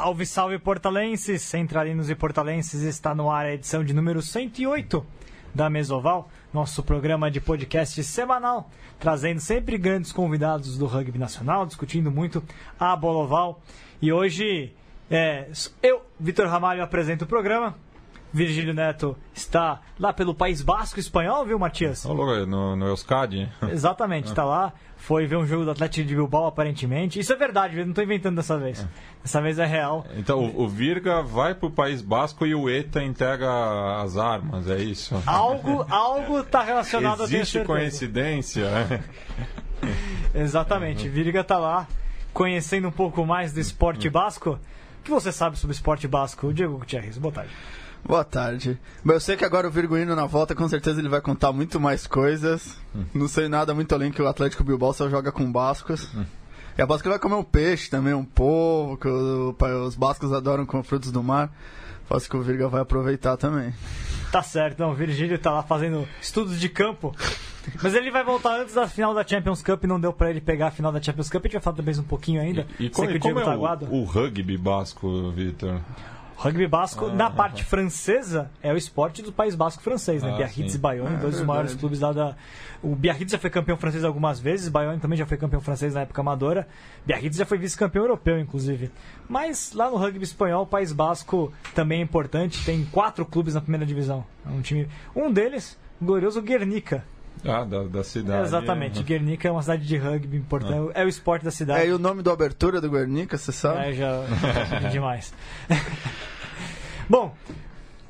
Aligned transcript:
Salve, 0.00 0.24
salve 0.24 0.58
portalenses! 0.60 1.42
Centralinos 1.42 2.08
e 2.08 2.14
portalenses 2.14 2.82
está 2.82 3.16
no 3.16 3.28
ar 3.28 3.46
a 3.46 3.54
edição 3.54 3.82
de 3.82 3.92
número 3.92 4.22
108 4.22 5.04
da 5.52 5.68
Mesoval, 5.68 6.30
nosso 6.54 6.84
programa 6.84 7.28
de 7.28 7.40
podcast 7.40 8.04
semanal, 8.04 8.70
trazendo 9.00 9.40
sempre 9.40 9.76
grandes 9.76 10.12
convidados 10.12 10.78
do 10.78 10.86
rugby 10.86 11.18
nacional, 11.18 11.66
discutindo 11.66 12.12
muito 12.12 12.44
a 12.78 12.94
bola 12.94 13.24
oval. 13.24 13.60
E 14.00 14.12
hoje, 14.12 14.72
é, 15.10 15.50
eu, 15.82 16.00
Vitor 16.20 16.46
Ramalho, 16.46 16.80
apresento 16.80 17.24
o 17.24 17.28
programa. 17.28 17.74
Virgílio 18.32 18.74
Neto 18.74 19.16
está 19.34 19.80
lá 19.98 20.12
pelo 20.12 20.34
País 20.34 20.60
Basco 20.62 21.00
espanhol, 21.00 21.44
viu, 21.44 21.58
Matias? 21.58 22.04
Olha, 22.04 22.44
no, 22.44 22.76
no 22.76 22.86
Euskadi. 22.86 23.48
Exatamente, 23.70 24.28
está 24.28 24.44
lá. 24.44 24.72
Foi 24.96 25.26
ver 25.26 25.36
um 25.36 25.46
jogo 25.46 25.64
do 25.64 25.70
Atlético 25.70 26.06
de 26.06 26.14
Bilbao, 26.14 26.46
aparentemente. 26.46 27.20
Isso 27.20 27.32
é 27.32 27.36
verdade, 27.36 27.78
eu 27.78 27.84
não 27.84 27.92
estou 27.92 28.02
inventando 28.02 28.36
dessa 28.36 28.58
vez. 28.58 28.84
Dessa 29.22 29.40
vez 29.40 29.58
é 29.58 29.64
real. 29.64 30.04
Então, 30.16 30.40
o, 30.40 30.62
o 30.62 30.68
Virga 30.68 31.22
vai 31.22 31.54
para 31.54 31.68
o 31.68 31.70
País 31.70 32.02
Basco 32.02 32.44
e 32.44 32.54
o 32.54 32.68
ETA 32.68 33.02
entrega 33.02 33.48
as 34.02 34.16
armas, 34.16 34.68
é 34.68 34.78
isso? 34.78 35.20
Algo 35.24 35.86
algo 35.88 36.40
está 36.40 36.62
relacionado 36.62 37.22
Existe 37.22 37.60
a 37.60 37.64
coincidência? 37.64 38.68
né? 38.68 39.04
Exatamente, 40.34 41.08
Virga 41.08 41.40
está 41.40 41.58
lá 41.58 41.86
conhecendo 42.38 42.88
um 42.88 42.92
pouco 42.92 43.24
mais 43.26 43.52
do 43.52 43.60
esporte 43.60 44.08
basco. 44.08 44.60
O 45.00 45.02
que 45.02 45.10
você 45.10 45.32
sabe 45.32 45.58
sobre 45.58 45.72
o 45.72 45.76
esporte 45.76 46.06
basco? 46.06 46.52
Diego 46.52 46.78
Gutierrez, 46.78 47.18
boa 47.18 47.32
tarde. 47.32 47.50
Boa 48.08 48.24
tarde. 48.24 48.78
Bom, 49.04 49.12
eu 49.12 49.20
sei 49.20 49.36
que 49.36 49.44
agora 49.44 49.68
o 49.68 49.70
Virguino 49.70 50.16
na 50.16 50.24
volta, 50.26 50.54
com 50.54 50.66
certeza 50.66 50.98
ele 50.98 51.10
vai 51.10 51.20
contar 51.20 51.52
muito 51.52 51.78
mais 51.78 52.06
coisas. 52.06 52.74
Não 53.14 53.28
sei 53.28 53.48
nada 53.48 53.74
muito 53.74 53.94
além 53.94 54.10
que 54.10 54.22
o 54.22 54.26
Atlético 54.26 54.64
Bilbao 54.64 54.92
só 54.94 55.08
joga 55.10 55.30
com 55.30 55.50
bascos. 55.52 56.10
E 56.76 56.80
a 56.82 56.86
Basco 56.86 57.08
vai 57.08 57.18
comer 57.18 57.34
um 57.34 57.42
peixe 57.44 57.90
também, 57.90 58.14
um 58.14 58.24
polvo, 58.24 58.96
que 58.96 59.08
o- 59.08 59.54
os 59.84 59.94
bascos 59.96 60.32
adoram 60.32 60.64
com 60.64 60.82
frutos 60.82 61.10
do 61.12 61.22
mar. 61.22 61.52
Faço 62.08 62.30
que 62.30 62.36
o 62.36 62.40
Virga 62.42 62.68
vai 62.68 62.80
aproveitar 62.80 63.36
também. 63.36 63.74
Tá 64.32 64.42
certo, 64.42 64.78
não, 64.78 64.92
o 64.92 64.94
Virgílio 64.94 65.38
tá 65.38 65.50
lá 65.50 65.62
fazendo 65.62 66.06
estudos 66.22 66.58
de 66.58 66.68
campo. 66.68 67.14
Mas 67.82 67.94
ele 67.94 68.10
vai 68.10 68.24
voltar 68.24 68.60
antes 68.60 68.74
da 68.74 68.88
final 68.88 69.12
da 69.12 69.26
Champions 69.26 69.60
Cup, 69.62 69.84
não 69.84 70.00
deu 70.00 70.12
pra 70.12 70.30
ele 70.30 70.40
pegar 70.40 70.68
a 70.68 70.70
final 70.70 70.90
da 70.92 71.02
Champions 71.02 71.28
Cup. 71.28 71.44
A 71.44 71.48
gente 71.48 71.52
vai 71.54 71.62
falar 71.62 71.76
também 71.76 71.98
um 71.98 72.02
pouquinho 72.02 72.40
ainda. 72.40 72.66
E, 72.78 72.84
Sei 72.84 72.90
como, 72.90 73.08
que 73.08 73.14
o 73.14 73.16
e 73.16 73.20
como 73.20 73.34
Diego 73.34 73.50
é 73.50 73.76
tá 73.76 73.84
o, 73.90 74.00
o 74.00 74.04
rugby 74.04 74.56
basco, 74.56 75.30
Vitor? 75.32 75.80
Rugby 76.40 76.68
basco, 76.68 77.06
Ah, 77.06 77.12
na 77.12 77.28
parte 77.28 77.64
francesa, 77.64 78.48
é 78.62 78.72
o 78.72 78.76
esporte 78.76 79.22
do 79.22 79.32
País 79.32 79.56
Basco 79.56 79.82
francês, 79.82 80.22
né? 80.22 80.30
Ah, 80.32 80.36
Biarritz 80.36 80.70
sim. 80.72 80.78
e 80.78 80.80
Bayonne, 80.80 81.08
É, 81.08 81.18
dois 81.18 81.22
dos 81.22 81.30
verdade. 81.40 81.46
maiores 81.46 81.74
clubes 81.74 81.98
lá 82.00 82.12
da. 82.12 82.36
O 82.80 82.94
Biarritz 82.94 83.32
já 83.32 83.38
foi 83.38 83.50
campeão 83.50 83.76
francês 83.76 84.04
algumas 84.04 84.38
vezes, 84.38 84.68
Bayonne 84.68 85.00
também 85.00 85.18
já 85.18 85.26
foi 85.26 85.36
campeão 85.36 85.60
francês 85.60 85.94
na 85.94 86.02
época 86.02 86.20
amadora. 86.20 86.68
Biarritz 87.04 87.36
já 87.36 87.44
foi 87.44 87.58
vice-campeão 87.58 88.04
europeu, 88.04 88.38
inclusive. 88.38 88.88
Mas 89.28 89.72
lá 89.74 89.90
no 89.90 89.96
rugby 89.96 90.22
espanhol, 90.22 90.62
o 90.62 90.66
País 90.66 90.92
Basco 90.92 91.52
também 91.74 91.98
é 92.00 92.02
importante, 92.04 92.64
tem 92.64 92.84
quatro 92.84 93.26
clubes 93.26 93.54
na 93.54 93.60
primeira 93.60 93.84
divisão. 93.84 94.24
É 94.46 94.50
um 94.50 94.60
time. 94.60 94.88
Um 95.16 95.32
deles, 95.32 95.76
o 96.00 96.04
glorioso 96.04 96.40
Guernica. 96.40 97.04
Ah, 97.44 97.62
da, 97.62 97.84
da 97.84 98.02
cidade. 98.02 98.42
Exatamente, 98.48 99.00
Guernica 99.04 99.46
é 99.46 99.50
uma 99.52 99.62
cidade 99.62 99.86
de 99.86 99.96
rugby 99.96 100.36
importante, 100.36 100.90
é 100.94 101.04
o 101.04 101.08
esporte 101.08 101.44
da 101.44 101.52
cidade. 101.52 101.82
É, 101.82 101.86
e 101.86 101.92
o 101.92 101.98
nome 101.98 102.20
do 102.20 102.32
abertura 102.32 102.80
do 102.80 102.90
Guernica, 102.90 103.38
você 103.38 103.52
sabe? 103.52 103.78
É, 103.88 103.92
já 103.92 104.24
já 104.80 104.88
demais. 104.88 105.32
Bom, 107.08 107.34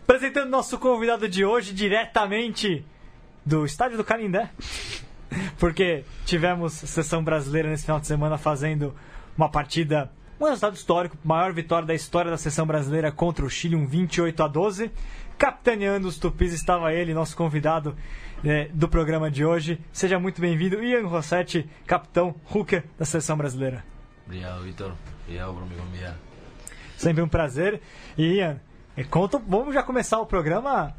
apresentando 0.02 0.50
nosso 0.50 0.76
convidado 0.76 1.28
de 1.28 1.44
hoje 1.44 1.72
diretamente 1.72 2.84
do 3.46 3.64
estádio 3.64 3.96
do 3.96 4.02
Canindé, 4.02 4.50
porque 5.56 6.04
tivemos 6.24 6.72
sessão 6.72 7.22
brasileira 7.22 7.68
nesse 7.68 7.84
final 7.84 8.00
de 8.00 8.08
semana 8.08 8.36
fazendo 8.36 8.92
uma 9.36 9.48
partida, 9.48 10.10
um 10.40 10.46
resultado 10.46 10.74
histórico, 10.74 11.16
maior 11.22 11.52
vitória 11.52 11.86
da 11.86 11.94
história 11.94 12.28
da 12.28 12.36
sessão 12.36 12.66
brasileira 12.66 13.12
contra 13.12 13.44
o 13.44 13.48
Chile, 13.48 13.76
um 13.76 13.86
28 13.86 14.42
a 14.42 14.48
12. 14.48 14.90
Capitaneando 15.38 16.08
os 16.08 16.18
tupis 16.18 16.52
estava 16.52 16.92
ele, 16.92 17.14
nosso 17.14 17.36
convidado 17.36 17.96
eh, 18.44 18.68
do 18.74 18.88
programa 18.88 19.30
de 19.30 19.44
hoje. 19.44 19.78
Seja 19.92 20.18
muito 20.18 20.40
bem-vindo, 20.40 20.82
Ian 20.82 21.06
Rossetti, 21.06 21.70
capitão 21.86 22.34
hooker 22.52 22.82
da 22.98 23.04
seleção 23.04 23.36
brasileira. 23.36 23.84
Obrigado, 24.26 24.64
Vitor. 24.64 24.92
Obrigado 25.22 25.54
por 25.54 25.68
me 25.68 25.76
convidar. 25.76 26.16
Sempre 26.96 27.22
um 27.22 27.28
prazer. 27.28 27.80
E 28.16 28.38
Ian, 28.38 28.60
conta, 29.04 29.38
vamos 29.38 29.74
já 29.74 29.82
começar 29.82 30.18
o 30.20 30.26
programa 30.26 30.94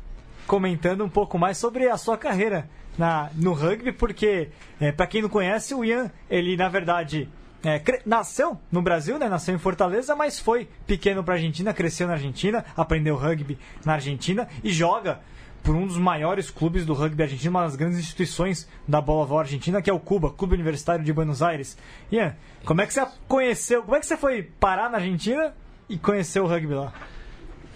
comentando 0.48 1.04
um 1.04 1.10
pouco 1.10 1.38
mais 1.38 1.58
sobre 1.58 1.88
a 1.88 1.98
sua 1.98 2.18
carreira 2.18 2.70
na, 2.98 3.30
no 3.36 3.54
rugby, 3.54 3.92
porque, 3.92 4.50
para 4.98 5.08
quem 5.08 5.22
não 5.22 5.30
conhece, 5.30 5.74
o 5.74 5.86
Ian, 5.86 6.12
ele 6.30 6.58
na 6.58 6.68
verdade 6.68 7.30
é, 7.64 7.82
nasceu 8.06 8.58
no 8.72 8.82
Brasil, 8.82 9.18
né? 9.20 9.28
Nasceu 9.28 9.54
em 9.54 9.60
Fortaleza, 9.60 10.16
mas 10.16 10.40
foi 10.40 10.68
pequeno 10.88 11.24
para 11.24 11.36
Argentina, 11.36 11.74
cresceu 11.74 12.08
na 12.08 12.14
Argentina, 12.14 12.66
aprendeu 12.76 13.16
rugby 13.16 13.58
na 13.86 13.94
Argentina 13.94 14.48
e 14.64 14.72
joga 14.72 15.20
por 15.62 15.76
um 15.76 15.86
dos 15.86 15.98
maiores 15.98 16.50
clubes 16.50 16.86
do 16.86 16.94
rugby 16.94 17.24
argentino, 17.24 17.52
uma 17.52 17.64
das 17.64 17.76
grandes 17.76 18.00
instituições 18.00 18.68
da 18.88 19.02
bola 19.02 19.24
oval 19.24 19.40
argentina, 19.40 19.82
que 19.82 19.90
é 19.90 19.94
o 19.94 20.00
Cuba, 20.00 20.32
Clube 20.32 20.56
Universitário 20.56 21.04
de 21.04 21.12
Buenos 21.12 21.42
Aires. 21.42 21.78
Ian, 22.12 22.36
como 22.64 22.82
é 22.82 22.88
que 22.88 22.94
você 22.94 23.06
conheceu, 23.28 23.84
como 23.84 23.96
é 23.96 24.00
que 24.00 24.06
você 24.06 24.16
foi 24.16 24.42
parar 24.42 24.90
na 24.90 24.98
Argentina 24.98 25.54
e 25.90 25.98
conheceu 25.98 26.46
o 26.46 26.48
rugby 26.48 26.74
lá? 26.74 26.94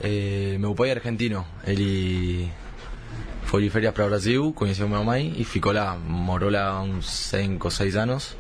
Eh, 0.02 0.58
meu 0.60 0.74
pai 0.74 0.90
é 0.90 0.94
argentino. 0.94 1.46
Ele 1.66 2.50
foi 3.44 3.64
de 3.64 3.70
férias 3.70 3.94
para 3.94 4.08
Brasil, 4.08 4.52
conheceu 4.54 4.88
minha 4.88 5.04
mãe 5.04 5.34
e 5.38 5.44
ficou 5.44 5.72
lá. 5.72 5.96
Morou 5.96 6.50
lá 6.50 6.82
uns 6.82 7.10
5 7.10 7.68
ou 7.68 7.72
6 7.72 7.96
anos. 7.96 8.36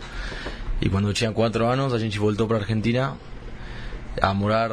E 0.81 0.89
quando 0.89 1.13
tinha 1.13 1.31
4 1.31 1.65
anos, 1.65 1.93
a 1.93 1.99
gente 1.99 2.17
voltou 2.19 2.47
para 2.47 2.57
Argentina 2.57 3.15
a 4.21 4.33
morar 4.33 4.71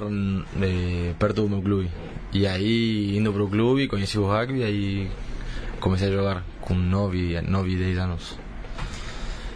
eh, 0.62 1.14
perto 1.18 1.42
do 1.42 1.48
meu 1.48 1.62
clube. 1.62 1.90
E 2.32 2.46
aí, 2.46 3.16
indo 3.16 3.32
para 3.32 3.42
o 3.42 3.48
clube, 3.48 3.88
conheci 3.88 4.18
o 4.18 4.26
rugby 4.26 4.60
e 4.60 4.64
aí 4.64 5.10
comecei 5.80 6.08
a 6.08 6.12
jogar 6.12 6.44
com 6.60 6.74
9, 6.74 7.40
9 7.40 7.70
e 7.70 7.76
10 7.76 7.98
anos. 7.98 8.38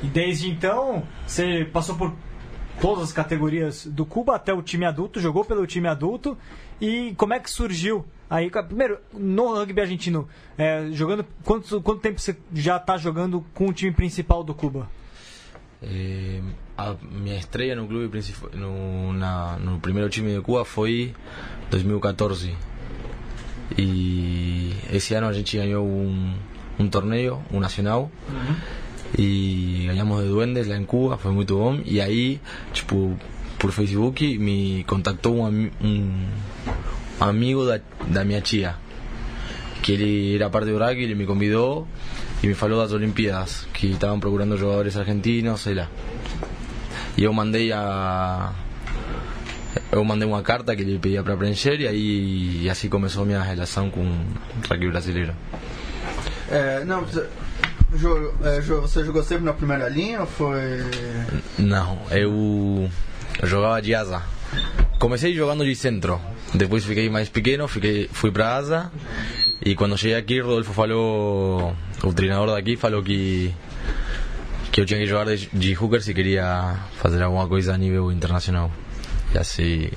E 0.02 0.06
desde 0.06 0.50
então, 0.50 1.02
você 1.26 1.64
passou 1.72 1.94
por 1.94 2.12
todas 2.80 3.04
as 3.04 3.12
categorias 3.12 3.86
do 3.86 4.04
Cuba 4.04 4.36
até 4.36 4.52
o 4.52 4.62
time 4.62 4.84
adulto, 4.84 5.20
jogou 5.20 5.44
pelo 5.44 5.66
time 5.66 5.88
adulto. 5.88 6.36
E 6.80 7.14
como 7.16 7.34
é 7.34 7.40
que 7.40 7.50
surgiu 7.50 8.04
aí? 8.28 8.50
Primeiro, 8.50 8.98
no 9.12 9.54
rugby 9.54 9.80
argentino, 9.80 10.28
é, 10.58 10.88
jogando 10.92 11.24
quanto, 11.44 11.80
quanto 11.80 12.00
tempo 12.00 12.20
você 12.20 12.36
já 12.52 12.76
está 12.76 12.96
jogando 12.96 13.44
com 13.54 13.68
o 13.68 13.72
time 13.72 13.92
principal 13.92 14.42
do 14.42 14.54
Cuba? 14.54 14.88
Eh, 15.82 16.40
a 16.76 16.94
minha 17.02 17.36
estreia 17.36 17.76
no 17.76 17.86
clube 17.86 18.08
principal, 18.08 18.50
no, 18.54 19.12
na, 19.12 19.58
no 19.58 19.78
primeiro 19.78 20.08
time 20.08 20.34
de 20.34 20.40
Cuba 20.40 20.64
foi 20.64 21.14
2014 21.70 22.54
e 23.78 24.74
esse 24.92 25.14
ano 25.14 25.28
a 25.28 25.32
gente 25.32 25.56
ganhou 25.56 25.86
um, 25.86 26.34
um 26.78 26.88
torneio, 26.88 27.42
um 27.52 27.60
nacional 27.60 28.10
e 29.16 29.84
ganhamos 29.86 30.22
de 30.22 30.28
Duendes 30.28 30.66
lá 30.66 30.76
em 30.76 30.84
Cuba, 30.84 31.16
foi 31.16 31.32
muito 31.32 31.56
bom 31.56 31.80
e 31.84 32.00
aí, 32.00 32.40
tipo, 32.72 33.16
por 33.64 33.72
Facebook 33.72 34.36
me 34.36 34.84
contactou 34.86 35.42
um, 35.42 35.70
um 35.80 36.26
amigo 37.18 37.64
da, 37.64 37.80
da 38.08 38.22
minha 38.22 38.42
tia 38.42 38.76
que 39.80 39.92
ele 39.92 40.36
era 40.36 40.50
parte 40.50 40.68
do 40.68 40.76
rugby, 40.76 41.04
ele 41.04 41.14
me 41.14 41.24
convidou 41.24 41.88
e 42.42 42.46
me 42.46 42.52
falou 42.52 42.82
das 42.82 42.92
Olimpíadas, 42.92 43.66
que 43.72 43.92
estavam 43.92 44.20
procurando 44.20 44.58
jogadores 44.58 44.98
argentinos, 44.98 45.62
sei 45.62 45.76
lá. 45.76 45.88
E 47.16 47.24
eu 47.24 47.32
mandei 47.32 47.72
a 47.72 48.52
eu 49.90 50.04
mandei 50.04 50.28
uma 50.28 50.42
carta 50.42 50.76
que 50.76 50.82
ele 50.82 50.98
pedia 50.98 51.22
para 51.22 51.34
preencher 51.34 51.80
e 51.80 51.88
aí 51.88 52.64
e 52.64 52.68
assim 52.68 52.90
começou 52.90 53.22
a 53.22 53.26
minha 53.26 53.42
relação 53.42 53.88
com 53.88 54.02
o 54.02 54.26
rugby 54.68 54.90
brasileiro. 54.90 55.34
É, 56.50 56.84
não, 56.84 57.02
você 57.02 59.04
jogou 59.04 59.22
sempre 59.22 59.46
na 59.46 59.54
primeira 59.54 59.88
linha 59.88 60.20
ou 60.20 60.26
foi. 60.26 60.84
Não, 61.58 61.98
eu, 62.10 62.90
eu 63.40 63.48
jogava 63.48 63.80
de 63.80 63.94
asa. 63.94 64.22
Comecei 64.98 65.34
jogando 65.34 65.64
de 65.64 65.74
centro, 65.74 66.20
depois 66.54 66.84
fiquei 66.84 67.08
mais 67.10 67.28
pequeno, 67.28 67.66
fiquei, 67.66 68.08
fui 68.12 68.30
para 68.30 68.56
asa 68.56 68.92
e 69.60 69.74
quando 69.74 69.96
cheguei 69.96 70.16
aqui, 70.16 70.40
Rodolfo 70.40 70.72
falou, 70.72 71.74
o 72.02 72.12
treinador 72.12 72.54
daqui 72.54 72.76
falou 72.76 73.02
que 73.02 73.54
que 74.70 74.80
eu 74.80 74.84
tinha 74.84 74.98
que 74.98 75.06
jogar 75.06 75.26
de, 75.26 75.48
de 75.52 75.78
hooker 75.78 76.02
se 76.02 76.12
queria 76.12 76.76
fazer 76.96 77.22
alguma 77.22 77.46
coisa 77.46 77.74
a 77.74 77.78
nível 77.78 78.10
internacional. 78.10 78.72
E 79.32 79.38
assim, 79.38 79.88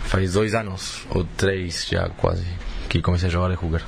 faz 0.00 0.34
dois 0.34 0.54
anos, 0.54 1.06
ou 1.08 1.24
três 1.24 1.86
já 1.90 2.10
quase, 2.10 2.44
que 2.90 3.00
comecei 3.00 3.28
a 3.28 3.32
jogar 3.32 3.48
de 3.48 3.64
hooker. 3.64 3.82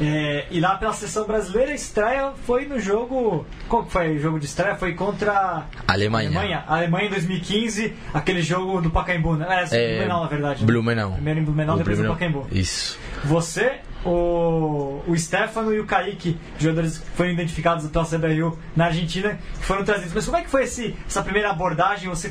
É, 0.00 0.46
e 0.50 0.60
lá 0.60 0.76
pela 0.76 0.92
seleção 0.92 1.26
brasileira, 1.26 1.72
a 1.72 1.74
estreia 1.74 2.32
foi 2.44 2.66
no 2.66 2.78
jogo. 2.78 3.46
Qual 3.68 3.84
que 3.84 3.92
foi 3.92 4.16
o 4.16 4.20
jogo 4.20 4.38
de 4.38 4.44
estreia? 4.46 4.74
Foi 4.76 4.94
contra 4.94 5.64
Alemanha. 5.88 6.28
Alemanha. 6.28 6.64
Alemanha 6.66 7.06
em 7.06 7.10
2015, 7.10 7.94
aquele 8.12 8.42
jogo 8.42 8.80
do 8.82 8.90
Pacaembu, 8.90 9.36
né? 9.36 9.46
É, 9.70 9.76
É, 9.76 9.94
Blumenau, 9.96 10.22
na 10.22 10.28
verdade. 10.28 10.60
né? 10.60 10.66
Blumenau. 10.66 11.12
Primeiro 11.12 11.40
em 11.40 11.44
Blumenau, 11.44 11.74
O 11.76 11.78
depois 11.78 11.98
no 11.98 12.14
primeiro- 12.14 12.34
Pacaembu. 12.42 12.56
Isso. 12.58 12.98
Você 13.24 13.76
o, 14.04 15.02
o 15.06 15.16
Stefano 15.16 15.72
e 15.74 15.80
o 15.80 15.86
Kaique, 15.86 16.36
jogadores 16.58 16.98
que 16.98 17.10
foram 17.10 17.30
identificados 17.30 17.86
pela 17.88 18.04
CBRU 18.04 18.58
na 18.74 18.86
Argentina, 18.86 19.38
que 19.58 19.64
foram 19.66 19.84
trazidos. 19.84 20.12
Mas 20.14 20.24
como 20.24 20.36
é 20.36 20.42
que 20.42 20.50
foi 20.50 20.64
esse, 20.64 20.94
essa 21.06 21.22
primeira 21.22 21.50
abordagem, 21.50 22.08
você 22.08 22.30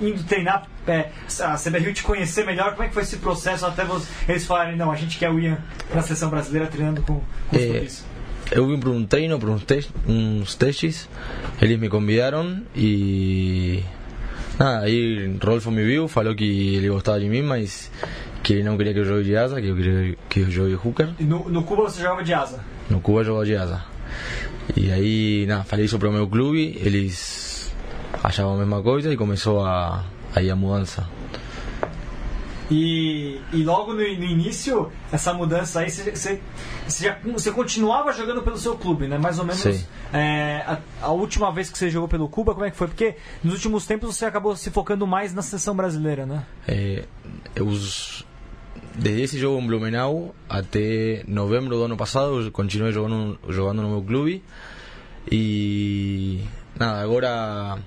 indo 0.00 0.24
treinar, 0.24 0.66
é, 0.86 1.10
a 1.40 1.56
CBRU 1.56 1.92
te 1.92 2.02
conhecer 2.02 2.44
melhor, 2.44 2.72
como 2.72 2.82
é 2.84 2.88
que 2.88 2.94
foi 2.94 3.02
esse 3.02 3.18
processo 3.18 3.64
até 3.66 3.84
você, 3.84 4.08
eles 4.28 4.44
falarem, 4.46 4.76
não, 4.76 4.90
a 4.90 4.96
gente 4.96 5.18
quer 5.18 5.30
o 5.30 5.38
Ian 5.38 5.58
na 5.94 6.02
seleção 6.02 6.28
brasileira 6.30 6.66
treinando 6.66 7.02
com, 7.02 7.14
com 7.50 7.56
os 7.56 7.62
É, 7.62 8.58
eu 8.58 8.66
vim 8.66 8.78
para 8.78 8.90
um 8.90 9.04
treino, 9.06 9.38
para 9.38 9.50
uns, 9.50 9.62
tes- 9.64 9.90
uns 10.06 10.54
testes, 10.56 11.08
eles 11.60 11.78
me 11.78 11.88
convidaram 11.88 12.62
e 12.74 13.82
nada, 14.58 14.84
aí 14.84 15.36
Rolfo 15.42 15.70
me 15.70 15.84
viu, 15.84 16.08
falou 16.08 16.34
que 16.34 16.74
ele 16.76 16.88
gostava 16.88 17.18
de 17.20 17.28
mim, 17.28 17.42
mas 17.42 17.90
que 18.42 18.54
ele 18.54 18.62
não 18.62 18.76
queria 18.76 18.92
que 18.92 19.00
eu 19.00 19.04
jogue 19.04 19.24
de 19.24 19.36
asa, 19.36 19.60
que 19.60 19.68
eu 19.68 19.76
queria 19.76 20.16
que 20.28 20.40
eu 20.40 20.50
jogue 20.50 20.74
hooker. 20.74 21.10
E 21.18 21.24
no, 21.24 21.48
no 21.48 21.62
Cuba 21.62 21.82
você 21.82 22.00
jogava 22.00 22.24
de 22.24 22.34
asa. 22.34 22.60
No 22.90 23.00
Cuba 23.00 23.20
eu 23.20 23.24
jogava 23.24 23.46
de 23.46 23.56
asa. 23.56 23.84
E 24.76 24.90
aí, 24.92 25.46
nada, 25.46 25.64
falei 25.64 25.84
isso 25.84 25.98
para 25.98 26.08
o 26.08 26.12
meu 26.12 26.26
clube, 26.28 26.78
eles 26.80 27.72
achavam 28.22 28.54
a 28.54 28.58
mesma 28.58 28.82
coisa 28.82 29.12
e 29.12 29.16
começou 29.16 29.64
a, 29.64 30.04
aí 30.34 30.50
a 30.50 30.56
mudança. 30.56 31.08
E, 32.70 33.38
e 33.52 33.62
logo 33.62 33.92
no, 33.92 33.98
no 33.98 34.02
início, 34.02 34.90
essa 35.10 35.34
mudança 35.34 35.80
aí, 35.80 35.90
você, 35.90 36.10
você, 36.86 37.12
você, 37.34 37.50
continuava 37.50 38.12
jogando 38.12 38.42
pelo 38.42 38.56
seu 38.56 38.76
clube, 38.76 39.06
né? 39.06 39.18
Mais 39.18 39.38
ou 39.38 39.44
menos. 39.44 39.60
Sim. 39.60 39.84
é, 40.12 40.64
a, 40.66 40.78
a 41.02 41.10
última 41.10 41.52
vez 41.52 41.68
que 41.70 41.76
você 41.76 41.90
jogou 41.90 42.08
pelo 42.08 42.28
Cuba, 42.28 42.54
como 42.54 42.64
é 42.64 42.70
que 42.70 42.76
foi? 42.76 42.88
Porque 42.88 43.16
nos 43.44 43.54
últimos 43.54 43.84
tempos 43.84 44.16
você 44.16 44.24
acabou 44.24 44.56
se 44.56 44.70
focando 44.70 45.06
mais 45.06 45.34
na 45.34 45.42
seleção 45.42 45.76
brasileira, 45.76 46.24
né? 46.24 46.46
Eh, 46.66 47.04
os, 47.60 48.24
desde 48.96 49.22
esse 49.22 49.38
jogo 49.38 49.60
em 49.60 49.66
Blumenau 49.66 50.34
até 50.48 51.22
novembro 51.26 51.76
do 51.76 51.84
ano 51.84 51.96
passado 51.96 52.50
continuei 52.52 52.92
jogando, 52.92 53.38
no 53.82 53.88
meu 53.90 54.02
clube 54.02 54.42
e 55.30 56.40
nada, 56.78 57.00
agora 57.00 57.78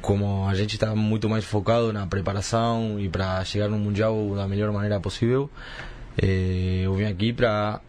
como 0.00 0.48
a 0.48 0.54
gente 0.54 0.74
está 0.74 0.94
muito 0.96 1.28
mais 1.28 1.44
focado 1.44 1.92
na 1.92 2.06
preparação 2.06 2.98
e 2.98 3.08
para 3.08 3.44
chegar 3.44 3.68
no 3.68 3.78
Mundial 3.78 4.34
da 4.34 4.48
melhor 4.48 4.72
maneira 4.72 4.98
possível, 4.98 5.48
eh, 6.20 6.82
eu 6.84 6.94
vim 6.94 7.04
aqui 7.04 7.32
para 7.32 7.80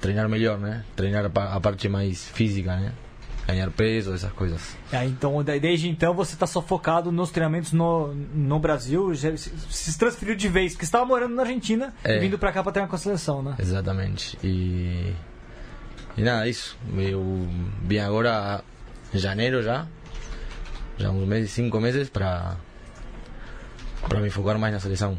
treinar 0.00 0.28
melhor, 0.28 0.56
né? 0.58 0.84
Treinar 0.94 1.24
a 1.24 1.30
pa- 1.30 1.52
a 1.52 1.60
parte 1.60 1.88
mais 1.88 2.28
física, 2.28 2.76
né? 2.76 2.92
Ganhar 3.48 3.70
peso, 3.70 4.12
essas 4.12 4.30
coisas. 4.32 4.76
Aí, 4.92 5.08
então, 5.08 5.42
desde 5.42 5.88
então 5.88 6.12
você 6.12 6.34
está 6.34 6.46
só 6.46 6.60
focado 6.60 7.10
nos 7.10 7.30
treinamentos 7.30 7.72
no, 7.72 8.14
no 8.14 8.58
Brasil, 8.60 9.10
se, 9.16 9.98
transferiu 9.98 10.36
de 10.36 10.48
vez, 10.48 10.72
porque 10.72 10.84
estava 10.84 11.06
morando 11.06 11.34
na 11.34 11.42
Argentina 11.42 11.94
e 12.04 12.10
É. 12.10 12.18
vindo 12.18 12.38
para 12.38 12.52
cá 12.52 12.62
para 12.62 12.72
treinar 12.72 12.90
com 12.90 12.96
a 12.96 12.98
seleção, 12.98 13.42
né? 13.42 13.54
Exatamente. 13.58 14.38
E, 14.44 15.14
e 16.16 16.22
nada, 16.22 16.46
isso. 16.46 16.76
Eu 16.94 17.48
vim 17.82 17.98
agora 17.98 18.62
em 19.14 19.18
janeiro 19.18 19.62
já, 19.62 19.86
já 20.98 21.10
uns 21.10 21.26
meses, 21.26 21.50
cinco 21.50 21.80
meses, 21.80 22.10
para 22.10 22.56
me 24.20 24.28
focar 24.28 24.58
mais 24.58 24.74
na 24.74 24.80
seleção. 24.80 25.18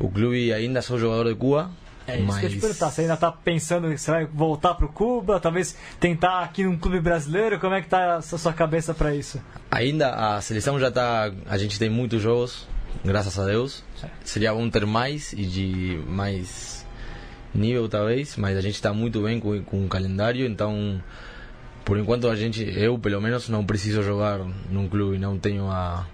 O 0.00 0.10
clube 0.10 0.52
ainda 0.52 0.82
sou 0.82 0.98
jogador 0.98 1.28
de 1.28 1.36
Cuba, 1.38 1.70
É 2.10 2.18
isso 2.18 2.26
mas 2.26 2.38
que 2.40 2.46
eu 2.46 2.50
te 2.50 2.58
perguntar. 2.58 2.90
Você 2.90 3.02
ainda 3.02 3.16
tá 3.16 3.32
pensando 3.32 3.88
que 3.88 3.98
você 3.98 4.10
vai 4.10 4.26
voltar 4.26 4.74
pro 4.74 4.88
Cuba, 4.88 5.40
talvez 5.40 5.76
tentar 5.98 6.40
aqui 6.40 6.64
num 6.64 6.76
clube 6.76 7.00
brasileiro? 7.00 7.58
Como 7.58 7.74
é 7.74 7.82
que 7.82 7.88
tá 7.88 8.16
a 8.16 8.22
sua 8.22 8.52
cabeça 8.52 8.92
para 8.94 9.14
isso? 9.14 9.40
ainda 9.70 10.10
a 10.10 10.40
seleção 10.40 10.78
já 10.78 10.88
está. 10.88 11.32
A 11.46 11.56
gente 11.56 11.78
tem 11.78 11.88
muitos 11.88 12.20
jogos, 12.20 12.66
graças 13.04 13.38
a 13.38 13.46
Deus. 13.46 13.84
Seria 14.24 14.52
bom 14.52 14.68
ter 14.68 14.84
mais 14.84 15.32
e 15.32 15.46
de 15.46 16.02
mais 16.08 16.86
nível 17.54 17.88
talvez, 17.88 18.36
mas 18.36 18.56
a 18.56 18.60
gente 18.60 18.74
está 18.74 18.92
muito 18.92 19.22
bem 19.22 19.38
com, 19.40 19.62
com 19.62 19.84
o 19.84 19.88
calendário, 19.88 20.46
então 20.46 21.02
por 21.84 21.98
enquanto 21.98 22.28
a 22.28 22.36
gente, 22.36 22.62
eu 22.62 22.98
pelo 22.98 23.20
menos 23.20 23.48
não 23.48 23.64
preciso 23.64 24.02
jogar 24.02 24.38
num 24.70 24.88
clube, 24.88 25.18
não 25.18 25.38
tenho 25.38 25.68
a 25.68 26.06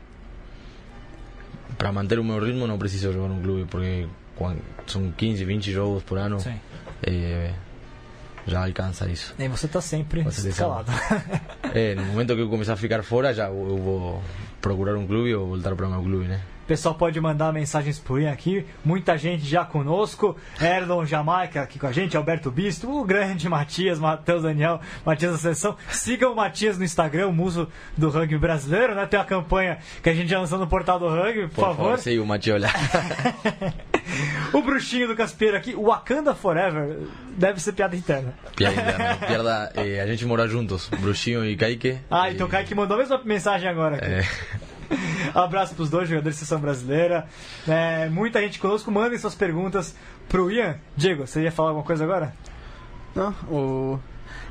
para 1.77 1.93
manter 1.93 2.19
o 2.19 2.25
meu 2.25 2.43
ritmo 2.43 2.67
não 2.67 2.79
preciso 2.79 3.13
jogar 3.13 3.29
num 3.29 3.43
clube 3.43 3.67
porque 3.69 4.07
são 4.93 5.11
15, 5.11 5.45
20 5.45 5.73
jogos 5.73 6.03
por 6.03 6.19
ano, 6.19 6.41
Sim. 6.41 6.55
eh, 7.03 7.53
já 8.47 8.65
alcança 8.65 9.09
isso. 9.09 9.35
E 9.39 9.49
você 9.49 9.67
tá 9.67 9.81
sempre 9.81 10.21
a 10.21 10.31
seleção. 10.31 10.81
escalado. 10.81 10.93
É, 11.75 11.95
no 11.95 12.05
momento 12.05 12.35
que 12.35 12.41
eu 12.41 12.49
começar 12.49 12.75
a 12.75 12.77
ficar 12.77 13.03
fora, 13.03 13.35
já 13.35 13.49
eu 13.49 13.77
vou 13.77 14.23
procurar 14.61 14.97
um 14.97 15.07
clube 15.07 15.35
ou 15.35 15.49
voltar 15.49 15.75
para 15.75 15.87
o 15.87 15.91
meu 15.91 16.03
clube, 16.03 16.27
né? 16.27 16.41
Pessoal 16.67 16.97
pode 16.97 17.21
mandar 17.21 17.53
mensagens 17.53 17.99
por 17.99 18.19
aí 18.19 18.27
aqui. 18.27 18.67
Muita 18.85 19.17
gente 19.17 19.45
já 19.45 19.65
conosco. 19.65 20.37
Erlon 20.61 21.05
Jamaica 21.05 21.63
aqui 21.63 21.79
com 21.79 21.87
a 21.87 21.93
gente, 21.93 22.17
Alberto 22.17 22.51
Bisto, 22.51 22.91
o 22.91 23.05
grande 23.05 23.49
Matias, 23.49 24.01
Matheus 24.01 24.43
Daniel, 24.43 24.81
Matias 25.05 25.33
da 25.33 25.39
Seleção. 25.39 25.77
Sigam 25.91 26.33
o 26.33 26.37
Matias 26.37 26.77
no 26.77 26.85
Instagram, 26.85 27.29
o 27.29 27.33
muso 27.33 27.69
do 27.97 28.11
rugby 28.11 28.37
brasileiro, 28.39 28.97
né? 28.97 29.07
Tem 29.07 29.19
uma 29.19 29.27
campanha 29.27 29.79
que 30.03 30.11
a 30.11 30.15
gente 30.15 30.29
já 30.29 30.41
lançou 30.41 30.59
no 30.59 30.67
portal 30.67 30.99
do 30.99 31.09
rugby, 31.09 31.43
por, 31.43 31.55
Por 31.55 31.65
favor, 31.67 31.99
siga 31.99 32.21
o 32.21 32.27
Machiola. 32.27 32.69
o 34.53 34.63
bruxinho 34.63 35.09
do 35.09 35.17
Caspeiro 35.17 35.57
aqui, 35.57 35.75
o 35.75 35.85
Wakanda 35.87 36.35
Forever, 36.35 36.99
deve 37.37 37.61
ser 37.61 37.73
piada 37.73 37.95
interna. 37.97 38.35
piada 38.55 38.75
interna, 38.75 39.15
piada, 39.27 39.73
eh, 39.77 40.01
a 40.01 40.07
gente 40.07 40.25
mora 40.27 40.47
juntos, 40.49 40.89
Bruxinho 41.01 41.45
e 41.45 41.57
Kaique. 41.57 41.99
Ah, 42.11 42.31
E- 42.31 42.35
então 42.35 42.47
o 42.47 42.51
Kaique 42.51 42.75
mandou 42.75 42.97
a 42.97 43.01
mesma 43.01 43.21
mensagem 43.25 43.69
agora. 43.69 43.97
Aqui. 43.97 44.07
É, 44.07 44.25
Abraço 45.35 45.75
pros 45.75 45.91
dois 45.91 46.09
jogadores 46.09 46.37
da 46.37 46.39
seleção 46.39 46.61
brasileira. 46.61 47.27
É, 47.67 48.09
muita 48.09 48.41
gente 48.41 48.59
conosco. 48.59 48.91
Mandem 48.91 49.19
suas 49.19 49.35
perguntas 49.35 49.97
pro 50.29 50.51
Ian. 50.51 50.77
Diego, 50.97 51.27
você 51.27 51.43
ia 51.43 51.51
falar 51.53 51.71
alguma 51.71 51.85
coisa 51.85 52.05
agora? 52.05 52.33
Não, 53.15 53.31
o... 53.51 54.01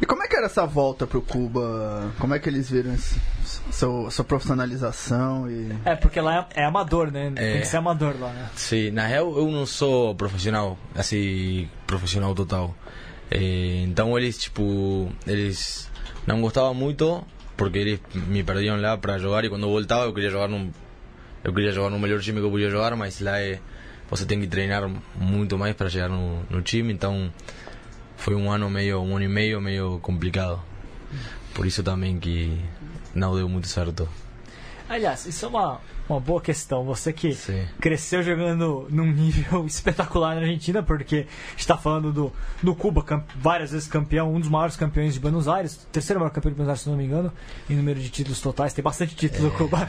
E 0.02 0.06
como 0.06 0.22
é 0.24 0.28
que 0.28 0.36
era 0.36 0.48
essa 0.48 0.66
volta 0.66 1.08
pro 1.08 1.22
Cuba? 1.22 2.12
Como 2.20 2.34
é 2.34 2.40
que 2.40 2.50
eles 2.50 2.70
viram 2.70 2.94
esse, 2.94 3.18
seu, 3.72 4.10
sua 4.12 4.26
profissionalização 4.26 5.50
e... 5.50 5.74
É, 5.86 5.96
porque 5.96 6.20
lá 6.20 6.48
é, 6.56 6.62
é 6.62 6.66
amador, 6.66 7.12
né? 7.12 7.32
Tem 7.34 7.46
É. 7.46 7.60
que 7.60 7.66
ser 7.68 7.78
amador 7.78 8.14
lá, 8.20 8.30
né? 8.30 8.50
sim, 8.56 8.92
na 8.92 9.06
real 9.08 9.38
eu 9.38 9.50
não 9.50 9.66
sou 9.66 10.14
profissional, 10.16 10.78
assim, 10.94 11.70
profissional 11.88 12.36
total. 12.36 12.76
Eh, 13.32 13.84
então 13.88 14.18
eles, 14.18 14.38
tipo, 14.38 15.10
eles 15.26 15.90
não 16.28 16.42
gostavam 16.42 16.74
muito 16.74 17.24
porque 17.56 17.78
eles 17.80 18.00
me 18.14 18.44
perdiam 18.44 18.80
lá 18.80 18.98
para 18.98 19.18
jogar 19.18 19.46
e 19.46 19.50
quando 19.50 19.64
eu 19.64 19.70
voltava 19.70 20.04
eu 20.06 20.14
queria 20.14 20.30
jogar 20.30 20.50
num 20.50 20.72
eu 21.44 21.54
queria 21.54 21.72
jogar 21.72 21.90
no 21.90 22.00
melhor 22.00 22.20
time 22.20 22.40
que 22.40 22.46
eu 22.46 22.52
podia 22.52 22.70
jogar, 22.70 22.96
mas 22.98 23.22
lá 23.22 23.40
é, 23.40 23.60
você 24.10 24.26
tem 24.26 24.40
que 24.42 24.48
treinar 24.48 24.90
muito 25.16 25.58
mais 25.58 25.74
para 25.76 25.90
chegar 25.90 26.10
no, 26.10 26.42
no 26.50 26.62
time, 26.62 26.92
então 26.92 27.32
foi 28.18 28.36
um 28.36 28.52
ano 28.52 28.70
meio, 28.70 29.02
um 29.02 29.16
ano 29.16 29.26
e 29.26 29.28
meio 29.28 29.62
meio 29.62 30.00
complicado. 30.00 30.62
Por 31.54 31.66
isso 31.66 31.84
também 31.84 32.20
que 32.20 32.60
não 33.14 33.36
deu 33.36 33.48
muito 33.48 33.68
certo. 33.68 34.08
Aliás, 34.88 35.26
isso 35.26 35.46
é 35.46 35.48
uma, 35.48 35.80
uma 36.08 36.20
boa 36.20 36.40
questão. 36.40 36.84
Você 36.84 37.12
que 37.12 37.34
Sim. 37.34 37.66
cresceu 37.80 38.22
jogando 38.22 38.88
num 38.90 39.12
nível 39.12 39.66
espetacular 39.68 40.36
na 40.36 40.42
Argentina, 40.42 40.84
porque 40.84 41.26
está 41.58 41.78
falando 41.78 42.12
do, 42.12 42.32
do 42.62 42.76
Cuba, 42.76 43.04
várias 43.36 43.72
vezes 43.72 43.88
campeão, 43.88 44.34
um 44.34 44.40
dos 44.40 44.50
maiores 44.50 44.76
campeões 44.76 45.14
de 45.14 45.20
Buenos 45.20 45.48
Aires, 45.48 45.88
terceiro 45.92 46.20
maior 46.20 46.32
campeão 46.32 46.52
de 46.52 46.56
Buenos 46.56 46.70
Aires, 46.70 46.82
se 46.82 46.90
não 46.90 46.98
me 46.98 47.06
engano, 47.06 47.32
em 47.70 47.76
número 47.76 48.00
de 48.00 48.10
títulos 48.10 48.40
totais. 48.40 48.74
Tem 48.74 48.84
bastante 48.84 49.16
título 49.16 49.50
do 49.50 49.58
Cuba. 49.58 49.88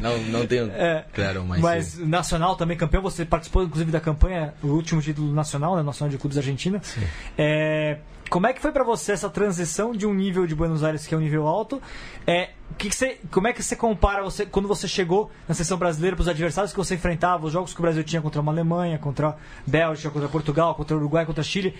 Não, 0.00 0.18
não 0.24 0.46
tenho 0.46 0.70
É, 0.72 1.04
claro, 1.12 1.44
mas, 1.44 1.60
Mas 1.60 1.86
sim. 1.86 2.06
nacional 2.06 2.56
também 2.56 2.76
campeão, 2.76 3.02
você 3.02 3.24
participou 3.24 3.62
inclusive 3.62 3.90
da 3.90 4.00
campanha, 4.00 4.54
o 4.62 4.68
último 4.68 5.00
título 5.00 5.32
nacional, 5.32 5.76
né, 5.76 5.82
Nacional 5.82 6.10
de 6.10 6.18
Clubes 6.18 6.38
Argentina. 6.38 6.80
É, 7.36 7.98
como 8.32 8.46
é 8.46 8.54
que 8.54 8.62
foi 8.62 8.72
pra 8.72 8.82
você 8.82 9.12
essa 9.12 9.28
transição 9.28 9.92
de 9.92 10.06
um 10.06 10.14
nível 10.14 10.46
de 10.46 10.54
Buenos 10.54 10.82
Aires 10.82 11.06
que 11.06 11.14
é 11.14 11.18
um 11.18 11.20
nível 11.20 11.46
alto? 11.46 11.82
É, 12.26 12.48
que 12.78 12.88
que 12.88 12.96
você, 12.96 13.18
como 13.30 13.46
é 13.46 13.52
que 13.52 13.62
você 13.62 13.76
compara 13.76 14.22
você 14.22 14.46
quando 14.46 14.66
você 14.66 14.88
chegou 14.88 15.30
na 15.46 15.54
seleção 15.54 15.76
brasileira 15.76 16.16
para 16.16 16.22
os 16.22 16.28
adversários 16.28 16.72
que 16.72 16.78
você 16.78 16.94
enfrentava, 16.94 17.44
os 17.44 17.52
jogos 17.52 17.74
que 17.74 17.78
o 17.78 17.82
Brasil 17.82 18.02
tinha 18.02 18.22
contra 18.22 18.40
uma 18.40 18.50
Alemanha, 18.50 18.98
contra 18.98 19.28
a 19.28 19.36
Bélgica, 19.66 20.08
contra 20.08 20.30
Portugal, 20.30 20.74
contra 20.74 20.96
o 20.96 20.98
Uruguai, 20.98 21.26
contra 21.26 21.44
Chile? 21.44 21.74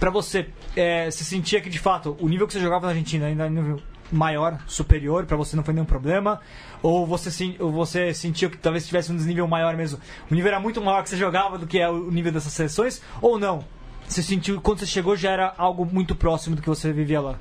Pra 0.00 0.08
você, 0.08 0.48
é, 0.74 1.10
se 1.10 1.22
sentia 1.22 1.60
que 1.60 1.68
de 1.68 1.78
fato 1.78 2.16
o 2.18 2.30
nível 2.30 2.46
que 2.46 2.54
você 2.54 2.60
jogava 2.60 2.86
na 2.86 2.92
Argentina 2.92 3.26
ainda 3.26 3.42
era 3.42 3.52
um 3.52 3.54
nível 3.54 3.82
maior, 4.10 4.58
superior, 4.66 5.26
pra 5.26 5.36
você 5.36 5.54
não 5.54 5.62
foi 5.62 5.74
nenhum 5.74 5.84
problema? 5.84 6.40
Ou 6.82 7.06
você, 7.06 7.56
ou 7.58 7.70
você 7.70 8.14
sentiu 8.14 8.48
que 8.48 8.56
talvez 8.56 8.86
tivesse 8.86 9.12
um 9.12 9.16
desnível 9.16 9.46
maior 9.46 9.76
mesmo? 9.76 10.00
O 10.30 10.34
nível 10.34 10.48
era 10.48 10.58
muito 10.58 10.80
maior 10.80 11.02
que 11.02 11.10
você 11.10 11.16
jogava 11.18 11.58
do 11.58 11.66
que 11.66 11.78
é 11.78 11.90
o 11.90 12.10
nível 12.10 12.32
dessas 12.32 12.54
seleções? 12.54 13.02
Ou 13.20 13.38
não? 13.38 13.62
Você 14.06 14.22
sentiu 14.22 14.60
quando 14.60 14.80
você 14.80 14.86
chegou 14.86 15.16
já 15.16 15.30
era 15.30 15.54
algo 15.56 15.84
muito 15.84 16.14
próximo 16.14 16.56
do 16.56 16.62
que 16.62 16.68
você 16.68 16.92
vivia 16.92 17.20
lá? 17.20 17.38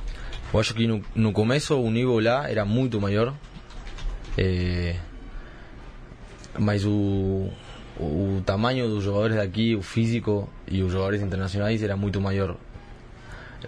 Eu 0.54 0.60
acho 0.60 0.74
que 0.74 0.88
no, 0.88 1.04
no 1.16 1.32
começo 1.32 1.76
o 1.76 1.90
nível 1.92 2.20
lá 2.20 2.50
era 2.50 2.64
muito 2.64 3.00
maior. 3.02 3.34
Eh, 4.38 4.96
mas 6.58 6.86
o, 6.86 7.50
o 8.00 8.42
tamanho 8.46 8.88
dos 8.88 9.04
jogadores 9.04 9.38
daqui, 9.38 9.76
o 9.76 9.82
físico 9.82 10.50
e 10.68 10.82
os 10.82 10.92
jogadores 10.92 11.22
internacionais 11.22 11.82
era 11.84 11.96
muito 11.96 12.22
maior. 12.22 12.56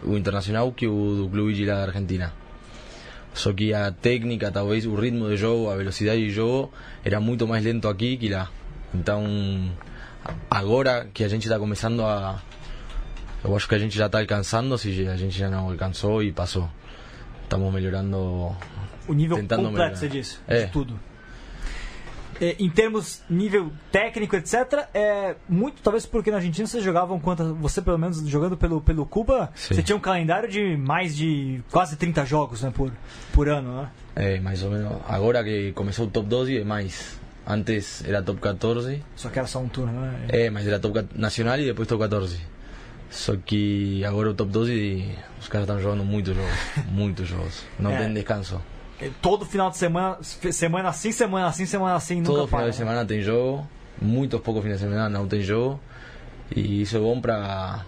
O 0.03 0.15
internacional 0.15 0.71
que 0.71 0.87
o 0.87 1.15
do 1.15 1.29
clube 1.29 1.53
de 1.53 1.65
lá 1.65 1.75
da 1.75 1.83
Argentina. 1.83 2.33
Só 3.33 3.51
que 3.51 3.73
a 3.73 3.91
técnica, 3.91 4.51
talvez 4.51 4.85
o 4.85 4.95
ritmo 4.95 5.27
de 5.29 5.37
jogo, 5.37 5.69
a 5.69 5.75
velocidade 5.75 6.21
de 6.21 6.29
jogo 6.29 6.71
era 7.03 7.19
muito 7.19 7.47
mais 7.47 7.63
lento 7.65 7.87
aqui 7.87 8.15
que 8.17 8.29
lá. 8.29 8.49
Então, 8.93 9.69
agora 10.49 11.07
que 11.13 11.23
a 11.23 11.27
gente 11.27 11.43
está 11.43 11.59
começando 11.59 12.01
a, 12.01 12.41
eu 13.47 13.55
acho 13.55 13.67
que 13.67 13.75
a 13.75 13.79
gente 13.79 13.95
já 13.97 14.07
está 14.07 14.19
alcançando, 14.19 14.77
se 14.77 15.07
a 15.07 15.15
gente 15.15 15.37
já 15.37 15.49
não 15.49 15.69
alcançou 15.69 16.21
e 16.23 16.31
passou. 16.31 16.69
Estamos 17.43 17.71
melhorando. 17.73 18.55
O 19.07 19.13
nível 19.13 19.37
completo, 19.37 19.63
melhorar. 19.63 19.95
você 19.95 20.07
disse, 20.07 20.37
É. 20.47 20.65
de 20.65 20.71
tudo. 20.71 20.99
É, 22.41 22.55
em 22.59 22.69
termos 22.69 23.21
nível 23.29 23.71
técnico, 23.91 24.35
etc., 24.35 24.87
é 24.93 25.35
muito, 25.47 25.81
talvez 25.81 26.05
porque 26.05 26.29
na 26.29 26.37
Argentina 26.37 26.67
vocês 26.67 26.83
jogavam 26.83 27.17
quanto, 27.17 27.53
você 27.55 27.81
pelo 27.81 27.97
menos 27.97 28.27
jogando 28.27 28.57
pelo, 28.57 28.81
pelo 28.81 29.05
Cuba, 29.05 29.51
Sim. 29.55 29.73
você 29.75 29.81
tinha 29.83 29.95
um 29.95 30.01
calendário 30.01 30.49
de 30.49 30.75
mais 30.75 31.15
de 31.15 31.61
quase 31.71 31.95
30 31.95 32.25
jogos 32.25 32.61
né, 32.61 32.73
por, 32.75 32.91
por 33.31 33.47
ano, 33.47 33.81
né? 33.83 33.89
É, 34.17 34.39
mais 34.41 34.61
ou 34.63 34.71
menos. 34.71 34.97
Agora 35.07 35.43
que 35.45 35.71
começou 35.73 36.07
o 36.07 36.09
top 36.09 36.27
12 36.27 36.57
é 36.57 36.63
mais. 36.63 37.17
Antes 37.47 38.03
era 38.03 38.21
top 38.23 38.41
14. 38.41 39.03
Só 39.15 39.29
que 39.29 39.37
era 39.37 39.47
só 39.47 39.59
um 39.59 39.67
turno, 39.69 39.93
né? 39.93 40.25
É, 40.29 40.49
mas 40.49 40.67
era 40.67 40.79
top 40.79 40.95
14 40.95 41.17
nacional 41.21 41.59
e 41.59 41.65
depois 41.65 41.87
top 41.87 42.01
14. 42.01 42.41
Só 43.09 43.35
que 43.35 44.03
agora 44.03 44.31
o 44.31 44.33
top 44.33 44.51
12 44.51 45.05
os 45.39 45.47
caras 45.47 45.67
estão 45.67 45.81
jogando 45.81 46.03
muitos 46.03 46.35
jogos. 46.35 46.51
muitos 46.91 47.27
jogos. 47.27 47.63
Não 47.79 47.91
É. 47.91 47.97
tem 48.03 48.13
descanso. 48.13 48.61
É, 48.99 49.09
Todo 49.21 49.45
final 49.45 49.69
de 49.69 49.77
semana, 49.77 50.17
semana 50.21 50.89
assim, 50.89 51.11
semana 51.11 51.47
assim, 51.47 51.65
semana 51.65 51.95
assim, 51.95 52.15
nunca 52.17 52.27
Todo 52.31 52.47
final 52.47 52.61
para, 52.61 52.71
de 52.71 52.77
né? 52.77 52.85
semana 52.85 53.05
tem 53.05 53.21
jogo. 53.21 53.67
Muitos 54.01 54.39
poucos 54.41 54.61
finais 54.63 54.79
de 54.81 54.85
semana 54.87 55.07
não 55.09 55.27
tem 55.27 55.41
jogo. 55.41 55.79
E 56.55 56.81
isso 56.81 56.95
é 56.97 56.99
bom 56.99 57.19
para 57.19 57.85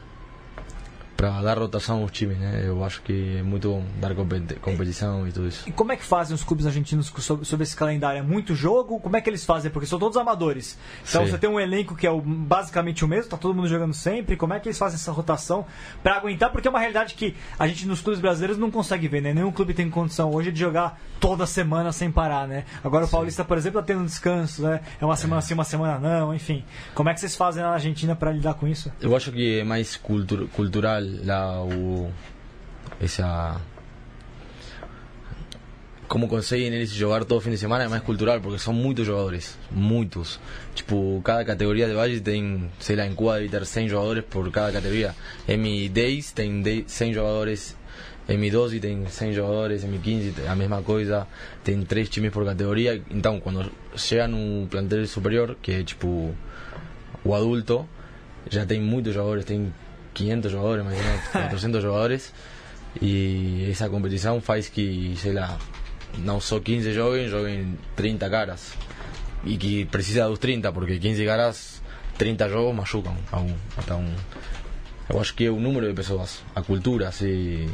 para 1.18 1.42
dar 1.42 1.58
rotação 1.58 2.04
aos 2.04 2.12
times, 2.12 2.38
né? 2.38 2.64
Eu 2.64 2.84
acho 2.84 3.02
que 3.02 3.38
é 3.40 3.42
muito 3.44 3.68
bom 3.70 3.84
dar 4.00 4.14
competi- 4.14 4.54
competição 4.60 5.28
e 5.28 5.32
tudo 5.32 5.48
isso. 5.48 5.68
E 5.68 5.72
como 5.72 5.92
é 5.92 5.98
que 5.98 6.04
fazem 6.06 6.36
os 6.36 6.44
clubes 6.44 6.68
argentinos 6.68 7.12
sobre, 7.18 7.44
sobre 7.44 7.64
esse 7.64 7.76
calendário? 7.76 8.20
É 8.20 8.22
muito 8.22 8.54
jogo? 8.54 9.00
Como 9.00 9.18
é 9.18 9.22
que 9.22 9.28
eles 9.28 9.44
fazem? 9.44 9.72
Porque 9.72 9.88
são 9.88 9.98
todos 9.98 10.16
amadores. 10.16 10.78
Então 11.10 11.26
Sim. 11.26 11.32
você 11.32 11.38
tem 11.40 11.50
um 11.50 11.60
elenco 11.60 11.96
que 11.96 12.06
é 12.06 12.12
o- 12.12 12.22
basicamente 12.22 13.04
o 13.04 13.08
mesmo, 13.08 13.32
tá 13.32 13.38
todo 13.38 13.56
mundo 13.56 13.68
jogando 13.68 13.96
sempre. 13.96 14.38
Como 14.38 14.54
é 14.54 14.60
que 14.60 14.68
eles 14.70 14.78
fazem 14.78 14.96
essa 14.96 15.12
rotação 15.12 15.66
para 16.04 16.16
aguentar? 16.16 16.52
Porque 16.52 16.68
é 16.68 16.70
uma 16.72 16.80
realidade 16.80 17.16
que 17.16 17.36
a 17.58 17.68
gente 17.68 17.88
nos 17.88 18.00
clubes 18.00 18.22
brasileiros 18.22 18.58
não 18.58 18.70
consegue 18.70 19.08
ver, 19.08 19.22
né? 19.22 19.34
Nenhum 19.34 19.52
clube 19.52 19.74
tem 19.74 19.90
condição 19.90 20.32
hoje 20.32 20.52
de 20.52 20.60
jogar 20.60 21.02
toda 21.20 21.48
semana 21.48 21.92
sem 21.92 22.12
parar, 22.12 22.48
né? 22.48 22.64
Agora 22.84 23.06
o 23.06 23.10
Paulista, 23.10 23.44
por 23.44 23.58
exemplo, 23.58 23.82
tá 23.82 23.88
tendo 23.88 24.06
descanso, 24.06 24.62
né? 24.62 24.82
É 25.02 25.04
uma 25.06 25.16
semana 25.16 25.42
sim, 25.42 25.56
uma 25.56 25.64
semana 25.64 25.98
não, 25.98 26.32
enfim. 26.32 26.64
Como 26.94 27.10
é 27.10 27.14
que 27.16 27.20
vocês 27.20 27.36
fazem 27.36 27.64
na 27.64 27.70
Argentina 27.72 28.16
para 28.16 28.32
lidar 28.32 28.54
com 28.54 28.68
isso? 28.68 28.92
Eu 29.02 29.16
acho 29.16 29.32
que 29.32 29.60
é 29.62 29.64
mais 29.64 29.96
cultu 29.98 30.48
cultural 30.54 31.07
lá 31.24 31.64
o 31.64 32.12
essa 33.00 33.60
como 36.08 36.28
conseguem 36.28 36.68
eles 36.68 36.90
jogar 36.92 37.26
todo 37.26 37.42
fim 37.42 37.52
de 37.52 37.58
semana 37.58 37.84
é 37.84 37.88
mais 37.88 38.02
cultural 38.02 38.40
porque 38.40 38.60
são 38.60 38.74
muitos 38.74 39.06
jogadores, 39.06 39.58
muitos. 39.70 40.40
Tipo, 40.74 41.22
cada 41.24 41.44
categoria 41.44 41.88
de 41.88 41.94
base 41.94 42.22
tem, 42.22 42.72
sei 42.80 42.96
lá, 42.96 43.06
em 43.06 43.14
Cuba 43.14 43.40
deve 43.40 43.50
ter 43.50 43.66
100 43.66 43.90
jogadores 43.90 44.24
por 44.30 44.50
cada 44.50 44.72
categoria. 44.72 45.14
M10 45.48 46.34
tem 46.34 46.62
10 46.62 46.86
100 46.88 47.14
jogadores, 47.14 47.76
M12 48.30 48.80
tem 48.80 49.06
100 49.06 49.34
jogadores, 49.34 49.84
M15 49.84 50.34
tem 50.34 50.48
a 50.48 50.56
mesma 50.56 50.82
coisa, 50.82 51.28
tem 51.64 51.82
três 51.84 52.10
times 52.10 52.32
por 52.32 52.46
categoria. 52.46 53.02
Então, 53.12 53.40
quando 53.40 53.70
chega 53.96 54.28
no 54.28 54.66
plantel 54.68 55.06
superior, 55.08 55.58
que 55.62 55.72
é 55.72 55.84
tipo 55.84 56.34
o 57.24 57.36
adulto, 57.36 57.88
já 58.50 58.66
tem 58.66 58.80
muitos 58.82 59.14
jogadores, 59.14 59.44
tem 59.44 59.74
500 60.18 60.52
jogadores, 60.52 60.84
mais 60.84 60.98
ou 61.00 61.04
menos, 61.04 61.28
400 61.30 61.82
jogadores. 61.82 62.34
E 63.02 63.68
essa 63.70 63.88
competição 63.90 64.42
faz 64.42 64.68
que, 64.68 65.16
sei 65.18 65.34
lá, 65.34 65.58
não 66.18 66.40
só 66.40 66.60
15 66.60 66.94
joguem, 66.94 67.28
joguem 67.28 67.78
30 67.96 68.30
caras. 68.30 68.74
E 69.46 69.56
que 69.56 69.86
precisa 69.86 70.28
dos 70.28 70.40
30, 70.40 70.72
porque 70.72 70.98
15 70.98 71.26
caras, 71.26 71.82
30 72.18 72.50
jogos 72.50 72.76
machucam 72.76 73.16
a 73.32 73.40
um. 73.40 73.56
Então, 73.78 74.04
eu 75.10 75.22
acho 75.22 75.34
que 75.36 75.46
é 75.46 75.50
o 75.50 75.60
número 75.60 75.88
de 75.88 75.94
pessoas, 75.94 76.42
a 76.56 76.62
cultura, 76.62 77.08
assim. 77.08 77.70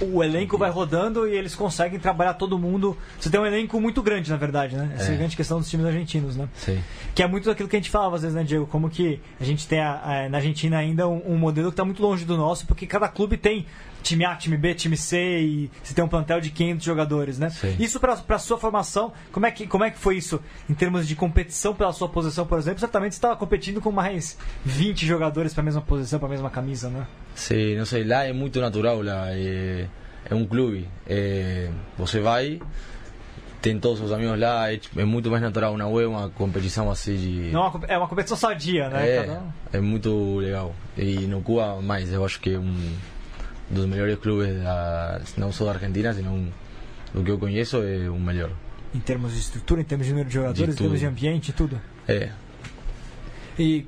O 0.00 0.22
elenco 0.22 0.56
vai 0.58 0.70
rodando 0.70 1.26
e 1.28 1.34
eles 1.36 1.54
conseguem 1.54 1.98
trabalhar 1.98 2.34
todo 2.34 2.58
mundo. 2.58 2.96
Você 3.20 3.28
tem 3.30 3.38
um 3.40 3.46
elenco 3.46 3.80
muito 3.80 4.02
grande, 4.02 4.30
na 4.30 4.36
verdade, 4.36 4.76
né? 4.76 4.92
Essa 4.94 5.08
é 5.08 5.10
a 5.10 5.14
É. 5.14 5.16
grande 5.18 5.36
questão 5.36 5.58
dos 5.58 5.68
times 5.68 5.86
argentinos, 5.86 6.36
né? 6.36 6.48
Sim. 6.54 6.78
Que 7.14 7.22
é 7.22 7.26
muito 7.26 7.44
daquilo 7.46 7.68
que 7.68 7.76
a 7.76 7.78
gente 7.78 7.90
falava 7.90 8.16
às 8.16 8.22
vezes, 8.22 8.34
né, 8.36 8.42
Diego? 8.44 8.66
Como 8.66 8.88
que 8.90 9.20
a 9.40 9.44
gente 9.44 9.66
tem 9.66 9.80
a- 9.80 10.00
a- 10.02 10.28
na 10.28 10.38
Argentina 10.38 10.78
ainda 10.78 11.08
um, 11.08 11.22
um 11.32 11.36
modelo 11.36 11.68
que 11.68 11.74
está 11.74 11.84
muito 11.84 12.02
longe 12.02 12.24
do 12.24 12.36
nosso, 12.36 12.66
porque 12.66 12.86
cada 12.86 13.08
clube 13.08 13.36
tem 13.36 13.66
time 14.06 14.24
A, 14.24 14.36
time 14.36 14.56
B, 14.56 14.74
time 14.74 14.96
C 14.96 15.40
e 15.40 15.70
você 15.82 15.92
tem 15.92 16.04
um 16.04 16.08
plantel 16.08 16.40
de 16.40 16.50
500 16.50 16.84
jogadores, 16.84 17.38
né? 17.38 17.50
Sim. 17.50 17.76
Isso 17.78 17.98
para 17.98 18.38
sua 18.38 18.58
formação, 18.58 19.12
como 19.32 19.46
é, 19.46 19.50
que, 19.50 19.66
como 19.66 19.84
é 19.84 19.90
que 19.90 19.98
foi 19.98 20.16
isso 20.16 20.40
em 20.70 20.74
termos 20.74 21.06
de 21.08 21.16
competição 21.16 21.74
pela 21.74 21.92
sua 21.92 22.08
posição, 22.08 22.46
por 22.46 22.58
exemplo? 22.58 22.78
Certamente 22.78 23.14
você 23.14 23.18
estava 23.18 23.36
competindo 23.36 23.80
com 23.80 23.90
mais 23.90 24.38
20 24.64 25.04
jogadores 25.04 25.52
para 25.52 25.62
a 25.62 25.64
mesma 25.64 25.82
posição, 25.82 26.18
para 26.18 26.28
a 26.28 26.30
mesma 26.30 26.50
camisa, 26.50 26.88
né? 26.88 27.06
Sim, 27.34 27.76
não 27.76 27.84
sei, 27.84 28.04
lá 28.04 28.24
é 28.24 28.32
muito 28.32 28.60
natural, 28.60 29.02
lá 29.02 29.30
é, 29.30 29.86
é 30.24 30.34
um 30.34 30.46
clube. 30.46 30.88
É, 31.06 31.68
você 31.98 32.20
vai, 32.20 32.60
tem 33.60 33.78
todos 33.78 34.00
os 34.00 34.12
amigos 34.12 34.38
lá, 34.38 34.72
é, 34.72 34.76
tipo, 34.76 35.00
é 35.00 35.04
muito 35.04 35.30
mais 35.30 35.42
natural. 35.42 35.74
Uma 35.74 35.88
web, 35.88 36.08
uma 36.08 36.28
competição 36.30 36.90
assim 36.90 37.16
de. 37.16 37.50
Não 37.50 37.66
é 37.88 37.98
uma, 37.98 38.06
é 38.06 38.08
competição 38.08 38.36
sadia, 38.36 38.88
né? 38.88 39.08
é, 39.08 39.40
é 39.72 39.80
muito 39.80 40.38
legal. 40.38 40.74
E 40.96 41.26
no 41.26 41.42
Cuba, 41.42 41.80
mais, 41.82 42.12
eu 42.12 42.24
acho 42.24 42.40
que 42.40 42.54
é 42.54 42.58
um 42.58 42.94
dos 43.70 43.86
melhores 43.86 44.18
clubes, 44.18 44.62
da, 44.62 45.20
não 45.36 45.52
só 45.52 45.64
da 45.64 45.72
Argentina, 45.72 46.12
sino 46.14 46.52
do 47.12 47.22
que 47.24 47.30
eu 47.30 47.38
conheço, 47.38 47.82
é 47.82 48.08
o 48.08 48.18
melhor. 48.18 48.50
Em 48.94 49.00
termos 49.00 49.32
de 49.32 49.40
estrutura, 49.40 49.80
em 49.80 49.84
termos 49.84 50.06
de 50.06 50.12
número 50.12 50.28
de 50.28 50.34
jogadores, 50.34 50.74
em 50.74 50.78
termos 50.78 51.00
de 51.00 51.06
ambiente, 51.06 51.52
tudo. 51.52 51.80
É, 52.08 52.30
E 53.58 53.86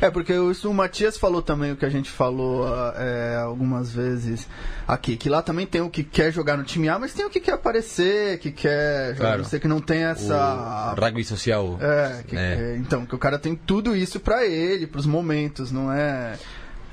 É, 0.00 0.10
porque 0.10 0.32
isso 0.32 0.70
o 0.70 0.74
Matias 0.74 1.18
falou 1.18 1.42
também 1.42 1.72
o 1.72 1.76
que 1.76 1.84
a 1.84 1.90
gente 1.90 2.10
falou 2.10 2.66
ah, 2.66 2.94
é, 2.96 3.36
algumas 3.36 3.92
vezes 3.92 4.48
aqui, 4.86 5.14
que 5.16 5.28
lá 5.28 5.42
também 5.42 5.66
tem 5.66 5.82
o 5.82 5.90
que 5.90 6.02
quer 6.02 6.32
jogar 6.32 6.56
no 6.56 6.64
time 6.64 6.88
A, 6.88 6.98
mas 6.98 7.12
tem 7.12 7.24
o 7.26 7.30
que 7.30 7.38
quer 7.38 7.52
aparecer, 7.52 8.38
que 8.38 8.50
quer 8.50 9.14
jogar, 9.14 9.28
Claro. 9.28 9.44
você 9.44 9.60
que 9.60 9.68
não 9.68 9.78
tem 9.80 10.04
essa... 10.04 10.94
o 10.96 11.00
rugby 11.00 11.22
social. 11.22 11.78
É, 11.80 12.22
que- 12.26 12.36
É. 12.36 12.54
é, 12.54 12.76
então, 12.78 13.04
que 13.04 13.14
o 13.14 13.18
cara 13.18 13.38
tem 13.38 13.54
tudo 13.54 13.94
isso 13.94 14.18
pra 14.20 14.46
ele, 14.46 14.86
pros 14.86 15.04
momentos, 15.06 15.70
não 15.70 15.92
é... 15.92 16.38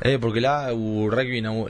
É, 0.01 0.17
porque 0.17 0.41
lá 0.41 0.73
o 0.73 1.09
rugby 1.09 1.39
não, 1.39 1.69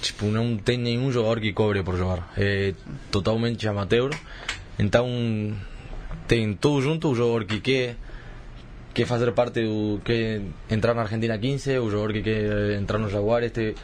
tipo, 0.00 0.26
não 0.26 0.56
tem 0.56 0.78
nenhum 0.78 1.10
jogador 1.10 1.40
que 1.40 1.52
cobre 1.52 1.82
por 1.82 1.96
jogar. 1.96 2.32
É 2.36 2.74
totalmente 3.10 3.66
amateur. 3.68 4.10
Então 4.78 5.54
tem 6.26 6.54
tudo 6.54 6.80
junto, 6.80 7.10
o 7.10 7.14
jogador 7.14 7.44
que 7.44 7.60
quer, 7.60 7.96
quer 8.92 9.06
fazer 9.06 9.32
parte 9.32 9.62
do. 9.62 10.00
entrar 10.70 10.94
na 10.94 11.02
Argentina 11.02 11.38
15, 11.38 11.78
o 11.78 11.90
jogador 11.90 12.12
que 12.12 12.22
quer 12.22 12.78
entrar 12.78 12.98
no 12.98 13.08
Jaguares, 13.08 13.52
tem 13.52 13.74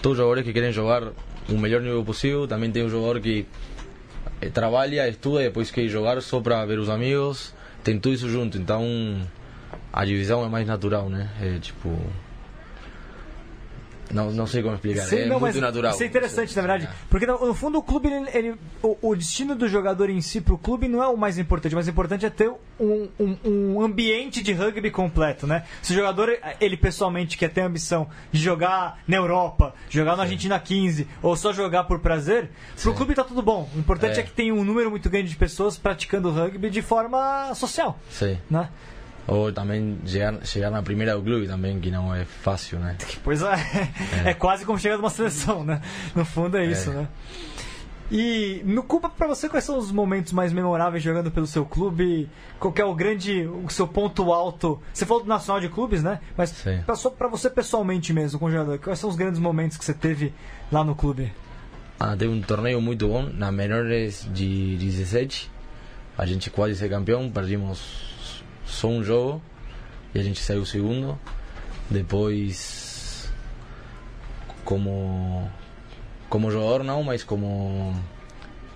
todos 0.00 0.12
os 0.12 0.18
jogadores 0.18 0.44
que 0.44 0.52
querem 0.52 0.72
jogar 0.72 1.12
o 1.48 1.58
melhor 1.58 1.80
nível 1.80 2.04
possível. 2.04 2.46
Também 2.46 2.70
tem 2.70 2.82
o 2.82 2.88
jogador 2.88 3.20
que 3.20 3.46
eh, 4.40 4.48
trabalha, 4.48 5.08
estuda 5.08 5.42
e 5.42 5.44
depois 5.44 5.70
quer 5.70 5.86
jogar 5.88 6.20
só 6.22 6.40
para 6.40 6.64
ver 6.64 6.78
os 6.78 6.88
amigos. 6.88 7.54
Tem 7.84 7.98
tudo 7.98 8.14
isso 8.14 8.28
junto, 8.28 8.58
então 8.58 8.84
a 9.92 10.04
divisão 10.04 10.44
é 10.44 10.48
mais 10.48 10.66
natural, 10.66 11.08
né? 11.08 11.30
É 11.40 11.58
tipo. 11.58 11.98
Não, 14.12 14.30
não 14.30 14.46
sei 14.46 14.62
como 14.62 14.74
explicar, 14.74 15.02
Sim, 15.06 15.20
é 15.20 15.26
não, 15.26 15.40
muito 15.40 15.60
natural. 15.60 15.92
Isso 15.92 16.02
é 16.02 16.06
interessante, 16.06 16.54
na 16.54 16.62
verdade. 16.62 16.88
Porque 17.08 17.26
no, 17.26 17.54
fundo 17.54 17.78
o 17.78 17.82
clube, 17.82 18.08
ele, 18.08 18.30
ele- 18.32 18.54
o, 18.82 18.96
o 19.10 19.16
destino 19.16 19.54
do 19.54 19.66
jogador 19.68 20.10
em 20.10 20.20
si 20.20 20.40
pro 20.40 20.58
clube 20.58 20.86
não 20.88 21.02
é 21.02 21.06
o 21.08 21.16
mais 21.16 21.38
importante. 21.38 21.72
O 21.72 21.76
mais 21.76 21.88
importante 21.88 22.26
é 22.26 22.30
ter 22.30 22.50
um, 22.78 23.08
um, 23.18 23.36
um 23.44 23.80
ambiente 23.82 24.42
de 24.42 24.52
rugby 24.52 24.90
completo, 24.90 25.46
né? 25.46 25.64
Se 25.82 25.92
o 25.92 25.96
jogador, 25.96 26.30
ele 26.60 26.76
pessoalmente 26.76 27.36
quer 27.38 27.48
ter 27.48 27.62
a 27.62 27.66
ambição 27.66 28.06
de 28.30 28.40
jogar 28.40 28.98
na 29.08 29.16
Europa, 29.16 29.74
jogar 29.88 30.16
na 30.16 30.24
Argentina 30.24 30.58
15, 30.58 31.06
ou 31.22 31.34
só 31.36 31.52
jogar 31.52 31.84
por 31.84 32.00
prazer, 32.00 32.50
pro 32.80 32.90
Sim. 32.92 32.96
clube 32.96 33.14
tá 33.14 33.24
tudo 33.24 33.42
bom. 33.42 33.68
O 33.74 33.78
importante 33.78 34.18
é, 34.18 34.20
É. 34.20 34.22
que 34.24 34.32
tem 34.32 34.52
um 34.52 34.62
número 34.64 34.90
muito 34.90 35.08
grande 35.08 35.28
de 35.30 35.36
pessoas 35.36 35.78
praticando 35.78 36.30
rugby 36.30 36.68
de 36.70 36.82
forma 36.82 37.54
social, 37.54 37.98
Sim. 38.10 38.36
né? 38.50 38.68
Ou 39.26 39.52
também 39.52 39.98
chegar, 40.04 40.44
chegar 40.44 40.70
na 40.70 40.82
primeira 40.82 41.14
do 41.14 41.22
clube 41.22 41.46
também, 41.46 41.78
que 41.80 41.90
não 41.90 42.14
é 42.14 42.24
fácil, 42.24 42.78
né? 42.80 42.96
Pois 43.22 43.40
é, 43.42 43.54
é 44.26 44.34
quase 44.34 44.64
como 44.64 44.78
chegar 44.78 44.96
numa 44.96 45.10
seleção, 45.10 45.62
né? 45.64 45.80
No 46.14 46.24
fundo 46.24 46.56
é 46.56 46.64
isso, 46.66 46.90
É. 46.90 46.94
né? 46.94 47.08
E 48.10 48.60
no 48.66 48.82
Cuba, 48.82 49.08
pra 49.08 49.26
você, 49.26 49.48
quais 49.48 49.64
são 49.64 49.78
os 49.78 49.90
momentos 49.90 50.32
mais 50.34 50.52
memoráveis 50.52 51.02
jogando 51.02 51.30
pelo 51.30 51.46
seu 51.46 51.64
clube? 51.64 52.28
Qual 52.60 52.74
é 52.76 52.84
o 52.84 52.94
grande, 52.94 53.46
o 53.46 53.70
seu 53.70 53.88
ponto 53.88 54.30
alto? 54.34 54.82
Você 54.92 55.06
falou 55.06 55.22
do 55.22 55.28
Nacional 55.28 55.60
de 55.62 55.68
Clubes, 55.70 56.02
né? 56.02 56.20
Mas 56.36 56.62
só- 56.96 57.08
pra 57.08 57.26
você 57.28 57.48
pessoalmente 57.48 58.12
mesmo, 58.12 58.38
como 58.38 58.50
jogador, 58.50 58.78
quais 58.78 58.98
são 58.98 59.08
os 59.08 59.16
grandes 59.16 59.40
momentos 59.40 59.78
que 59.78 59.84
você 59.84 59.94
teve 59.94 60.34
lá 60.70 60.84
no 60.84 60.94
clube? 60.94 61.32
Ah, 61.98 62.14
teve 62.14 62.30
um 62.30 62.42
torneio 62.42 62.82
muito 62.82 63.08
bom 63.08 63.22
na 63.32 63.50
menores 63.50 64.28
de 64.34 64.76
17. 64.76 65.50
A 66.18 66.26
gente 66.26 66.50
quase 66.50 66.74
ser 66.76 66.90
campeão, 66.90 67.30
perdimos 67.30 68.11
só 68.72 68.88
um 68.88 69.02
jogo 69.04 69.40
e 70.14 70.18
a 70.20 70.22
gente 70.22 70.40
saiu 70.40 70.64
segundo. 70.66 71.18
Depois, 71.90 73.30
como 74.64 75.50
como 76.28 76.50
jogador 76.50 76.82
não, 76.82 77.02
mas 77.02 77.22
como, 77.22 77.94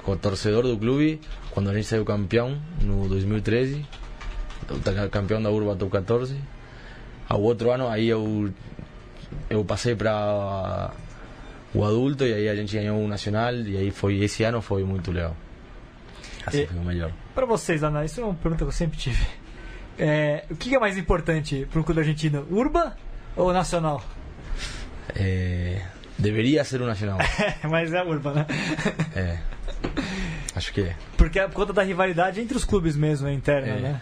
como 0.03 0.17
torcedor 0.19 0.63
do 0.65 0.77
clube, 0.77 1.21
quando 1.51 1.71
a 1.71 1.75
gente 1.75 1.87
saiu 1.87 2.05
campeão 2.05 2.61
no 2.83 3.09
2013, 3.09 3.85
o 4.71 4.79
ta- 4.79 5.09
campeão 5.09 5.43
da 5.43 5.51
Urba 5.51 5.75
Top 5.75 5.91
14. 5.91 6.37
Ao 7.29 7.41
outro 7.41 7.71
ano 7.71 7.89
aí 7.89 8.07
eu 8.09 8.53
eu 9.49 9.65
passei 9.65 9.97
para 9.97 10.91
o 11.75 11.83
adulto 11.85 12.25
e 12.25 12.33
aí 12.35 12.49
a 12.49 12.55
gente 12.55 12.77
ganhou 12.77 12.99
um 12.99 13.09
nacional 13.09 13.55
e 13.55 13.77
aí 13.77 13.91
foi 13.91 14.19
esse 14.19 14.45
ano 14.45 14.61
foi 14.61 14.85
muito 14.85 15.11
legal. 15.11 15.35
Assim 16.45 16.63
E- 16.63 16.67
foi 16.67 16.77
o 16.79 16.85
melhor. 16.85 17.11
Pra 17.35 17.47
vocês, 17.47 17.83
Ana, 17.83 18.05
isso 18.05 18.21
é 18.21 18.25
uma 18.25 18.35
pergunta 18.35 18.65
que 18.65 18.69
eu 18.69 18.73
sempre 18.73 18.99
tive. 18.99 19.27
É, 19.99 20.45
o 20.51 20.57
que 20.57 20.75
é 20.75 20.79
mais 20.79 20.97
importante 20.99 21.67
para 21.71 21.81
um 21.81 21.83
clube 21.83 22.01
argentino? 22.01 22.47
Urba 22.51 22.97
ou 23.35 23.53
Nacional? 23.53 24.03
É, 25.15 25.83
deveria 26.19 26.65
ser 26.65 26.81
o 26.83 26.87
nacional. 26.87 27.19
Mas 27.71 27.93
é 27.93 28.03
Urba, 28.03 28.33
né? 28.33 28.47
É. 29.15 29.39
Acho 30.55 30.73
que 30.73 30.83
é. 30.83 30.97
Porque 31.17 31.39
é 31.39 31.47
por 31.47 31.55
conta 31.55 31.73
da 31.73 31.83
rivalidade 31.83 32.41
entre 32.41 32.57
os 32.57 32.65
clubes 32.65 32.97
mesmo, 32.97 33.29
é 33.29 33.33
interna, 33.33 33.77
né? 33.77 34.01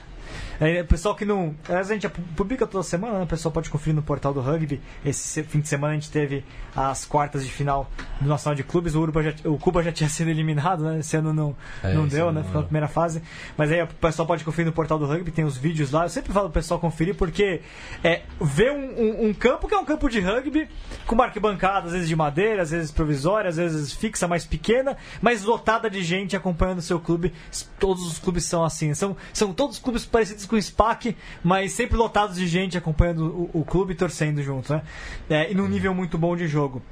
Aí, 0.60 0.80
o 0.80 0.84
pessoal 0.86 1.14
que 1.14 1.24
não. 1.24 1.54
Aliás, 1.68 1.90
a 1.90 1.94
gente 1.94 2.08
publica 2.08 2.66
toda 2.66 2.82
semana, 2.84 3.18
né? 3.18 3.24
O 3.24 3.26
pessoal 3.26 3.52
pode 3.52 3.70
conferir 3.70 3.94
no 3.94 4.02
portal 4.02 4.32
do 4.32 4.40
rugby. 4.40 4.80
Esse 5.04 5.20
se- 5.26 5.42
fim 5.42 5.60
de 5.60 5.68
semana 5.68 5.92
a 5.92 5.94
gente 5.96 6.10
teve 6.10 6.44
as 6.76 7.04
quartas 7.04 7.44
de 7.44 7.50
final 7.50 7.90
do 8.20 8.28
Nacional 8.28 8.54
de 8.54 8.62
Clubes. 8.62 8.94
O, 8.94 9.00
Urba 9.00 9.22
já, 9.22 9.32
o 9.44 9.58
Cuba 9.58 9.82
já 9.82 9.92
tinha 9.92 10.08
sido 10.10 10.28
eliminado, 10.30 10.84
né? 10.84 10.98
Esse 11.00 11.16
ano 11.16 11.32
não, 11.32 11.56
É, 11.82 11.92
não 11.94 12.06
deu, 12.06 12.30
né? 12.32 12.42
Ficou 12.42 12.60
na 12.60 12.66
primeira 12.66 12.88
fase. 12.88 13.22
Mas 13.56 13.70
aí 13.72 13.82
o 13.82 13.86
pessoal 13.86 14.26
pode 14.26 14.44
conferir 14.44 14.66
no 14.66 14.72
portal 14.72 14.98
do 14.98 15.06
rugby, 15.06 15.30
tem 15.30 15.44
os 15.44 15.56
vídeos 15.56 15.90
lá. 15.90 16.04
Eu 16.04 16.08
sempre 16.08 16.32
falo 16.32 16.46
pro 16.50 16.54
pessoal 16.60 16.78
conferir 16.80 17.14
porque 17.14 17.60
é 18.02 18.22
ver 18.40 18.70
um, 18.72 18.84
um- 19.00 19.26
um 19.28 19.34
campo 19.34 19.66
que 19.68 19.74
é 19.74 19.78
um 19.78 19.84
campo 19.84 20.08
de 20.08 20.20
rugby, 20.20 20.68
com 21.06 21.14
uma 21.14 21.24
arquibancada, 21.24 21.86
às 21.86 21.92
vezes 21.92 22.08
de 22.08 22.16
madeira, 22.16 22.62
às 22.62 22.70
vezes 22.70 22.90
provisória, 22.90 23.48
às 23.48 23.56
vezes 23.56 23.92
fixa, 23.92 24.28
mais 24.28 24.44
pequena, 24.44 24.96
mas 25.20 25.42
lotada 25.42 25.90
de 25.90 26.02
gente 26.02 26.36
acompanhando 26.36 26.78
o 26.78 26.82
seu 26.82 27.00
clube. 27.00 27.32
Todos 27.78 28.06
os 28.06 28.18
clubes 28.18 28.44
são 28.44 28.64
assim. 28.64 28.94
São, 28.94 29.16
são 29.32 29.52
todos 29.52 29.78
clubes 29.78 30.04
parecidos 30.04 30.43
com 30.46 30.56
o 30.56 30.62
SPAC, 30.62 31.16
mas 31.42 31.72
sempre 31.72 31.96
lotados 31.96 32.36
de 32.36 32.46
gente 32.46 32.76
acompanhando 32.76 33.50
o, 33.54 33.60
o 33.60 33.64
clube 33.64 33.92
e 33.92 33.96
torcendo 33.96 34.42
junto, 34.42 34.72
né? 34.72 34.82
É, 35.28 35.50
e 35.50 35.54
num 35.54 35.68
nível 35.68 35.94
muito 35.94 36.18
bom 36.18 36.36
de 36.36 36.46
jogo. 36.46 36.82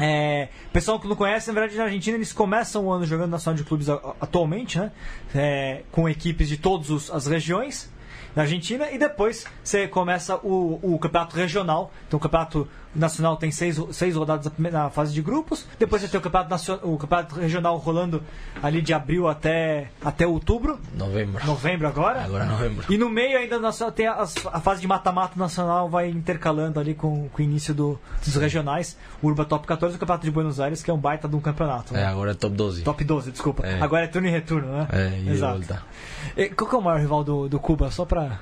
É, 0.00 0.48
pessoal 0.72 1.00
que 1.00 1.08
não 1.08 1.16
conhece, 1.16 1.48
na 1.48 1.54
verdade, 1.54 1.76
na 1.76 1.84
Argentina 1.84 2.16
eles 2.16 2.32
começam 2.32 2.86
o 2.86 2.92
ano 2.92 3.04
jogando 3.04 3.32
Nacional 3.32 3.56
de 3.56 3.64
Clubes 3.64 3.88
atualmente, 3.88 4.78
né? 4.78 4.92
É, 5.34 5.82
com 5.90 6.08
equipes 6.08 6.48
de 6.48 6.56
todas 6.56 7.10
as 7.10 7.26
regiões 7.26 7.92
da 8.34 8.42
Argentina 8.42 8.90
e 8.92 8.98
depois 8.98 9.46
você 9.62 9.88
começa 9.88 10.36
o, 10.36 10.78
o 10.82 10.98
campeonato 10.98 11.34
regional. 11.34 11.92
Então 12.06 12.18
o 12.18 12.20
campeonato 12.20 12.68
nacional 12.94 13.36
tem 13.36 13.50
seis, 13.50 13.78
seis 13.92 14.16
rodadas 14.16 14.50
na 14.58 14.90
fase 14.90 15.12
de 15.12 15.20
grupos. 15.22 15.66
Depois 15.78 16.02
você 16.02 16.08
tem 16.08 16.18
o 16.18 16.22
campeonato, 16.22 16.50
nacio- 16.50 16.80
o 16.82 16.96
campeonato 16.96 17.34
regional 17.36 17.76
rolando 17.76 18.22
ali 18.62 18.80
de 18.82 18.92
abril 18.94 19.28
até, 19.28 19.90
até 20.04 20.26
outubro, 20.26 20.78
Novembro. 20.94 21.44
novembro 21.46 21.86
agora. 21.86 22.24
Agora 22.24 22.44
novembro. 22.46 22.84
E 22.88 22.96
no 22.98 23.08
meio 23.08 23.38
ainda 23.38 23.58
nacional, 23.58 23.92
tem 23.92 24.06
as- 24.06 24.34
a 24.46 24.60
fase 24.60 24.80
de 24.80 24.86
mata-mata 24.86 25.34
nacional 25.38 25.88
vai 25.88 26.08
intercalando 26.08 26.80
ali 26.80 26.94
com, 26.94 27.28
com 27.28 27.42
o 27.42 27.44
início 27.44 27.72
do- 27.74 27.98
dos 28.24 28.34
regionais. 28.36 28.96
O 29.22 29.26
Urba 29.28 29.44
Top 29.44 29.66
14 29.66 29.94
e 29.94 29.96
o 29.96 30.00
Campeonato 30.00 30.24
de 30.24 30.30
Buenos 30.30 30.58
Aires, 30.58 30.82
que 30.82 30.90
é 30.90 30.94
um 30.94 30.98
baita 30.98 31.28
de 31.28 31.36
um 31.36 31.40
campeonato. 31.40 31.94
É, 31.94 31.98
né? 32.00 32.06
agora 32.06 32.30
é 32.30 32.34
top 32.34 32.56
12. 32.56 32.82
Top 32.82 33.04
12, 33.04 33.30
desculpa. 33.30 33.66
É. 33.66 33.80
Agora 33.80 34.04
é 34.04 34.08
turno 34.08 34.28
e 34.28 34.30
retorno, 34.30 34.66
né? 34.72 34.88
É, 34.92 35.18
e 35.20 35.28
Exato. 35.30 35.58
volta. 35.58 35.82
E 36.36 36.48
qual 36.48 36.68
que 36.70 36.74
é 36.76 36.78
o 36.78 36.82
maior 36.82 37.00
rival 37.00 37.22
do, 37.22 37.48
do 37.48 37.60
Cuba? 37.60 37.90
Só 37.90 38.04
pra. 38.04 38.40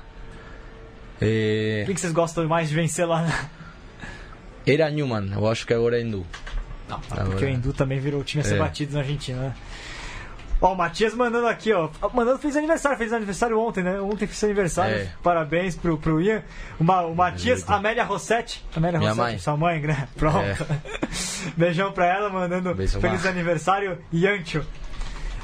É, 1.19 1.83
Quem 1.85 1.95
que 1.95 2.01
vocês 2.01 2.13
gostam 2.13 2.47
mais 2.47 2.69
de 2.69 2.75
vencer 2.75 3.07
lá? 3.07 3.25
Era 4.73 4.89
Newman, 4.89 5.29
eu 5.33 5.47
acho 5.49 5.65
que 5.65 5.73
agora 5.73 5.97
é 5.99 6.01
Hindu. 6.03 6.25
Não, 6.89 7.01
Agora- 7.11 7.25
porque 7.29 7.45
o 7.45 7.49
Hindu 7.49 7.73
também 7.73 7.99
virou 7.99 8.23
time 8.23 8.41
a 8.41 8.45
ser 8.45 8.55
É. 8.55 8.59
batido 8.59 8.93
na 8.93 8.99
Argentina, 8.99 9.39
né? 9.41 9.55
Ó, 10.59 10.73
o 10.73 10.75
Matias 10.75 11.13
mandando 11.13 11.45
aqui, 11.47 11.71
ó. 11.71 11.87
Mandando 12.13 12.39
fez 12.39 12.57
aniversário, 12.57 12.97
fez 12.97 13.13
aniversário 13.13 13.59
ontem, 13.59 13.83
né? 13.83 14.01
Ontem 14.01 14.25
fez 14.25 14.43
aniversário. 14.43 14.95
É. 14.95 15.11
Parabéns 15.21 15.75
pro, 15.75 15.99
pro 15.99 16.19
Ian. 16.19 16.41
O, 16.79 16.83
Ma- 16.83 17.03
o 17.03 17.13
Matias. 17.13 17.63
Amélia 17.69 18.03
Rossetti. 18.03 18.65
Amélia 18.75 18.97
Minha 18.97 19.11
Rossetti, 19.11 19.29
mãe. 19.31 19.37
sua 19.39 19.55
mãe, 19.55 19.79
né? 19.81 20.07
Pronto. 20.17 20.37
É. 20.39 20.65
Beijão 21.55 21.91
pra 21.91 22.07
ela, 22.07 22.29
mandando 22.31 22.73
Beijo, 22.73 22.99
feliz 22.99 23.23
Mar. 23.23 23.29
aniversário, 23.33 23.99
Iancho. 24.11 24.65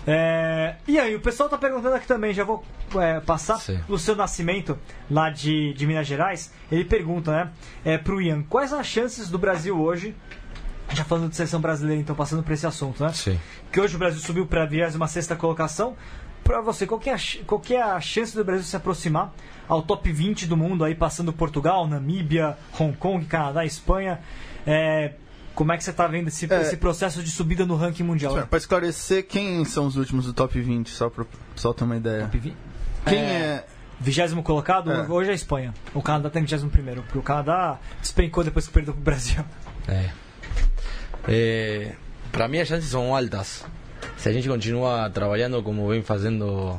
É, 0.05 0.75
e 0.87 0.99
aí, 0.99 1.15
o 1.15 1.19
pessoal 1.19 1.47
tá 1.49 1.57
perguntando 1.57 1.95
aqui 1.95 2.05
também, 2.05 2.33
já 2.33 2.43
vou 2.43 2.63
é, 2.95 3.19
passar. 3.19 3.57
Sim. 3.57 3.79
O 3.87 3.97
seu 3.97 4.15
nascimento, 4.15 4.77
lá 5.09 5.29
de, 5.29 5.73
de 5.73 5.87
Minas 5.87 6.07
Gerais, 6.07 6.51
ele 6.71 6.83
pergunta, 6.83 7.31
né, 7.31 7.51
é, 7.85 7.97
pro 7.97 8.21
Ian, 8.21 8.43
quais 8.43 8.73
as 8.73 8.85
chances 8.85 9.29
do 9.29 9.37
Brasil 9.37 9.79
hoje, 9.79 10.15
já 10.91 11.03
falando 11.03 11.29
de 11.29 11.35
seleção 11.35 11.61
brasileira, 11.61 12.01
então, 12.01 12.15
passando 12.15 12.43
por 12.43 12.51
esse 12.51 12.67
assunto, 12.67 13.03
né? 13.03 13.11
Sim. 13.13 13.39
Que 13.71 13.79
hoje 13.79 13.95
o 13.95 13.99
Brasil 13.99 14.19
subiu 14.19 14.45
para 14.45 14.63
a 14.63 14.65
26 14.65 15.27
colocação. 15.37 15.95
Pra 16.43 16.59
você, 16.59 16.85
qual 16.85 16.99
que, 16.99 17.09
é 17.09 17.13
a, 17.13 17.17
qual 17.47 17.61
que 17.61 17.73
é 17.73 17.81
a 17.81 18.01
chance 18.01 18.35
do 18.35 18.43
Brasil 18.43 18.65
se 18.65 18.75
aproximar 18.75 19.33
ao 19.65 19.81
top 19.81 20.11
20 20.11 20.45
do 20.45 20.57
mundo, 20.57 20.83
aí 20.83 20.93
passando 20.93 21.31
Portugal, 21.31 21.87
Namíbia, 21.87 22.57
Hong 22.77 22.95
Kong, 22.97 23.25
Canadá, 23.25 23.63
Espanha? 23.63 24.19
É, 24.67 25.13
como 25.55 25.71
é 25.71 25.77
que 25.77 25.83
você 25.83 25.91
está 25.91 26.07
vendo 26.07 26.27
esse, 26.27 26.51
É. 26.51 26.61
esse 26.61 26.77
processo 26.77 27.21
de 27.23 27.29
subida 27.31 27.65
no 27.65 27.75
ranking 27.75 28.03
mundial? 28.03 28.47
Para 28.47 28.57
esclarecer, 28.57 29.25
quem 29.27 29.63
são 29.65 29.85
os 29.87 29.95
últimos 29.95 30.25
do 30.25 30.33
top 30.33 30.59
20, 30.59 30.89
só 30.89 31.09
pra 31.09 31.25
só 31.55 31.73
ter 31.73 31.83
uma 31.83 31.97
ideia. 31.97 32.23
Top 32.23 32.37
20? 32.37 32.55
Quem 33.05 33.19
É. 33.19 33.23
é. 33.23 33.65
Vigésimo 33.99 34.43
colocado, 34.43 34.91
É. 34.91 35.07
hoje 35.07 35.29
é 35.29 35.31
a 35.31 35.35
Espanha. 35.35 35.73
O 35.93 36.01
Canadá 36.01 36.29
tem 36.29 36.41
21 36.41 36.67
primeiro, 36.69 37.03
porque 37.03 37.17
o 37.17 37.21
Canadá 37.21 37.79
despencou 38.01 38.43
depois 38.43 38.67
que 38.67 38.73
perdeu 38.73 38.93
pro 38.93 39.01
Brasil. 39.03 39.43
É. 39.87 40.09
É, 41.27 41.93
para 42.31 42.47
mim 42.47 42.59
as 42.59 42.67
chances 42.67 42.89
são 42.89 43.15
altas. 43.15 43.65
Se 44.17 44.27
a 44.27 44.33
gente 44.33 44.47
continua 44.49 45.09
trabalhando 45.09 45.61
como 45.63 45.87
vem 45.87 46.01
fazendo 46.01 46.77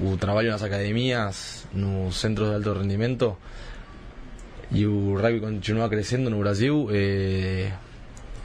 o 0.00 0.16
trabalho 0.16 0.50
nas 0.50 0.62
academias, 0.62 1.66
nos 1.72 2.16
centros 2.18 2.48
de 2.48 2.54
alto 2.54 2.72
rendimento 2.80 3.36
e 4.72 4.86
o 4.86 5.14
rugby 5.16 5.40
continua 5.40 5.88
crescendo 5.88 6.30
no 6.30 6.38
Brasil, 6.38 6.88
é, 6.92 7.72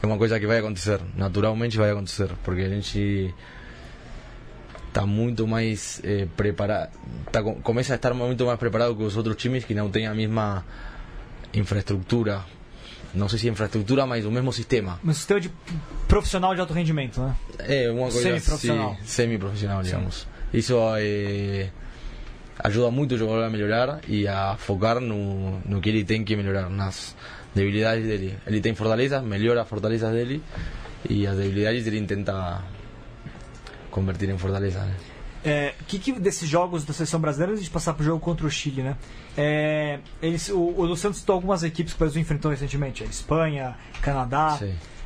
é 0.02 0.06
uma 0.06 0.18
coisa 0.18 0.38
que 0.40 0.46
vai 0.46 0.58
acontecer, 0.58 1.00
naturalmente 1.16 1.76
vai 1.76 1.90
acontecer, 1.90 2.28
porque 2.44 2.62
a 2.62 2.68
gente 2.68 3.32
está 4.88 5.04
muito 5.06 5.46
mais 5.46 6.00
eh, 6.04 6.26
preparado, 6.36 6.90
tá, 7.30 7.42
co- 7.42 7.56
começa 7.56 7.92
a 7.92 7.96
estar 7.96 8.14
muito 8.14 8.44
mais 8.46 8.58
preparado 8.58 8.96
que 8.96 9.02
os 9.02 9.16
outros 9.16 9.36
times 9.36 9.64
que 9.64 9.74
não 9.74 9.90
têm 9.90 10.06
a 10.06 10.14
mesma 10.14 10.64
infraestrutura. 11.54 12.44
Não 13.14 13.28
sei 13.28 13.38
se 13.38 13.48
infraestrutura, 13.48 14.04
mas 14.06 14.26
o 14.26 14.30
mesmo 14.30 14.52
sistema. 14.52 15.00
Um 15.04 15.12
sistema 15.12 15.40
de 15.40 15.50
profissional 16.06 16.54
de 16.54 16.60
alto 16.60 16.72
rendimento, 16.74 17.20
né? 17.20 17.34
É 17.60 17.90
uma 17.90 18.02
coisa 18.10 18.22
Semi-profissional. 18.22 18.96
semi-profissional, 19.04 19.82
digamos. 19.82 20.26
Isso 20.52 20.74
eh, 20.98 21.70
ajuda 22.58 22.90
muito 22.90 23.14
o 23.14 23.18
jogador 23.18 23.44
a 23.44 23.50
melhorar 23.50 24.00
e 24.08 24.26
a 24.26 24.56
focar 24.56 25.00
no, 25.00 25.60
no 25.60 25.80
que 25.80 25.88
ele 25.88 26.04
tem 26.04 26.24
que 26.24 26.36
melhorar, 26.36 26.70
nas 26.70 27.14
debilidades 27.54 28.06
dele. 28.06 28.38
Ele 28.46 28.60
tem 28.60 28.74
fortalezas, 28.74 29.22
melhora 29.22 29.62
as 29.62 29.68
fortalezas 29.68 30.12
dele 30.12 30.42
e 31.08 31.26
as 31.26 31.36
debilidades 31.36 31.86
ele 31.86 32.04
tenta 32.06 32.62
convertir 33.90 34.28
em 34.28 34.38
fortaleza. 34.38 34.80
Né? 34.80 34.94
É, 35.44 35.74
que, 35.86 35.98
que 35.98 36.12
desses 36.12 36.48
jogos 36.48 36.84
da 36.84 36.92
seleção 36.92 37.20
brasileira, 37.20 37.52
antes 37.52 37.64
de 37.64 37.70
passar 37.70 37.94
pro 37.94 38.04
jogo 38.04 38.18
contra 38.18 38.46
o 38.46 38.50
Chile, 38.50 38.82
né? 38.82 38.96
É, 39.36 40.00
eles, 40.20 40.48
o, 40.48 40.58
o 40.58 40.84
Luciano 40.84 41.14
citou 41.14 41.34
algumas 41.34 41.62
equipes 41.62 41.92
que 41.92 41.98
o 41.98 42.00
Brasil 42.00 42.20
enfrentou 42.20 42.50
recentemente: 42.50 43.04
a 43.04 43.06
Espanha, 43.06 43.76
Canadá, 44.02 44.58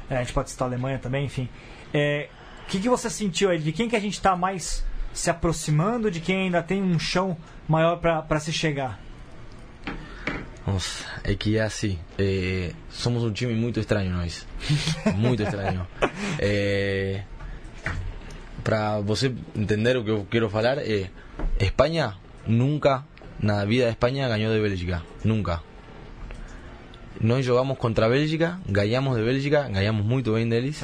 é, 0.08 0.16
a 0.16 0.20
gente 0.20 0.32
pode 0.32 0.50
citar 0.50 0.66
a 0.66 0.70
Alemanha 0.70 0.98
também, 0.98 1.26
enfim. 1.26 1.46
É, 1.92 2.30
o 2.64 2.70
que, 2.70 2.80
que 2.80 2.88
você 2.88 3.10
sentiu 3.10 3.50
aí? 3.50 3.58
De 3.58 3.70
quem 3.70 3.86
que 3.86 3.96
a 3.96 4.00
gente 4.00 4.14
está 4.14 4.34
mais 4.34 4.82
se 5.12 5.30
aproximando? 5.30 6.10
De 6.10 6.20
quem 6.20 6.42
ainda 6.42 6.62
tem 6.62 6.82
um 6.82 6.98
chão 6.98 7.36
maior 7.68 7.96
para 7.96 8.40
se 8.40 8.52
chegar? 8.52 9.00
Nossa, 10.66 11.04
é 11.24 11.34
que 11.34 11.56
é 11.56 11.62
assim. 11.62 11.98
eh, 12.18 12.72
somos 12.90 13.24
um 13.24 13.32
time 13.32 13.54
muito 13.54 13.80
estranho, 13.80 14.12
nós. 14.12 14.46
Muito 15.16 15.42
estranho. 15.42 15.86
Eh, 16.38 17.22
para 18.62 19.00
você 19.00 19.34
entender 19.56 19.96
o 19.96 20.04
que 20.04 20.10
eu 20.10 20.26
quero 20.30 20.48
falar, 20.50 20.78
é 20.78 21.10
Espanha 21.58 22.14
nunca, 22.46 23.04
na 23.40 23.64
vida 23.64 23.84
de 23.86 23.90
Espanha, 23.90 24.28
ganhou 24.28 24.54
de 24.54 24.60
Bélgica. 24.60 25.02
Nunca. 25.24 25.62
Nós 27.20 27.44
jogamos 27.44 27.76
contra 27.78 28.06
a 28.06 28.08
Bélgica, 28.08 28.58
ganhamos 28.68 29.16
de 29.16 29.24
Bélgica, 29.24 29.68
ganhamos 29.68 30.04
muito 30.04 30.32
bem 30.34 30.48
deles. 30.48 30.82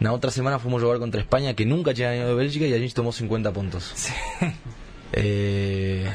Na 0.00 0.12
outra 0.12 0.30
semana 0.30 0.58
fomos 0.58 0.80
jogar 0.80 0.98
contra 0.98 1.20
Espanha, 1.20 1.52
que 1.52 1.64
nunca 1.66 1.92
tinha 1.92 2.08
ganhado 2.08 2.30
de 2.30 2.36
Bélgica, 2.36 2.64
e 2.64 2.72
a 2.74 2.78
gente 2.78 2.94
tomou 2.94 3.12
50 3.12 3.52
pontos. 3.52 4.08
Eh, 5.12 6.10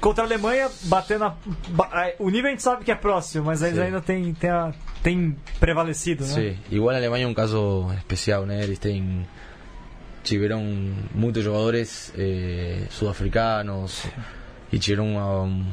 Contra 0.00 0.24
a 0.24 0.26
Alemanha, 0.26 0.68
batendo 0.84 1.24
a, 1.26 1.36
a- 1.78 2.12
O 2.18 2.28
nível 2.28 2.48
a 2.48 2.50
gente 2.50 2.62
sabe 2.62 2.84
que 2.84 2.90
é 2.90 2.94
próximo, 2.96 3.44
mas 3.44 3.62
eles 3.62 3.76
Sim. 3.76 3.82
ainda 3.82 4.00
tem, 4.00 4.34
tem, 4.34 4.50
a- 4.50 4.72
tem 5.02 5.36
prevalecido, 5.60 6.24
né? 6.24 6.30
Sí, 6.34 6.58
igual 6.74 6.96
Alemania 6.96 7.24
é 7.24 7.28
um 7.28 7.34
caso 7.34 7.88
especial, 7.98 8.44
né? 8.44 8.62
Eles 8.64 8.78
têm 8.80 9.24
tiveram 10.24 10.62
muitos 11.14 11.42
jogadores 11.44 12.12
eh, 12.16 12.82
sudafricanos 12.90 14.04
e 14.72 14.78
tiveram 14.78 15.06
uma, 15.12 15.66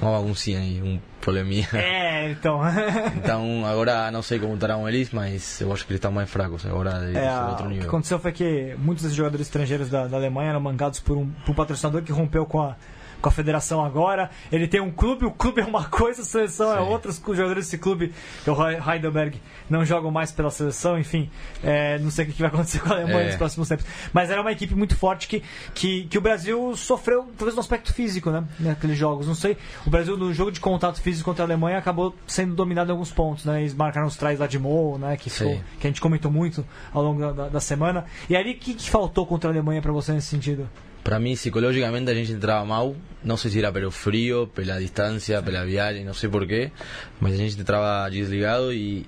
uma 0.00 0.12
baguncinha 0.18 0.58
aí, 0.60 0.80
um 0.82 0.98
probleminha. 1.20 1.68
É, 1.72 2.30
então. 2.32 2.60
Então 3.16 3.64
agora 3.66 4.10
não 4.10 4.22
sei 4.22 4.38
como 4.38 4.54
estarão 4.54 4.88
eles, 4.88 5.10
mas 5.12 5.60
eu 5.60 5.72
acho 5.72 5.84
que 5.86 5.92
eles 5.92 5.98
estão 5.98 6.12
mais 6.12 6.28
fracos 6.28 6.64
agora 6.66 7.00
de 7.10 7.16
É, 7.16 7.24
é, 7.26 7.40
outro 7.48 7.64
o 7.66 7.68
que 7.68 7.74
nível. 7.74 7.88
aconteceu 7.88 8.18
foi 8.18 8.32
que 8.32 8.74
muitos 8.78 9.02
desses 9.02 9.16
jogadores 9.16 9.46
estrangeiros 9.46 9.88
da, 9.88 10.06
da 10.06 10.16
Alemanha 10.16 10.50
eram 10.50 10.60
mangados 10.60 11.00
por 11.00 11.16
um, 11.16 11.28
por 11.44 11.52
um 11.52 11.54
patrocinador 11.54 12.02
que 12.02 12.12
rompeu 12.12 12.44
com 12.46 12.60
a, 12.62 12.76
com 13.24 13.28
a 13.30 13.32
federação 13.32 13.82
agora. 13.82 14.30
Ele 14.52 14.68
tem 14.68 14.80
um 14.82 14.90
clube, 14.90 15.24
o 15.24 15.30
clube 15.30 15.62
é 15.62 15.64
uma 15.64 15.84
coisa, 15.88 16.20
a 16.20 16.24
seleção 16.26 16.70
é 16.74 16.76
Sim. 16.78 16.82
outra. 16.90 17.10
Os 17.10 17.16
jogadores 17.18 17.64
desse 17.64 17.78
clube, 17.78 18.12
é 18.46 18.50
o 18.50 18.54
He- 18.70 18.78
Heidelberg, 18.94 19.40
não 19.70 19.82
jogam 19.82 20.10
mais 20.10 20.30
pela 20.30 20.50
seleção. 20.50 20.98
Enfim, 20.98 21.30
é, 21.62 21.98
não 22.00 22.10
sei 22.10 22.26
o 22.26 22.28
que 22.28 22.38
vai 22.42 22.48
acontecer 22.48 22.80
com 22.84 22.92
a 22.92 22.96
Alemanha 22.96 23.22
É. 23.22 23.26
nos 23.28 23.36
próximos 23.36 23.66
tempos. 23.68 23.86
Mas 24.12 24.28
era 24.30 24.42
uma 24.42 24.52
equipe 24.52 24.74
muito 24.74 24.94
forte 24.94 25.26
que, 25.26 25.42
que, 25.72 26.04
que 26.04 26.18
o 26.18 26.20
Brasil 26.20 26.76
sofreu, 26.76 27.26
talvez 27.38 27.54
no 27.54 27.60
aspecto 27.60 27.94
físico, 27.94 28.30
né? 28.30 28.44
Naqueles 28.60 28.98
jogos. 28.98 29.26
Não 29.26 29.34
sei. 29.34 29.56
O 29.86 29.90
Brasil, 29.90 30.18
no 30.18 30.32
jogo 30.34 30.52
de 30.52 30.60
contato 30.60 31.00
físico 31.00 31.30
contra 31.30 31.44
a 31.44 31.46
Alemanha, 31.46 31.78
acabou 31.78 32.14
sendo 32.26 32.54
dominado 32.54 32.90
em 32.90 32.92
alguns 32.92 33.10
pontos, 33.10 33.46
né? 33.46 33.60
Eles 33.62 33.72
marcaram 33.74 34.06
os 34.06 34.16
trás 34.16 34.38
lá 34.38 34.46
de 34.46 34.58
Mo, 34.58 34.98
né? 34.98 35.16
Que, 35.16 35.30
ficou- 35.30 35.58
que 35.80 35.86
a 35.86 35.90
gente 35.90 36.00
comentou 36.00 36.30
muito 36.30 36.62
ao 36.92 37.02
longo 37.02 37.32
da, 37.32 37.48
da- 37.48 37.60
semana. 37.60 38.04
E 38.28 38.36
ali, 38.36 38.52
o 38.52 38.58
que, 38.58 38.74
que 38.74 38.90
faltou 38.90 39.24
contra 39.26 39.48
a 39.48 39.52
Alemanha 39.52 39.80
pra 39.80 39.92
você 39.92 40.12
nesse 40.12 40.26
sentido? 40.28 40.68
Para 41.04 41.18
mí, 41.18 41.34
psicológicamente, 41.34 42.10
a 42.10 42.14
gente 42.14 42.32
entraba 42.32 42.64
mal. 42.64 42.96
No 43.22 43.36
sé 43.36 43.50
si 43.50 43.58
era 43.58 43.70
pelo 43.70 43.90
frío, 43.90 44.48
pela 44.48 44.78
distancia, 44.78 45.42
pela 45.42 45.62
viagem, 45.62 46.02
no 46.02 46.14
sé 46.14 46.30
por 46.30 46.46
qué. 46.46 46.72
Mas 47.20 47.34
a 47.34 47.36
gente 47.36 47.60
entraba 47.60 48.08
desligado 48.08 48.72
y, 48.72 49.04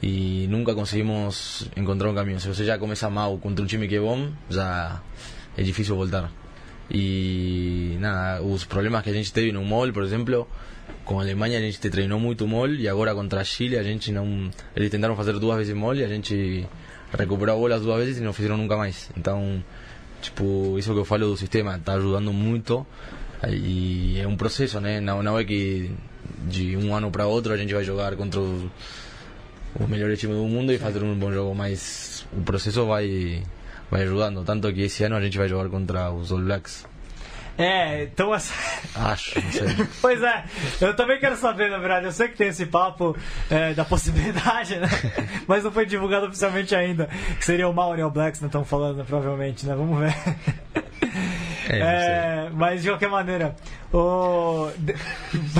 y 0.00 0.46
nunca 0.48 0.74
conseguimos 0.74 1.68
encontrar 1.76 2.08
un 2.08 2.16
camino. 2.16 2.40
Si 2.40 2.48
você 2.48 2.64
já 2.64 2.78
começa 2.78 3.10
mal 3.10 3.38
contra 3.38 3.62
um 3.62 3.68
time 3.68 3.86
que 3.86 3.96
é 3.96 4.00
bom, 4.00 4.30
já 4.48 5.02
é 5.58 5.62
difícil 5.62 5.94
voltar. 5.94 6.32
E 6.90 7.98
nada, 8.00 8.42
os 8.42 8.64
problemas 8.64 9.02
que 9.04 9.10
a 9.10 9.12
gente 9.12 9.30
teve 9.30 9.52
no 9.52 9.62
MOL, 9.62 9.92
por 9.92 10.02
exemplo, 10.02 10.48
com 11.04 11.20
a 11.20 11.22
Alemanha 11.22 11.58
a 11.58 11.60
gente 11.60 11.78
treinou 11.78 12.18
muito 12.18 12.48
MOL 12.48 12.68
e 12.68 12.88
agora 12.88 13.14
contra 13.14 13.44
Chile 13.44 13.76
a 13.76 13.82
gente 13.82 14.10
não. 14.10 14.50
Eles 14.74 14.90
tentaram 14.90 15.14
fazer 15.14 15.38
duas 15.38 15.58
vezes 15.58 15.74
MOL 15.74 15.94
e 15.96 16.02
a 16.02 16.08
gente 16.08 16.66
recuperou 17.12 17.56
a 17.56 17.58
bola 17.58 17.74
as 17.76 17.82
duas 17.82 17.98
vezes 17.98 18.18
e 18.18 18.20
não 18.22 18.32
fizeram 18.32 18.56
nunca 18.56 18.76
mais. 18.76 19.10
Então, 19.16 19.62
tipo, 20.20 20.76
isso 20.78 20.92
que 20.92 20.98
eu 20.98 21.04
falo 21.04 21.26
do 21.26 21.36
sistema 21.36 21.76
está 21.76 21.94
ajudando 21.94 22.32
muito 22.32 22.86
e 23.48 24.20
é 24.20 24.26
um 24.26 24.36
processo, 24.36 24.80
né? 24.80 25.00
Não, 25.00 25.22
não 25.22 25.42
que 25.44 25.90
de 26.46 26.76
um 26.76 26.94
ano 26.94 27.10
para 27.10 27.26
outro 27.26 27.52
a 27.52 27.56
gente 27.56 27.72
vai 27.72 27.84
jogar 27.84 28.14
contra 28.16 28.40
os, 28.40 28.64
os 29.78 29.88
melhores 29.88 30.18
times 30.18 30.36
do 30.36 30.44
mundo 30.44 30.72
e 30.72 30.78
fazer 30.78 31.02
um 31.02 31.14
bom 31.14 31.32
jogo, 31.32 31.54
mas 31.54 32.26
o 32.32 32.42
processo 32.42 32.86
vai 32.86 33.42
vai 33.90 34.02
ajudando, 34.02 34.44
tanto 34.44 34.72
que 34.72 34.82
esse 34.82 35.02
ano 35.02 35.16
a 35.16 35.20
gente 35.20 35.36
vai 35.36 35.48
jogar 35.48 35.68
contra 35.68 36.12
os 36.12 36.30
All 36.30 36.38
Blacks. 36.38 36.86
É, 37.60 38.04
então 38.04 38.34
essa. 38.34 38.54
Acho, 38.94 39.38
não 39.38 39.52
sei. 39.52 39.86
Pois 40.00 40.22
é, 40.22 40.44
eu 40.80 40.96
também 40.96 41.20
quero 41.20 41.36
saber, 41.36 41.70
na 41.70 41.78
verdade. 41.78 42.06
Eu 42.06 42.12
sei 42.12 42.28
que 42.28 42.36
tem 42.36 42.48
esse 42.48 42.64
papo 42.64 43.14
é, 43.50 43.74
da 43.74 43.84
possibilidade, 43.84 44.76
né? 44.80 44.88
Mas 45.46 45.62
não 45.62 45.70
foi 45.70 45.84
divulgado 45.84 46.26
oficialmente 46.26 46.74
ainda. 46.74 47.08
Que 47.38 47.44
seria 47.44 47.68
o 47.68 47.72
Mauro 47.72 48.00
e 48.00 48.02
o 48.02 48.10
Blacks, 48.10 48.40
não 48.40 48.46
estão 48.46 48.64
falando, 48.64 49.04
provavelmente, 49.04 49.66
né? 49.66 49.74
Vamos 49.74 49.98
ver. 49.98 50.14
É, 51.70 51.80
É, 52.46 52.50
mas 52.52 52.82
de 52.82 52.88
qualquer 52.88 53.08
maneira, 53.08 53.56
o... 53.92 54.68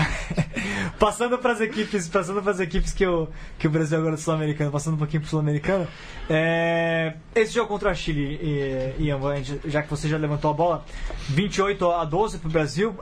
passando 0.98 1.38
para 1.38 1.52
as 1.52 1.60
equipes, 1.60 2.08
passando 2.08 2.42
para 2.42 2.52
as 2.52 2.60
equipes 2.60 2.92
que 2.92 3.06
o 3.06 3.28
que 3.58 3.66
o 3.66 3.70
Brasil 3.70 3.98
agora 3.98 4.14
é 4.14 4.18
sul-americano, 4.18 4.70
passando 4.70 4.94
um 4.94 4.98
pouquinho 4.98 5.22
para 5.22 5.28
o 5.28 5.30
sul-americano, 5.30 5.86
é, 6.28 7.14
esse 7.34 7.52
jogo 7.54 7.68
contra 7.68 7.90
a 7.90 7.94
Chile, 7.94 8.94
Ian, 8.98 9.18
já 9.64 9.82
que 9.82 9.90
você 9.90 10.08
já 10.08 10.16
levantou 10.16 10.50
a 10.50 10.54
bola, 10.54 10.84
28 11.28 11.90
a 11.90 12.04
12 12.04 12.38
para 12.38 12.48
o 12.48 12.52
Brasil. 12.52 12.94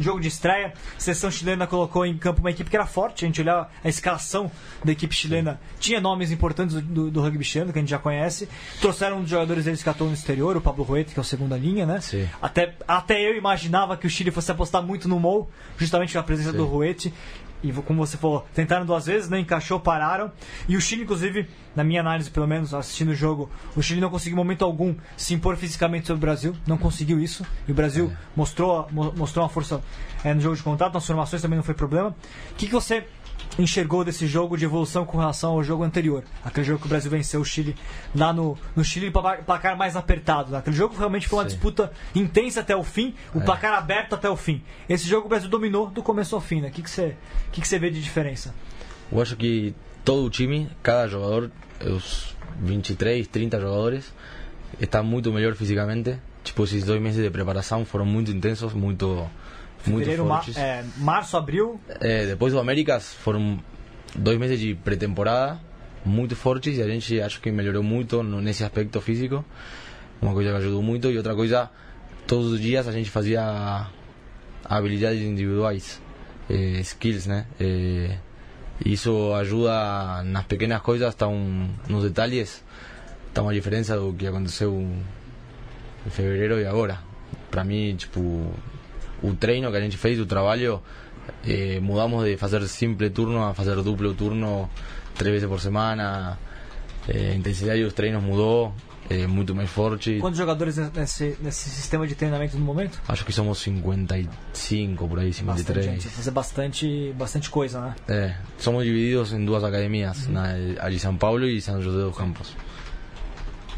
Jogo 0.00 0.20
de 0.20 0.28
estreia, 0.28 0.72
a 0.96 1.00
seleção 1.00 1.30
chilena 1.30 1.66
colocou 1.66 2.04
em 2.06 2.16
campo 2.16 2.40
uma 2.40 2.50
equipe 2.50 2.70
que 2.70 2.76
era 2.76 2.86
forte. 2.86 3.24
A 3.24 3.28
gente 3.28 3.40
olhar 3.40 3.72
a 3.82 3.88
escalação 3.88 4.50
da 4.84 4.92
equipe 4.92 5.14
chilena, 5.14 5.60
tinha 5.78 6.00
nomes 6.00 6.30
importantes 6.30 6.74
do, 6.76 6.82
do, 6.82 7.10
do 7.10 7.20
rugby 7.20 7.44
chileno, 7.44 7.72
que 7.72 7.78
a 7.78 7.82
gente 7.82 7.90
já 7.90 7.98
conhece. 7.98 8.48
Trouxeram 8.80 9.18
um 9.18 9.20
dos 9.22 9.30
jogadores 9.30 9.64
deles 9.64 9.82
que 9.82 9.88
atuou 9.88 10.08
no 10.08 10.14
exterior, 10.14 10.56
o 10.56 10.60
Pablo 10.60 10.84
Ruete, 10.84 11.12
que 11.12 11.20
é 11.20 11.22
o 11.22 11.24
segunda 11.24 11.56
linha, 11.56 11.86
né? 11.86 12.00
Sim. 12.00 12.28
Até, 12.40 12.74
até 12.86 13.20
eu 13.20 13.36
imaginava 13.36 13.96
que 13.96 14.06
o 14.06 14.10
Chile 14.10 14.30
fosse 14.30 14.50
apostar 14.50 14.82
muito 14.82 15.08
no 15.08 15.18
Mou, 15.20 15.50
justamente 15.76 16.12
com 16.12 16.18
a 16.18 16.22
presença 16.22 16.52
Sim. 16.52 16.56
do 16.56 16.64
Ruete. 16.64 17.12
E 17.62 17.72
como 17.72 18.04
você 18.06 18.16
falou, 18.16 18.46
tentaram 18.54 18.86
duas 18.86 19.06
vezes, 19.06 19.28
não 19.28 19.36
encaixou, 19.38 19.78
pararam. 19.78 20.32
E 20.68 20.76
o 20.76 20.80
Chile, 20.80 21.02
inclusive, 21.02 21.46
na 21.76 21.84
minha 21.84 22.00
análise, 22.00 22.30
pelo 22.30 22.46
menos, 22.46 22.72
assistindo 22.72 23.10
o 23.10 23.14
jogo, 23.14 23.50
o 23.76 23.82
Chile 23.82 24.00
não 24.00 24.08
conseguiu 24.10 24.34
em 24.34 24.36
momento 24.38 24.64
algum 24.64 24.94
se 25.16 25.34
impor 25.34 25.56
fisicamente 25.56 26.06
sobre 26.06 26.18
o 26.18 26.20
Brasil. 26.20 26.56
Não 26.66 26.78
conseguiu 26.78 27.20
isso. 27.20 27.44
E 27.68 27.72
o 27.72 27.74
Brasil 27.74 28.10
mostrou, 28.34 28.88
mo- 28.90 29.12
mostrou 29.16 29.44
uma 29.44 29.50
força 29.50 29.82
eh, 30.24 30.32
no 30.32 30.40
jogo 30.40 30.56
de 30.56 30.62
contato, 30.62 30.94
nas 30.94 31.06
formações 31.06 31.42
também 31.42 31.56
não 31.56 31.62
foi 31.64 31.74
problema. 31.74 32.10
O 32.50 32.54
que, 32.54 32.66
que 32.66 32.72
você 32.72 33.06
enxergou 33.58 34.04
desse 34.04 34.26
jogo 34.26 34.56
de 34.56 34.64
evolução 34.64 35.04
com 35.04 35.18
relação 35.18 35.52
ao 35.52 35.62
jogo 35.64 35.82
anterior? 35.82 36.24
Aquele 36.44 36.64
jogo 36.66 36.80
que 36.80 36.86
o 36.86 36.88
Brasil 36.88 37.10
venceu 37.10 37.40
o 37.40 37.44
Chile 37.44 37.74
lá 38.14 38.32
no, 38.32 38.56
no 38.74 38.84
Chile, 38.84 39.10
pla- 39.10 39.36
placar 39.38 39.76
mais 39.76 39.96
apertado. 39.96 40.50
né? 40.52 40.58
Aquele 40.58 40.76
jogo 40.76 40.96
realmente 40.96 41.28
foi 41.28 41.38
uma 41.38 41.44
Sim. 41.44 41.50
disputa 41.56 41.92
intensa 42.14 42.60
até 42.60 42.74
o 42.76 42.82
fim, 42.84 43.14
o 43.34 43.38
É. 43.40 43.44
placar 43.44 43.74
aberto 43.74 44.14
até 44.14 44.28
o 44.30 44.36
fim. 44.36 44.62
Esse 44.88 45.06
jogo 45.08 45.26
o 45.26 45.28
Brasil 45.28 45.48
dominou 45.48 45.88
do 45.90 46.02
começo 46.02 46.34
ao 46.34 46.40
fim, 46.40 46.60
né? 46.60 46.68
O 46.68 46.70
que, 46.70 46.82
que, 46.82 46.90
você, 46.90 47.16
que, 47.52 47.60
que 47.60 47.68
você 47.68 47.78
vê 47.78 47.90
de 47.90 48.00
diferença? 48.02 48.54
Eu 49.10 49.20
acho 49.20 49.36
que 49.36 49.74
todo 50.04 50.24
o 50.24 50.30
time, 50.30 50.68
cada 50.82 51.08
jogador, 51.08 51.50
os 51.84 52.34
23, 52.60 53.26
30 53.26 53.58
jogadores, 53.60 54.12
está 54.80 55.02
muito 55.02 55.32
melhor 55.32 55.54
fisicamente. 55.54 56.16
Tipo, 56.44 56.64
esses 56.64 56.84
dois 56.84 57.00
meses 57.02 57.22
de 57.22 57.30
preparação 57.30 57.84
foram 57.84 58.06
muito 58.06 58.30
intensos, 58.30 58.72
muito 58.72 59.28
Fevereiro, 59.82 60.24
ma- 60.26 60.36
fortes. 60.36 60.56
é, 60.56 60.84
março, 60.98 61.36
abril, 61.36 61.80
É, 62.00 62.26
depois 62.26 62.52
do 62.52 62.58
Américas 62.58 63.14
foram 63.14 63.58
dois 64.14 64.38
meses 64.38 64.58
de 64.60 64.74
pré-temporada 64.74 65.58
muito 66.04 66.34
fortes 66.36 66.76
e 66.78 66.82
a 66.82 66.86
gente 66.88 67.20
acho 67.20 67.40
que 67.40 67.50
melhorou 67.50 67.82
muito 67.82 68.22
nesse 68.22 68.62
aspecto 68.64 69.00
físico. 69.00 69.44
Uma 70.20 70.32
coisa 70.32 70.50
que 70.50 70.56
ajudou 70.56 70.82
muito 70.82 71.10
e 71.10 71.16
outra 71.16 71.34
coisa, 71.34 71.70
todos 72.26 72.52
os 72.52 72.60
dias 72.60 72.86
a 72.88 72.92
gente 72.92 73.10
fazia 73.10 73.86
habilidades 74.64 75.22
individuais, 75.22 76.00
eh, 76.48 76.80
skills, 76.80 77.26
né? 77.26 77.46
Eh, 77.58 78.16
isso 78.84 79.32
ajuda 79.34 80.22
nas 80.24 80.44
pequenas 80.44 80.80
coisas, 80.82 81.08
hasta 81.08 81.26
um, 81.28 81.68
nos 81.88 82.02
detalhes. 82.04 82.62
Está 83.28 83.42
uma 83.42 83.52
diferença 83.54 83.96
do 83.96 84.12
que 84.12 84.26
aconteceu 84.26 84.72
em 86.06 86.10
fevereiro 86.10 86.60
e 86.60 86.66
agora. 86.66 86.98
Para 87.50 87.62
mim, 87.64 87.94
tipo, 87.96 88.52
o 89.22 89.34
treino 89.34 89.70
que 89.70 89.76
a 89.76 89.80
gente 89.80 89.96
fez, 89.96 90.18
o 90.20 90.26
trabalho, 90.26 90.82
eh, 91.46 91.78
mudamos 91.80 92.24
de 92.24 92.36
fazer 92.36 92.66
simple 92.68 93.10
turno 93.10 93.42
a 93.42 93.54
fazer 93.54 93.76
duplo 93.82 94.14
turno 94.14 94.68
três 95.14 95.32
vezes 95.34 95.48
por 95.48 95.60
semana. 95.60 96.38
Eh, 97.08 97.32
a 97.32 97.34
intensidade 97.34 97.82
dos 97.82 97.92
treinos 97.92 98.22
mudou, 98.22 98.74
é 99.08 99.26
muito 99.26 99.54
mais 99.54 99.68
forte. 99.68 100.18
quantos 100.20 100.38
jogadores 100.38 100.76
nesse, 100.76 101.36
nesse 101.40 101.68
sistema 101.68 102.06
de 102.06 102.14
treinamento 102.14 102.56
no 102.56 102.64
momento? 102.64 103.00
Acho 103.08 103.24
que 103.24 103.32
somos 103.32 103.58
55 103.58 105.08
por 105.08 105.18
aí, 105.18 105.26
Bastante 105.26 105.58
53. 105.58 105.84
gente, 105.84 106.08
fazer 106.08 106.30
bastante, 106.30 107.14
bastante 107.18 107.50
coisa, 107.50 107.80
né? 107.80 107.94
É, 108.08 108.36
somos 108.56 108.84
divididos 108.84 109.32
em 109.32 109.44
duas 109.44 109.64
academias, 109.64 110.28
na, 110.28 110.54
a 110.78 110.88
de 110.88 111.00
São 111.00 111.16
Paulo 111.16 111.46
e 111.46 111.60
São 111.60 111.82
José 111.82 112.04
dos 112.04 112.16
Campos. 112.16 112.54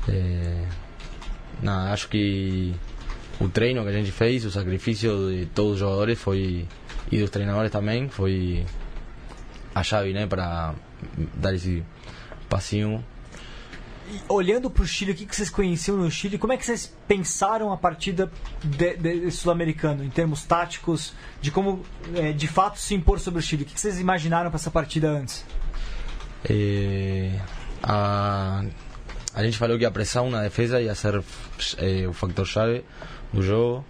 É, 0.08 0.66
nada, 1.62 1.92
acho 1.92 2.08
que 2.08 2.74
o 3.42 3.48
treino 3.48 3.82
que 3.82 3.88
a 3.88 3.92
gente 3.92 4.12
fez, 4.12 4.44
o 4.44 4.50
sacrifício 4.50 5.30
de 5.30 5.46
todos 5.46 5.72
os 5.72 5.78
jogadores 5.78 6.18
foi 6.18 6.66
e 7.10 7.18
dos 7.18 7.30
treinadores 7.30 7.70
também 7.70 8.08
foi 8.08 8.64
a 9.74 9.82
chave, 9.82 10.12
né, 10.12 10.26
para 10.26 10.74
dar 11.34 11.54
esse 11.54 11.82
passinho. 12.48 13.04
E 14.10 14.20
olhando 14.28 14.70
para 14.70 14.82
o 14.82 14.86
Chile, 14.86 15.12
o 15.12 15.14
que, 15.14 15.26
que 15.26 15.34
vocês 15.34 15.50
conheciam 15.50 15.96
no 15.96 16.10
Chile? 16.10 16.38
Como 16.38 16.52
é 16.52 16.56
que 16.56 16.64
vocês 16.64 16.94
pensaram 17.08 17.72
a 17.72 17.76
partida 17.76 18.30
de, 18.62 18.96
de- 18.96 19.30
sul-americano, 19.30 20.04
em 20.04 20.10
termos 20.10 20.44
táticos, 20.44 21.14
de 21.40 21.50
como 21.50 21.82
é, 22.14 22.32
de 22.32 22.46
fato 22.46 22.78
se 22.78 22.94
impor 22.94 23.18
sobre 23.18 23.40
o 23.40 23.42
Chile? 23.42 23.62
O 23.62 23.66
que, 23.66 23.74
que 23.74 23.80
vocês 23.80 23.98
imaginaram 23.98 24.50
para 24.50 24.58
essa 24.58 24.70
partida 24.70 25.08
antes? 25.10 25.44
É, 26.48 27.38
a, 27.82 28.64
a 29.34 29.42
gente 29.42 29.56
falou 29.56 29.78
que 29.78 29.84
a 29.84 29.90
pressão 29.90 30.30
na 30.30 30.42
defesa 30.42 30.80
ia 30.80 30.94
ser 30.94 31.22
é, 31.78 32.06
o 32.06 32.12
factor 32.12 32.46
chave 32.46 32.84
do 33.32 33.42
jogo. 33.42 33.84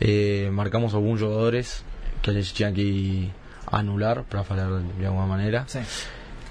É, 0.00 0.50
marcamos 0.50 0.94
alguns 0.94 1.20
jogadores 1.20 1.84
que 2.20 2.30
a 2.30 2.32
gente 2.32 2.52
tinha 2.52 2.72
que 2.72 3.30
anular, 3.66 4.24
para 4.24 4.44
falar 4.44 4.82
de 4.98 5.06
alguma 5.06 5.26
maneira. 5.26 5.64
Sim. 5.66 5.82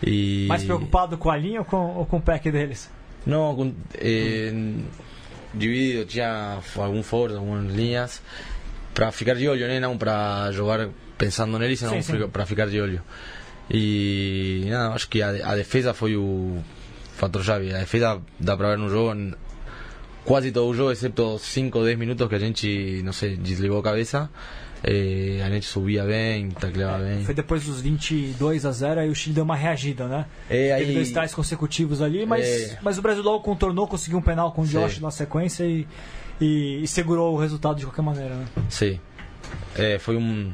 E, 0.04 0.46
Mais 0.48 0.64
preocupado 0.64 1.18
com 1.18 1.30
a 1.30 1.38
linha 1.38 1.60
ou 1.60 1.66
com, 1.66 1.96
ou 1.96 2.06
com 2.06 2.18
o 2.18 2.22
pack 2.22 2.50
deles? 2.50 2.90
Não, 3.26 3.56
com, 3.56 3.74
eh, 3.96 4.52
dividido, 5.54 6.06
tinha 6.06 6.60
algum 6.78 7.04
force, 7.04 7.36
algumas 7.36 7.72
linhas 7.72 8.22
para 8.94 9.12
ficar 9.12 9.36
de 9.36 9.48
olho, 9.48 9.68
né? 9.68 9.80
Não 9.80 9.98
para 9.98 10.52
jogar 10.52 10.90
pensando 11.18 11.58
neles, 11.60 11.80
senão 11.80 12.02
Sim, 12.02 12.20
sim. 12.20 12.28
para 12.28 12.46
ficar 12.46 12.68
de 12.68 12.82
olho. 12.82 13.02
E 13.70 14.66
nada, 14.70 14.94
acho 14.94 15.08
que 15.08 15.22
a, 15.22 15.30
a 15.30 15.56
defesa 15.56 15.94
foi 15.94 16.16
o 16.16 16.62
fator 17.16 17.44
chave. 17.44 17.74
A 17.74 17.80
defesa 17.80 18.20
dá 18.40 18.58
para 18.58 18.70
ver 18.70 18.78
no 18.78 18.90
jogo, 18.90 19.36
quase 20.26 20.52
todo 20.52 20.70
o 20.70 20.74
jogo, 20.74 20.92
exceto 20.92 21.38
5 21.40 21.78
ou 21.78 21.86
10 21.86 21.98
minutos 21.98 22.28
que 22.28 22.36
a 22.36 22.40
gente, 22.40 23.02
não 23.04 23.14
sei, 23.14 23.36
desligou 23.38 23.80
a 23.80 23.84
cabeça. 23.84 24.30
Eh, 24.84 25.40
a 25.46 25.50
gente 25.52 25.68
subia 25.68 26.04
bem, 26.04 26.50
tacleava 26.50 27.04
bem. 27.04 27.24
Foi 27.24 27.36
depois 27.36 27.64
dos 27.66 27.80
22 27.82 28.66
a 28.66 28.72
0 28.72 29.02
aí 29.02 29.10
o 29.10 29.16
Chile 29.16 29.36
deu 29.36 29.44
uma 29.44 29.56
reagida, 29.56 30.08
né? 30.08 30.26
É, 30.50 30.76
Teve 30.78 30.90
aí- 30.90 30.94
dois 30.96 31.12
tais 31.12 31.36
consecutivos 31.36 32.02
ali, 32.02 32.26
mas, 32.26 32.44
É. 32.48 32.80
mas 32.82 32.98
o 32.98 33.02
Brasil 33.02 33.22
logo 33.22 33.42
contornou, 33.44 33.88
conseguiu 33.88 34.18
um 34.18 34.22
penal 34.24 34.52
com 34.52 34.64
o 34.64 34.66
Sim. 34.66 34.80
Josh 34.80 35.00
na 35.00 35.12
sequência 35.12 35.64
e, 35.66 35.88
e, 36.40 36.82
e 36.82 36.88
segurou 36.88 37.36
o 37.36 37.38
resultado 37.40 37.78
de 37.78 37.86
qualquer 37.86 38.02
maneira, 38.02 38.34
né? 38.34 38.46
Sim. 38.70 39.00
É, 39.76 40.00
foi 40.00 40.16
um. 40.18 40.52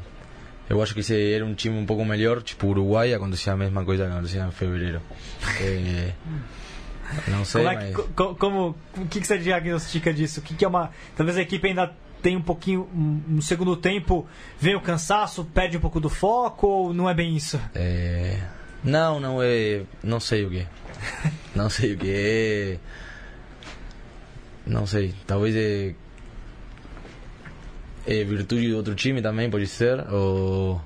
Eu 0.68 0.82
acho 0.82 0.92
que 0.92 1.00
esse 1.00 1.32
era 1.32 1.46
um 1.46 1.54
time 1.54 1.78
um 1.78 1.86
pouco 1.86 2.04
melhor, 2.04 2.42
tipo 2.42 2.66
Uruguai, 2.66 3.14
acontecia 3.14 3.54
a 3.54 3.56
mesma 3.56 3.82
coisa 3.82 4.04
que 4.04 4.12
acontecia 4.12 4.44
em 4.46 4.50
fevereiro. 4.50 5.00
Não 7.28 7.44
sei, 7.44 7.62
Como 7.64 7.72
é 7.72 7.84
mas. 7.84 7.96
que, 7.96 8.12
co- 8.12 8.34
como, 8.34 8.74
o 8.96 9.06
que, 9.06 9.20
que 9.20 9.26
você 9.26 9.38
diagnostica 9.38 10.12
disso? 10.12 10.40
O 10.40 10.42
que, 10.42 10.54
que 10.54 10.64
é 10.64 10.68
uma. 10.68 10.90
Talvez 11.16 11.36
a 11.38 11.42
equipe 11.42 11.66
ainda 11.68 11.92
tem 12.22 12.36
um 12.36 12.42
pouquinho. 12.42 12.88
um- 12.94 13.20
No 13.28 13.42
segundo 13.42 13.76
tempo, 13.76 14.26
vem 14.60 14.74
o 14.74 14.80
cansaço, 14.80 15.44
perde 15.44 15.76
um 15.76 15.80
pouco 15.80 16.00
do 16.00 16.10
foco 16.10 16.66
ou 16.66 16.94
não 16.94 17.08
é 17.08 17.14
bem 17.14 17.34
isso? 17.36 17.60
É, 17.74 18.38
não, 18.84 19.18
não 19.20 19.38
é. 19.42 19.82
Não 20.02 20.20
sei 20.20 20.44
o 20.44 20.50
que. 20.50 20.66
Não 21.54 21.70
sei 21.70 21.94
o 21.94 21.98
que 21.98 22.10
é. 22.12 22.78
Não 24.66 24.86
sei, 24.86 25.14
talvez 25.26 25.54
é. 25.56 25.94
É 28.06 28.24
virtude 28.24 28.68
do 28.70 28.76
outro 28.76 28.94
time 28.94 29.20
também, 29.22 29.50
pode 29.50 29.66
ser. 29.66 30.00
Ou. 30.12 30.80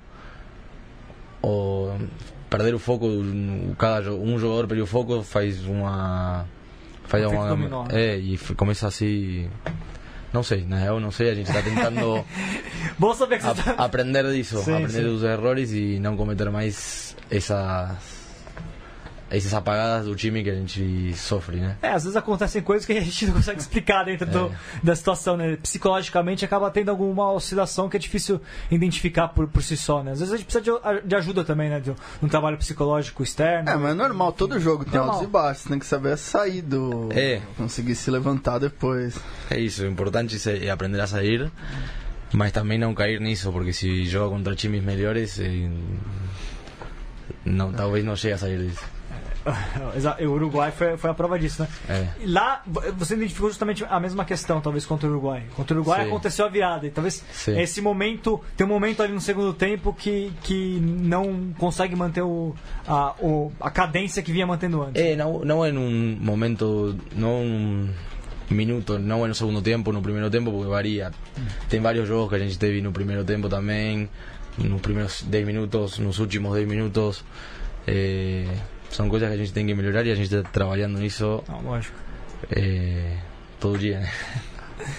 Ou. 1.40 1.98
Perder 2.52 2.74
o 2.74 2.78
foco. 2.78 3.06
um- 3.06 3.74
Cada, 3.78 4.12
um 4.12 4.38
jogador 4.38 4.66
perde 4.66 4.82
o 4.82 4.86
foco, 4.86 5.22
faz 5.22 5.64
uma. 5.66 6.46
Faz 7.04 7.24
Efeito 7.24 7.40
uma. 7.40 7.48
dominó. 7.48 7.84
É, 7.90 8.16
e 8.16 8.38
começa 8.56 8.86
assim. 8.86 9.48
Não 10.32 10.42
sei, 10.42 10.64
na 10.64 10.78
real 10.78 10.98
não 10.98 11.10
sei, 11.10 11.30
a 11.30 11.34
gente 11.34 11.48
está 11.50 11.60
tentando. 11.62 12.24
A- 13.50 13.54
tá. 13.54 13.72
aprender 13.84 14.24
disso, 14.32 14.58
Sim, 14.62 14.72
aprender 14.72 14.88
sim. 14.92 15.02
dos 15.04 15.22
erros 15.22 15.72
e 15.72 15.98
não 15.98 16.16
cometer 16.16 16.50
mais 16.50 17.16
essas 17.30 18.21
essas 19.34 19.54
apagadas 19.54 20.04
do 20.06 20.14
time 20.14 20.44
que 20.44 20.50
a 20.50 20.54
gente 20.54 21.14
sofre, 21.16 21.56
né? 21.56 21.76
É, 21.80 21.88
às 21.88 22.04
vezes 22.04 22.16
acontecem 22.16 22.60
coisas 22.60 22.84
que 22.84 22.92
a 22.92 23.00
gente 23.00 23.24
não 23.26 23.34
consegue 23.34 23.58
explicar 23.60 24.04
dentro 24.04 24.26
do- 24.26 24.52
da 24.82 24.94
situação, 24.94 25.36
né? 25.36 25.56
Psicologicamente 25.56 26.44
acaba 26.44 26.70
tendo 26.70 26.90
alguma 26.90 27.32
oscilação 27.32 27.88
que 27.88 27.96
é 27.96 28.00
difícil 28.00 28.40
identificar 28.70 29.28
por, 29.28 29.48
por 29.48 29.62
si 29.62 29.76
só, 29.76 30.02
né? 30.02 30.12
Às 30.12 30.18
vezes 30.20 30.34
a 30.34 30.36
gente 30.36 30.46
precisa 30.46 30.78
de, 31.00 31.08
de 31.08 31.14
ajuda 31.16 31.44
também, 31.44 31.70
né? 31.70 31.80
De 31.80 31.90
um, 31.90 31.94
um 32.22 32.28
trabalho 32.28 32.58
psicológico 32.58 33.22
externo. 33.22 33.70
É, 33.70 33.76
mas 33.76 33.90
é 33.92 33.94
normal, 33.94 34.32
todo 34.32 34.60
jogo 34.60 34.84
tem 34.84 34.94
Normal. 34.94 35.14
altos 35.14 35.28
e 35.28 35.30
baixos, 35.32 35.64
tem 35.64 35.78
que 35.78 35.86
saber 35.86 36.16
sair 36.18 36.60
do. 36.60 37.08
É. 37.12 37.40
Conseguir 37.56 37.94
se 37.94 38.10
levantar 38.10 38.58
depois. 38.58 39.16
É 39.50 39.58
isso, 39.58 39.82
o 39.82 39.86
importante 39.86 40.36
é 40.48 40.68
aprender 40.70 41.00
a 41.00 41.06
sair, 41.06 41.50
mas 42.32 42.52
também 42.52 42.78
não 42.78 42.94
cair 42.94 43.20
nisso, 43.20 43.50
porque 43.50 43.72
se 43.72 44.04
joga 44.04 44.34
contra 44.34 44.54
times 44.54 44.82
melhores, 44.84 45.38
eh, 45.38 45.70
não, 47.44 47.72
talvez 47.72 48.04
não 48.04 48.14
chegue 48.16 48.34
a 48.34 48.38
sair 48.38 48.58
disso. 48.68 48.84
O 50.22 50.30
Uruguai 50.30 50.70
foi, 50.70 50.96
foi 50.96 51.10
a 51.10 51.14
prova 51.14 51.38
disso, 51.38 51.62
né? 51.62 51.68
É. 51.88 52.08
Lá 52.26 52.62
você 52.96 53.14
identificou 53.14 53.48
justamente 53.48 53.84
a 53.88 54.00
mesma 54.00 54.24
questão, 54.24 54.60
talvez, 54.60 54.86
contra 54.86 55.08
o 55.08 55.10
Uruguai. 55.10 55.44
Contra 55.54 55.76
o 55.76 55.80
Uruguai 55.80 56.02
Sim. 56.02 56.08
aconteceu 56.08 56.46
a 56.46 56.48
virada. 56.48 56.86
E 56.86 56.90
talvez 56.90 57.24
Sim. 57.32 57.58
esse 57.58 57.80
momento, 57.80 58.40
tem 58.56 58.66
um 58.66 58.70
momento 58.70 59.02
ali 59.02 59.12
no 59.12 59.20
segundo 59.20 59.52
tempo 59.52 59.92
que, 59.92 60.32
que 60.42 60.80
não 60.80 61.52
consegue 61.58 61.96
manter 61.96 62.22
o, 62.22 62.54
a, 62.86 63.14
o, 63.20 63.52
a 63.60 63.70
cadência 63.70 64.22
que 64.22 64.32
vinha 64.32 64.46
mantendo 64.46 64.82
antes. 64.82 65.02
É, 65.02 65.16
não, 65.16 65.40
não 65.44 65.64
é 65.64 65.72
num 65.72 66.16
momento, 66.20 66.96
não 67.14 67.32
num 67.32 67.88
minuto, 68.50 68.98
não 68.98 69.24
é 69.24 69.28
no 69.28 69.34
segundo 69.34 69.62
tempo, 69.62 69.92
no 69.92 70.02
primeiro 70.02 70.30
tempo, 70.30 70.50
porque 70.50 70.68
varia. 70.68 71.10
Tem 71.68 71.80
vários 71.80 72.06
jogos 72.06 72.30
que 72.30 72.34
a 72.36 72.38
gente 72.38 72.58
teve 72.58 72.80
no 72.80 72.92
primeiro 72.92 73.24
tempo 73.24 73.48
também, 73.48 74.08
nos 74.58 74.80
primeiros 74.80 75.22
10 75.22 75.46
minutos, 75.46 75.98
nos 75.98 76.18
últimos 76.18 76.54
10 76.54 76.68
minutos. 76.68 77.24
É, 77.86 78.46
são 78.92 79.08
coisas 79.08 79.28
que 79.28 79.34
a 79.34 79.38
gente 79.38 79.52
tem 79.52 79.66
que 79.66 79.74
melhorar 79.74 80.06
e 80.06 80.12
a 80.12 80.14
gente 80.14 80.32
está 80.34 80.48
trabalhando 80.50 80.98
nisso 80.98 81.42
Não, 81.48 81.60
lógico. 81.62 81.96
é, 82.54 83.16
todo 83.58 83.76
dia, 83.78 84.00
né? 84.00 84.10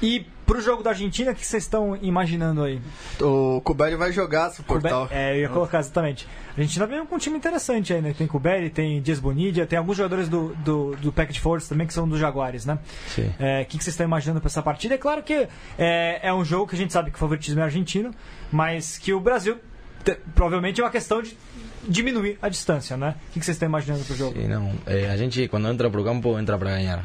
E 0.00 0.24
pro 0.46 0.60
jogo 0.60 0.82
da 0.82 0.90
Argentina, 0.90 1.32
o 1.32 1.34
que 1.34 1.44
vocês 1.44 1.64
estão 1.64 1.96
imaginando 2.00 2.62
aí? 2.62 2.80
O 3.20 3.60
Kubeli 3.62 3.96
vai 3.96 4.12
jogar 4.12 4.50
se 4.50 4.60
o 4.60 4.64
portal. 4.64 5.08
Cube- 5.08 5.14
É, 5.18 5.34
eu 5.34 5.40
ia 5.40 5.48
colocar 5.48 5.80
exatamente. 5.80 6.26
A 6.56 6.60
Argentina 6.60 6.86
vem 6.86 7.04
com 7.04 7.16
um 7.16 7.18
time 7.18 7.36
interessante 7.36 7.92
aí, 7.92 8.00
né? 8.00 8.14
Tem 8.16 8.26
Kubeli, 8.26 8.70
tem 8.70 9.02
Dias 9.02 9.18
Bonilla, 9.18 9.66
tem 9.66 9.76
alguns 9.78 9.96
jogadores 9.96 10.28
do, 10.28 10.54
do, 10.56 10.94
do 10.96 11.12
Packet 11.12 11.38
Force 11.40 11.68
também 11.68 11.84
que 11.86 11.92
são 11.92 12.08
dos 12.08 12.20
Jaguares, 12.20 12.64
né? 12.64 12.78
Sim. 13.08 13.32
É, 13.40 13.62
O 13.62 13.66
que, 13.66 13.78
que 13.78 13.82
vocês 13.84 13.94
estão 13.94 14.06
imaginando 14.06 14.40
para 14.40 14.48
essa 14.48 14.62
partida? 14.62 14.94
É 14.94 14.98
claro 14.98 15.22
que 15.22 15.48
é, 15.76 16.20
é 16.22 16.32
um 16.32 16.44
jogo 16.44 16.68
que 16.68 16.76
a 16.76 16.78
gente 16.78 16.92
sabe 16.92 17.10
que 17.10 17.16
o 17.16 17.20
favoritismo 17.20 17.60
é 17.60 17.64
argentino, 17.64 18.12
mas 18.52 18.98
que 18.98 19.12
o 19.12 19.18
Brasil 19.20 19.56
te- 20.04 20.18
provavelmente 20.34 20.80
é 20.80 20.84
uma 20.84 20.90
questão 20.90 21.20
de 21.22 21.36
diminuir 21.86 22.38
a 22.40 22.48
distância, 22.48 22.96
né? 22.96 23.14
O 23.28 23.32
que, 23.32 23.40
que 23.40 23.44
vocês 23.44 23.56
estão 23.56 23.68
imaginando 23.68 24.04
pro 24.04 24.16
jogo? 24.16 24.40
Sí, 24.40 24.48
no, 24.48 24.72
eh, 24.86 25.10
a 25.10 25.16
gente 25.16 25.48
quando 25.48 25.68
entra 25.68 25.90
pro 25.90 26.04
campo 26.04 26.38
entra 26.38 26.58
para 26.58 26.70
ganhar. 26.70 27.04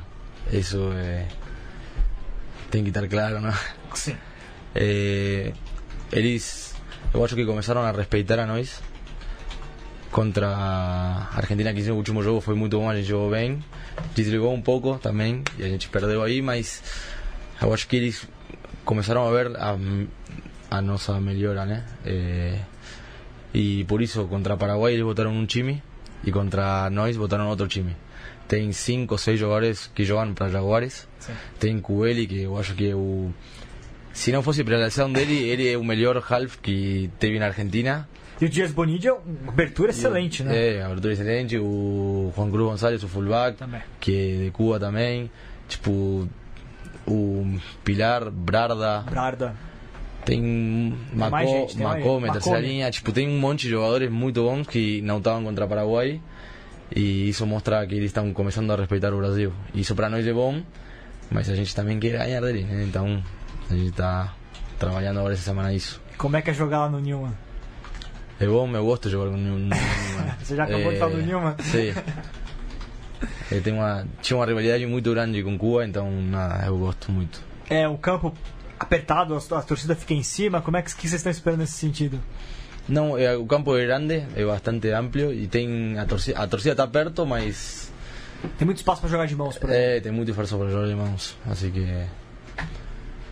Isso 0.51 0.91
é, 0.93 1.25
tem 2.69 2.83
que 2.83 2.89
estar 2.89 3.07
claro, 3.07 3.39
não? 3.39 3.53
Sim. 3.93 4.17
Eh, 4.75 5.53
eles, 6.12 6.75
eu 7.13 7.23
acho 7.23 7.36
que 7.36 7.45
começaram 7.45 7.81
a 7.81 7.91
respeitar 7.91 8.39
a 8.39 8.45
nós. 8.45 8.81
Contra 10.12 10.47
a 10.47 11.38
Argentina, 11.38 11.73
que 11.73 11.89
o 11.89 11.95
último 11.95 12.21
jogo 12.21 12.39
foi 12.39 12.53
muito 12.53 12.77
bom, 12.77 12.88
a 12.88 12.95
gente 12.95 13.07
jogou 13.07 13.31
bem. 13.31 13.63
Desligou 14.13 14.53
um 14.53 14.62
pouco 14.62 14.99
também, 14.99 15.43
e 15.57 15.63
a 15.63 15.67
gente 15.67 15.89
perdeu 15.89 16.21
aí, 16.21 16.41
mas 16.41 16.83
eu 17.62 17.73
acho 17.73 17.88
que 17.88 17.95
eles 17.95 18.27
começaram 18.86 19.27
a 19.27 19.31
ver 19.31 19.55
a, 19.57 19.75
a 20.69 20.81
nossa 20.81 21.19
melhora, 21.19 21.65
né? 21.65 21.86
Eh, 22.05 22.59
e 23.53 23.83
por 23.85 24.01
isso, 24.01 24.25
contra 24.27 24.57
Paraguai, 24.57 24.93
eles 24.93 25.05
botaram 25.05 25.31
um 25.31 25.45
time, 25.45 25.81
e 26.23 26.31
contra 26.31 26.89
nós, 26.89 27.15
botaram 27.17 27.47
outro 27.49 27.67
time. 27.67 27.95
Tem 28.47 28.71
cinco 28.71 29.13
ou 29.13 29.17
seis 29.17 29.39
jogadores 29.39 29.89
que 29.93 30.03
jogam 30.03 30.33
para 30.33 30.49
Jaguares. 30.49 31.07
Sim. 31.19 31.33
Tem 31.59 31.79
Coelho, 31.79 32.27
que 32.27 32.41
eu 32.41 32.57
acho 32.57 32.73
que 32.75 32.89
é 32.89 32.95
o. 32.95 33.31
Se 34.11 34.31
não 34.31 34.43
fosse 34.43 34.63
pela 34.63 34.77
lesão 34.77 35.11
dele, 35.11 35.35
ele 35.35 35.71
é 35.71 35.77
o 35.77 35.83
melhor 35.83 36.17
half 36.29 36.57
que 36.61 37.09
teve 37.19 37.39
na 37.39 37.47
Argentina. 37.47 38.07
E 38.41 38.45
o 38.45 38.49
Dias 38.49 38.71
Bonilla, 38.71 39.21
abertura 39.47 39.91
excelente, 39.91 40.43
né? 40.43 40.75
É, 40.75 40.83
abertura 40.83 41.13
excelente. 41.13 41.57
O 41.57 42.31
Juan 42.35 42.51
Cruz 42.51 42.69
González, 42.71 43.03
o 43.03 43.07
fullback, 43.07 43.57
Também. 43.57 43.81
que 43.99 44.11
é 44.11 44.45
de 44.45 44.51
Cuba 44.51 44.79
também. 44.79 45.31
Tipo, 45.67 46.27
o 47.07 47.57
Pilar, 47.83 48.29
Brarda. 48.29 48.99
Brarda. 49.09 49.55
Tem 50.25 50.93
Macó, 51.13 51.39
gente, 51.39 51.75
tem 51.75 51.86
Macome, 51.86 52.31
terceira 52.31 52.59
linha. 52.59 52.91
Tipo, 52.91 53.12
tem 53.12 53.27
um 53.27 53.39
monte 53.39 53.63
de 53.63 53.69
jogadores 53.69 54.09
muito 54.09 54.41
bons 54.41 54.67
que 54.67 55.01
não 55.01 55.17
estavam 55.17 55.43
contra 55.43 55.67
Paraguai. 55.67 56.21
E 56.95 57.29
isso 57.29 57.45
mostra 57.45 57.86
que 57.88 57.95
eles 57.95 58.07
estão 58.07 58.31
começando 58.33 58.71
a 58.71 58.75
respeitar 58.75 59.13
o 59.13 59.17
Brasil. 59.17 59.51
E 59.73 59.81
isso 59.81 59.95
para 59.95 60.09
nós 60.09 60.25
é 60.25 60.33
bom, 60.33 60.62
mas 61.31 61.49
a 61.49 61.55
gente 61.55 61.75
também 61.75 61.99
quer 61.99 62.17
ganhar 62.17 62.41
deles, 62.41 62.65
né? 62.67 62.83
Então, 62.88 63.23
a 63.69 63.73
gente 63.73 63.89
está 63.89 64.33
trabalhando 64.77 65.19
agora 65.19 65.33
essa 65.33 65.43
semana 65.43 65.73
isso. 65.73 66.01
Como 66.17 66.38
é 66.38 66.41
que 66.41 66.51
é 66.51 66.53
jogar 66.53 66.79
lá 66.79 66.89
no 66.89 66.99
Newman? 66.99 67.33
É 68.39 68.45
bom, 68.45 68.69
eu 68.75 68.86
gosto 68.86 69.03
de 69.03 69.12
jogar 69.12 69.31
com 69.31 69.38
um. 69.38 69.69
Você 70.43 70.55
já 70.55 70.65
acabou 70.65 70.91
de 70.91 70.99
falar 70.99 71.12
do 71.12 71.21
Newman? 71.21 71.55
Sim. 71.59 71.93
Eu 73.51 73.62
tenho 73.62 73.77
uma, 73.77 74.05
tinha 74.21 74.38
uma 74.38 74.45
rivalidade 74.45 74.86
muito 74.86 75.12
grande 75.12 75.43
com 75.43 75.57
Cuba, 75.57 75.86
então 75.86 76.12
nada, 76.12 76.65
eu 76.65 76.77
gosto 76.77 77.12
muito. 77.12 77.39
É, 77.69 77.88
o 77.88 77.97
campo 77.97 78.33
apertado, 78.79 79.36
a, 79.36 79.57
a 79.57 79.62
torcida 79.62 79.95
fica 79.95 80.13
em 80.13 80.23
cima. 80.23 80.62
Como 80.62 80.77
é 80.77 80.81
que, 80.81 80.89
que 80.95 81.01
vocês 81.07 81.13
estão 81.19 81.31
esperando 81.31 81.59
nesse 81.59 81.73
sentido? 81.73 82.19
Não, 82.88 83.17
é, 83.17 83.36
o 83.38 83.45
campo 83.45 83.75
é 83.77 83.86
grande, 83.86 84.25
é 84.36 84.45
bastante 84.45 84.89
amplo 84.89 85.31
e 85.33 85.47
tem 85.47 85.97
a 85.97 86.05
torcida, 86.05 86.39
a 86.39 86.47
torcida 86.47 86.71
está 86.73 86.86
perto, 86.86 87.25
mas 87.25 87.89
Tem 88.57 88.65
muito 88.65 88.77
espaço 88.79 88.99
para 89.01 89.09
jogar 89.09 89.25
de 89.25 89.36
mãos, 89.36 89.57
por 89.57 89.69
exemplo. 89.69 89.86
é, 89.88 89.99
tem 90.01 90.12
muito 90.12 90.29
esforço 90.31 90.57
para 90.57 90.69
jogar 90.69 90.88
de 90.88 90.95
mãos, 90.95 91.38
assim 91.49 91.71
que 91.71 91.88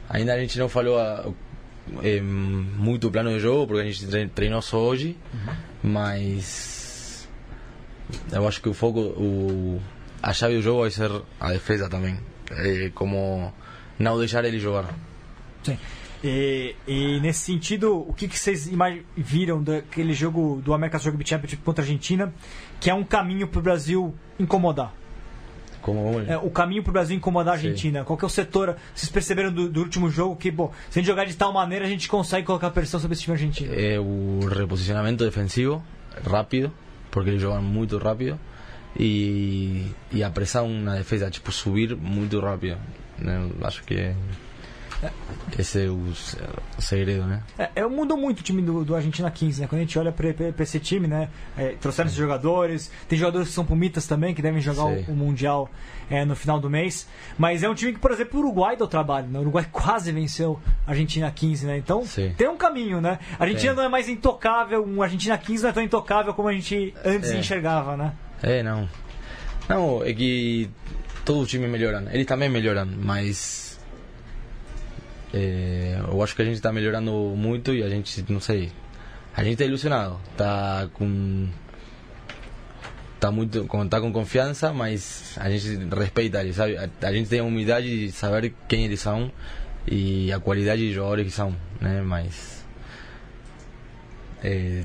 ainda 0.09 0.33
a 0.33 0.39
gente 0.39 0.57
não 0.57 0.69
falou 0.69 0.97
a, 0.97 1.25
é, 2.01 2.21
muito 2.21 3.09
o 3.09 3.11
plano 3.11 3.29
de 3.33 3.39
jogo 3.41 3.67
porque 3.67 3.81
a 3.81 3.85
gente 3.91 4.07
tre- 4.07 4.27
treinou 4.29 4.61
só 4.61 4.77
hoje, 4.79 5.17
mas 5.83 7.27
eu 8.31 8.47
acho 8.47 8.61
que 8.61 8.69
o 8.69 8.73
foco, 8.73 8.99
o, 8.99 9.81
a 10.23 10.31
chave 10.33 10.55
do 10.55 10.61
jogo 10.61 10.81
vai 10.81 10.91
ser 10.91 11.11
a 11.39 11.51
defesa 11.51 11.89
também, 11.89 12.17
é, 12.51 12.89
como 12.95 13.53
não 13.99 14.17
deixar 14.17 14.45
ele 14.45 14.59
jogar. 14.59 14.93
Sim. 15.63 15.77
E, 16.23 16.75
e 16.87 17.19
nesse 17.19 17.39
sentido, 17.39 17.97
o 18.07 18.13
que, 18.13 18.27
que 18.27 18.37
vocês 18.37 18.69
viram 19.17 19.61
daquele 19.63 20.13
jogo 20.13 20.61
do 20.63 20.73
America's 20.73 21.03
Rugby 21.05 21.27
Championship 21.27 21.63
contra 21.63 21.83
a 21.83 21.85
Argentina, 21.85 22.31
que 22.79 22.89
é 22.89 22.93
um 22.93 23.03
caminho 23.03 23.47
para 23.47 23.59
o 23.59 23.61
Brasil 23.63 24.13
incomodar? 24.39 24.93
Como 25.81 26.19
É, 26.27 26.37
o 26.37 26.51
caminho 26.51 26.83
para 26.83 26.91
o 26.91 26.93
Brasil 26.93 27.17
incomodar 27.17 27.55
a 27.55 27.57
Sim. 27.57 27.65
Argentina? 27.69 28.03
Qual 28.03 28.15
que 28.15 28.23
é 28.23 28.27
o 28.27 28.29
setor? 28.29 28.75
Vocês 28.93 29.09
perceberam 29.11 29.51
do, 29.51 29.67
do 29.67 29.79
último 29.81 30.11
jogo 30.11 30.35
que, 30.35 30.51
bom, 30.51 30.71
se 30.91 30.99
a 30.99 31.01
gente 31.01 31.07
jogar 31.09 31.25
de 31.25 31.35
tal 31.35 31.51
maneira, 31.51 31.85
a 31.85 31.89
gente 31.89 32.07
consegue 32.07 32.45
colocar 32.45 32.69
pressão 32.69 32.99
sobre 32.99 33.13
esse 33.15 33.23
time 33.23 33.33
argentino? 33.33 33.73
é 33.73 33.99
o 33.99 34.41
reposicionamento 34.47 35.23
defensivo 35.25 35.81
rápido, 36.23 36.71
porque 37.09 37.31
eles 37.31 37.41
jogam 37.41 37.63
muito 37.63 37.97
rápido, 37.97 38.39
e, 38.99 39.87
e 40.11 40.23
a 40.23 40.29
pressão 40.29 40.69
na 40.69 40.95
defesa, 40.95 41.31
tipo, 41.31 41.51
subir 41.51 41.95
muito 41.95 42.39
rápido. 42.39 42.77
né? 43.17 43.49
Acho 43.63 43.83
que 43.83 44.13
Esse 45.57 45.85
é 45.85 45.89
o, 45.89 45.95
o 46.77 46.81
segredo, 46.81 47.25
né? 47.25 47.41
É, 47.75 47.85
mudou 47.85 48.17
muito 48.17 48.39
o 48.39 48.43
time 48.43 48.61
do, 48.61 48.85
do 48.85 48.95
Argentina 48.95 49.29
15, 49.29 49.61
né? 49.61 49.67
Quando 49.67 49.79
a 49.79 49.83
gente 49.83 49.97
olha 49.97 50.11
para 50.11 50.63
esse 50.63 50.79
time, 50.79 51.07
né? 51.07 51.29
É, 51.57 51.75
trouxeram 51.79 52.07
esses 52.07 52.17
jogadores, 52.17 52.91
tem 53.07 53.17
jogadores 53.17 53.49
que 53.49 53.53
são 53.53 53.65
pumitas 53.65 54.05
também, 54.05 54.33
que 54.33 54.41
devem 54.41 54.61
jogar 54.61 54.85
o, 54.85 55.11
o, 55.11 55.15
Mundial 55.15 55.69
é, 56.09 56.23
no 56.23 56.35
final 56.35 56.59
do 56.59 56.69
mês. 56.69 57.07
Mas 57.37 57.63
é 57.63 57.69
um 57.69 57.73
time 57.73 57.93
que, 57.93 57.99
por 57.99 58.11
exemplo, 58.11 58.39
o 58.39 58.43
Uruguai 58.43 58.77
deu 58.77 58.87
trabalho, 58.87 59.27
né? 59.27 59.39
O 59.39 59.41
Uruguai 59.41 59.67
quase 59.71 60.11
venceu 60.11 60.59
a 60.85 60.91
Argentina 60.91 61.31
15, 61.31 61.65
né? 61.65 61.77
Então 61.77 62.05
Sim. 62.05 62.33
tem 62.37 62.47
um 62.47 62.57
caminho, 62.57 63.01
né? 63.01 63.19
A 63.39 63.43
Argentina 63.43 63.73
não 63.73 63.83
é 63.83 63.89
mais 63.89 64.07
intocável, 64.07 64.85
um 64.85 65.01
Argentina 65.01 65.37
15 65.37 65.63
não 65.63 65.69
é 65.69 65.73
tão 65.73 65.83
intocável 65.83 66.33
como 66.33 66.47
a 66.47 66.53
gente 66.53 66.93
antes 67.03 67.31
é. 67.31 67.37
enxergava, 67.37 67.97
né? 67.97 68.13
É, 68.43 68.63
não. 68.63 68.87
Não, 69.67 70.03
é 70.03 70.13
que 70.13 70.69
todos 71.25 71.43
os 71.43 71.49
times 71.49 71.69
melhoram. 71.69 72.07
Eles 72.11 72.25
também 72.25 72.49
melhoram, 72.49 72.87
mas 72.97 73.70
é, 75.33 75.99
eu 76.07 76.21
acho 76.21 76.35
que 76.35 76.41
a 76.41 76.45
gente 76.45 76.55
está 76.55 76.71
melhorando 76.71 77.11
muito 77.35 77.73
e 77.73 77.83
a 77.83 77.89
gente, 77.89 78.25
não 78.29 78.39
sei, 78.39 78.71
a 79.35 79.43
gente 79.43 79.53
está 79.53 79.65
ilusionado, 79.65 80.19
está 80.31 80.89
com 80.93 81.47
tá 83.19 83.31
muito 83.31 83.65
tá 83.87 84.01
com 84.01 84.11
confiança, 84.11 84.73
mas 84.73 85.35
a 85.37 85.49
gente 85.49 85.87
respeita 85.95 86.41
eles, 86.41 86.55
sabe? 86.55 86.75
A, 86.75 86.89
a, 87.03 87.13
gente 87.13 87.29
tem 87.29 87.39
a 87.39 87.43
humildade 87.43 88.07
de 88.07 88.11
saber 88.11 88.53
quem 88.67 88.85
eles 88.85 88.99
são 88.99 89.31
e 89.87 90.31
a 90.33 90.39
qualidade 90.39 90.81
de 90.81 90.93
jogadores 90.93 91.27
que 91.27 91.31
são, 91.31 91.55
né? 91.79 92.01
Mas 92.01 92.65
é, 94.43 94.83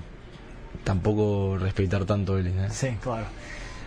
tampouco 0.84 1.56
respeitar 1.56 2.04
tanto 2.04 2.38
eles, 2.38 2.54
né? 2.54 2.68
Sim, 2.68 2.96
claro. 3.02 3.26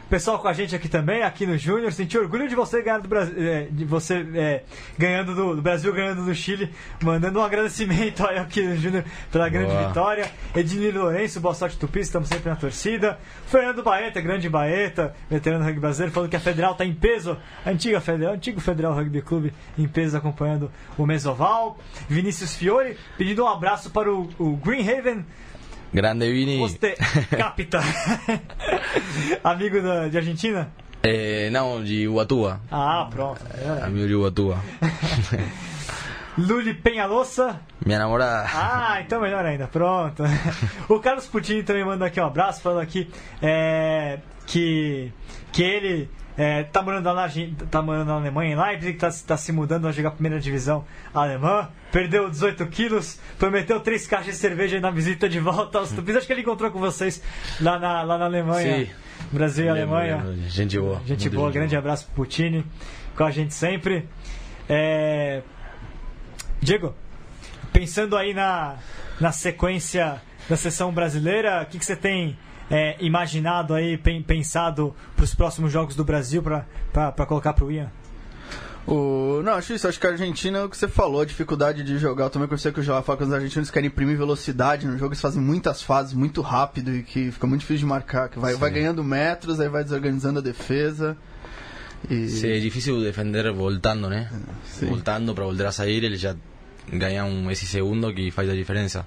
Pessoal 0.10 0.40
com 0.40 0.48
a 0.48 0.54
gente 0.54 0.76
aqui 0.76 0.90
também, 0.90 1.22
aqui 1.22 1.46
no 1.46 1.56
Júnior. 1.56 1.94
Senti 1.94 2.18
orgulho 2.18 2.50
de 2.50 2.56
você 2.56 2.82
ganhar 2.82 2.98
do 2.98 3.08
Brasil, 3.08 3.36
é, 3.38 3.68
de 3.70 3.86
você 3.86 4.26
é, 4.34 4.64
ganhando 4.98 5.36
do, 5.36 5.56
do, 5.56 5.62
Brasil, 5.62 5.94
ganhando 5.94 6.26
do 6.26 6.34
Chile. 6.34 6.74
Mandando 7.04 7.40
um 7.40 7.44
agradecimento 7.44 8.26
aí 8.26 8.40
aqui 8.40 8.64
no 8.64 8.76
Júnior 8.76 9.06
pela 9.32 9.48
grande 9.48 9.72
Boa. 9.72 9.88
vitória. 9.88 10.32
Ednir 10.56 10.98
Lourenço, 10.98 11.40
boa 11.40 11.54
sorte 11.54 11.78
Tupi, 11.78 12.00
estamos 12.00 12.28
sempre 12.28 12.50
na 12.50 12.56
torcida. 12.56 13.20
Fernando 13.46 13.84
Baeta, 13.84 14.20
grande 14.20 14.50
Baeta, 14.50 15.14
veterano 15.30 15.64
do 15.64 15.68
rugby 15.68 15.80
brasileiro, 15.80 16.12
falando 16.12 16.30
que 16.32 16.36
a 16.36 16.40
Federal 16.40 16.72
está 16.72 16.84
em 16.84 16.94
peso. 16.96 17.38
A 17.64 17.70
antiga 17.70 18.02
Federal, 18.02 18.34
antigo 18.34 18.60
Federal 18.60 18.96
Rugby 18.96 19.22
Clube 19.22 19.54
em 19.78 19.88
peso 19.88 20.18
acompanhando 20.18 20.72
o 20.98 21.06
Mesoval. 21.06 21.78
Vinícius 22.08 22.56
Fiore 22.56 22.98
pedindo 23.16 23.44
um 23.44 23.48
abraço 23.48 23.92
para 23.92 24.12
o, 24.12 24.28
o 24.40 24.58
Green 24.58 24.82
Haven 24.90 25.24
Grande 25.94 26.32
Vini. 26.32 26.58
Você 26.60 26.96
capta. 27.38 27.80
Amigo 29.44 29.82
da, 29.82 30.08
de 30.08 30.18
Argentina? 30.18 30.72
É, 31.02 31.50
não, 31.50 31.84
de 31.84 32.08
Uatua. 32.08 32.60
Ah, 32.70 33.08
pronto. 33.10 33.42
É. 33.58 33.86
Amigo 33.86 34.08
de 34.08 34.16
Uatua. 34.16 34.60
Luli 36.38 36.74
Penhalosa. 36.74 37.60
Minha 37.86 38.00
namorada. 38.00 38.50
Ah, 38.54 39.02
então 39.02 39.22
melhor 39.22 39.46
ainda. 39.46 39.68
Pronto. 39.68 40.24
O 40.88 41.00
Carlos 41.00 41.28
Putin 41.28 41.64
também 41.64 41.84
manda 41.84 42.06
aqui 42.06 42.20
um 42.20 42.26
abraço, 42.26 42.62
falando 42.62 42.82
aqui 42.82 43.10
é, 43.42 44.20
que, 44.46 45.12
que 45.52 45.64
ele 45.64 46.10
é, 46.40 46.64
tá, 46.64 46.82
morando 46.82 47.14
na, 47.14 47.30
tá 47.70 47.82
morando 47.82 48.08
na 48.08 48.14
Alemanha, 48.14 48.54
em 48.54 48.58
Leipzig, 48.58 48.98
tá, 48.98 49.10
tá 49.28 49.36
se 49.36 49.52
mudando 49.52 49.90
a 49.90 49.92
jogar 49.92 50.08
a 50.08 50.12
primeira 50.14 50.40
divisão 50.40 50.86
alemã. 51.14 51.68
Perdeu 51.92 52.30
18 52.30 52.66
quilos, 52.68 53.20
prometeu 53.38 53.82
três 53.82 54.08
caixas 54.08 54.36
de 54.36 54.40
cerveja 54.40 54.80
na 54.80 54.90
visita 54.90 55.28
de 55.28 55.38
volta 55.38 55.80
aos 55.80 55.92
Tupis. 55.92 56.16
Acho 56.16 56.26
que 56.26 56.32
ele 56.32 56.40
encontrou 56.40 56.72
com 56.72 56.80
vocês 56.80 57.22
lá 57.60 57.78
na, 57.78 58.04
lá 58.04 58.18
na 58.18 58.24
Alemanha. 58.24 58.86
Sim. 58.86 58.92
Brasil 59.34 59.66
e 59.66 59.70
Alemanha. 59.70 60.24
Gente 60.48 60.80
boa. 60.80 61.02
Gente 61.06 61.30
boa, 61.30 61.52
grande 61.52 61.72
boa. 61.72 61.80
abraço 61.80 62.06
pro 62.06 62.24
Putini, 62.24 62.66
com 63.18 63.26
a 63.26 63.32
gente 63.32 63.54
sempre. 63.54 64.08
É... 64.70 65.42
Diego, 66.62 66.96
pensando 67.74 68.16
aí 68.16 68.34
na, 68.34 68.78
na 69.20 69.34
sequência 69.34 70.22
da 70.48 70.56
sessão 70.56 70.94
brasileira, 70.94 71.64
o 71.64 71.66
que, 71.66 71.78
que 71.78 71.86
você 71.86 71.98
tem 71.98 72.38
é, 72.70 72.96
imaginado 73.00 73.74
aí, 73.74 73.98
pensado 73.98 74.96
para 75.16 75.24
os 75.26 75.34
próximos 75.34 75.72
jogos 75.72 75.96
do 75.96 76.04
Brasil 76.04 76.44
para 76.44 77.26
colocar 77.26 77.54
para 77.54 77.66
o 77.66 77.72
Ian? 77.72 77.92
O... 78.88 79.42
Não, 79.44 79.54
acho 79.54 79.74
isso. 79.74 79.88
Acho 79.88 80.00
que 80.00 80.08
a 80.08 80.12
Argentina, 80.12 80.66
o 80.66 80.70
que 80.70 80.76
você 80.76 80.88
falou, 80.88 81.22
a 81.22 81.26
dificuldade 81.26 81.84
de 81.84 82.00
jogar. 82.00 82.26
Eu 82.26 82.30
também 82.30 82.48
conheci 82.48 82.72
que 82.72 82.80
o 82.80 82.84
João 82.84 83.02
fala 83.04 83.20
que 83.20 83.24
os 83.24 83.32
argentinos 83.32 83.70
querem 83.70 83.88
imprimir 83.88 84.18
velocidade 84.18 84.88
no 84.88 84.94
jogo. 84.98 85.14
Eles 85.14 85.22
fazem 85.22 85.42
muitas 85.42 85.82
fases 85.82 86.14
muito 86.14 86.42
rápido 86.42 86.96
e 86.96 87.04
que 87.04 87.32
fica 87.32 87.46
muito 87.46 87.62
difícil 87.62 87.82
de 87.82 87.86
marcar. 87.86 88.30
Que 88.30 88.40
vai, 88.40 88.56
vai 88.56 88.72
ganhando 88.72 89.04
metros, 89.04 89.60
aí 89.60 89.70
vai 89.70 89.84
desorganizando 89.84 90.40
a 90.40 90.42
defesa. 90.42 91.16
E... 92.10 92.30
Sí, 92.30 92.52
é 92.52 92.60
difícil 92.60 93.00
defender 93.02 93.52
voltando, 93.52 94.10
né? 94.10 94.32
Sí. 94.66 94.86
Voltando 94.86 95.36
para 95.36 95.44
voltar 95.44 95.68
a 95.68 95.72
sair, 95.72 96.04
eles 96.04 96.20
já 96.20 96.36
ganham 96.92 97.52
esse 97.52 97.68
segundo 97.68 98.12
que 98.12 98.32
faz 98.32 98.50
a 98.50 98.56
diferença. 98.56 99.06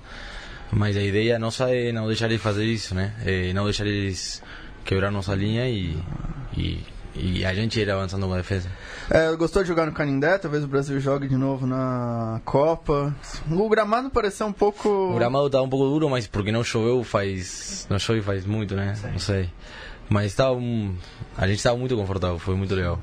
Mas 0.73 0.97
a 0.97 1.03
ideia 1.03 1.39
nossa 1.39 1.71
é 1.71 1.93
não 1.93 2.07
deixar 2.07 2.27
eles 2.27 2.41
fazer 2.41 2.65
isso, 2.65 2.95
né? 2.95 3.13
É 3.25 3.53
não 3.53 3.65
deixar 3.65 3.87
eles 3.87 4.43
quebrar 4.85 5.11
nossa 5.11 5.35
linha 5.35 5.69
e, 5.69 6.03
e, 6.57 6.83
e 7.15 7.45
a 7.45 7.55
gente 7.55 7.79
ir 7.79 7.91
avançando 7.91 8.27
com 8.27 8.33
a 8.33 8.39
defesa. 8.39 8.71
É, 9.11 9.31
gostou 9.37 9.63
de 9.63 9.69
jogar 9.69 9.85
no 9.85 9.93
Canindé? 9.93 10.39
Talvez 10.39 10.65
o 10.65 10.67
Brasil 10.67 10.99
jogue 10.99 11.29
de 11.29 11.37
novo 11.37 11.67
na 11.67 12.41
Copa. 12.45 13.15
O 13.51 13.69
gramado 13.69 14.09
pareceu 14.09 14.47
um 14.47 14.53
pouco. 14.53 14.89
O 14.89 15.15
gramado 15.15 15.47
estava 15.47 15.63
um 15.63 15.69
pouco 15.69 15.87
duro, 15.87 16.09
mas 16.09 16.27
porque 16.27 16.51
não 16.51 16.65
choveu 16.65 17.05
faz. 17.05 17.87
Não 17.91 17.99
chove 17.99 18.23
faz 18.23 18.47
muito, 18.47 18.75
né? 18.75 18.95
Não 19.13 19.19
sei. 19.19 19.51
Mas 20.09 20.27
estava 20.27 20.55
um... 20.55 20.97
a 21.37 21.47
gente 21.47 21.59
estava 21.59 21.77
muito 21.77 21.95
confortável, 21.97 22.39
foi 22.39 22.55
muito 22.55 22.75
legal 22.75 22.99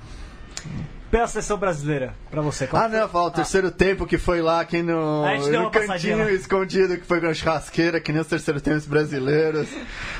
pela 1.09 1.27
seleção 1.27 1.57
brasileira, 1.57 2.13
pra 2.29 2.41
você. 2.41 2.67
Qual 2.67 2.83
ah, 2.83 2.87
não, 2.87 3.09
fala 3.09 3.27
o 3.27 3.31
terceiro 3.31 3.71
tempo 3.71 4.05
que 4.05 4.17
foi 4.17 4.41
lá, 4.41 4.61
aqui 4.61 4.81
no, 4.81 5.23
no 5.49 5.71
cantinho 5.71 6.29
escondido, 6.29 6.97
que 6.97 7.05
foi 7.05 7.19
com 7.19 7.27
a 7.27 7.33
churrasqueira, 7.33 7.99
que 7.99 8.11
nem 8.11 8.21
os 8.21 8.27
terceiros 8.27 8.61
tempos 8.61 8.85
brasileiros. 8.85 9.67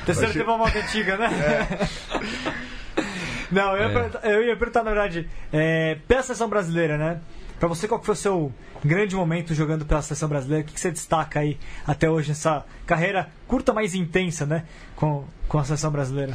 Terceiro 0.04 0.32
tempo 0.32 0.50
é 0.50 0.54
uma 0.54 0.66
antiga, 0.66 1.16
né? 1.16 1.28
É. 1.32 3.02
não, 3.52 3.76
eu 3.76 3.88
ia, 3.88 4.10
é. 4.22 4.34
eu 4.34 4.44
ia 4.44 4.56
perguntar, 4.56 4.82
na 4.82 4.90
verdade, 4.90 5.28
é, 5.52 5.96
pela 6.08 6.22
seleção 6.22 6.48
brasileira, 6.48 6.98
né? 6.98 7.20
Pra 7.60 7.68
você, 7.68 7.86
qual 7.86 8.02
foi 8.02 8.14
o 8.14 8.16
seu 8.16 8.52
grande 8.82 9.14
momento 9.14 9.54
jogando 9.54 9.84
pela 9.84 10.02
seleção 10.02 10.28
brasileira? 10.28 10.64
O 10.64 10.66
que, 10.66 10.72
que 10.74 10.80
você 10.80 10.90
destaca 10.90 11.40
aí 11.40 11.58
até 11.86 12.10
hoje 12.10 12.30
nessa 12.30 12.64
carreira 12.86 13.28
curta, 13.46 13.72
mais 13.72 13.94
intensa, 13.94 14.44
né? 14.44 14.64
Com, 14.96 15.24
com 15.46 15.58
a 15.58 15.64
seleção 15.64 15.90
brasileira? 15.92 16.34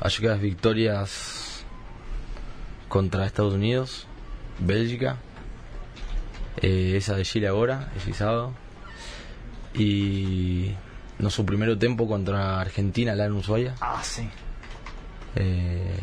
Acho 0.00 0.20
que 0.20 0.26
as 0.26 0.38
vitórias 0.38 1.49
contra 2.90 3.24
Estados 3.24 3.54
Unidos, 3.54 4.06
Bélgica, 4.58 5.16
eh, 6.60 6.94
esa 6.96 7.14
de 7.14 7.24
Chile 7.24 7.46
ahora, 7.46 7.88
ese 7.96 8.12
sábado, 8.12 8.52
y 9.72 10.72
nuestro 11.20 11.46
primer 11.46 11.78
tiempo 11.78 12.08
contra 12.08 12.60
Argentina, 12.60 13.14
la 13.14 13.26
en 13.26 13.32
Ushuaia. 13.32 13.76
Ah, 13.80 14.02
sí. 14.02 14.28
Eh, 15.36 16.00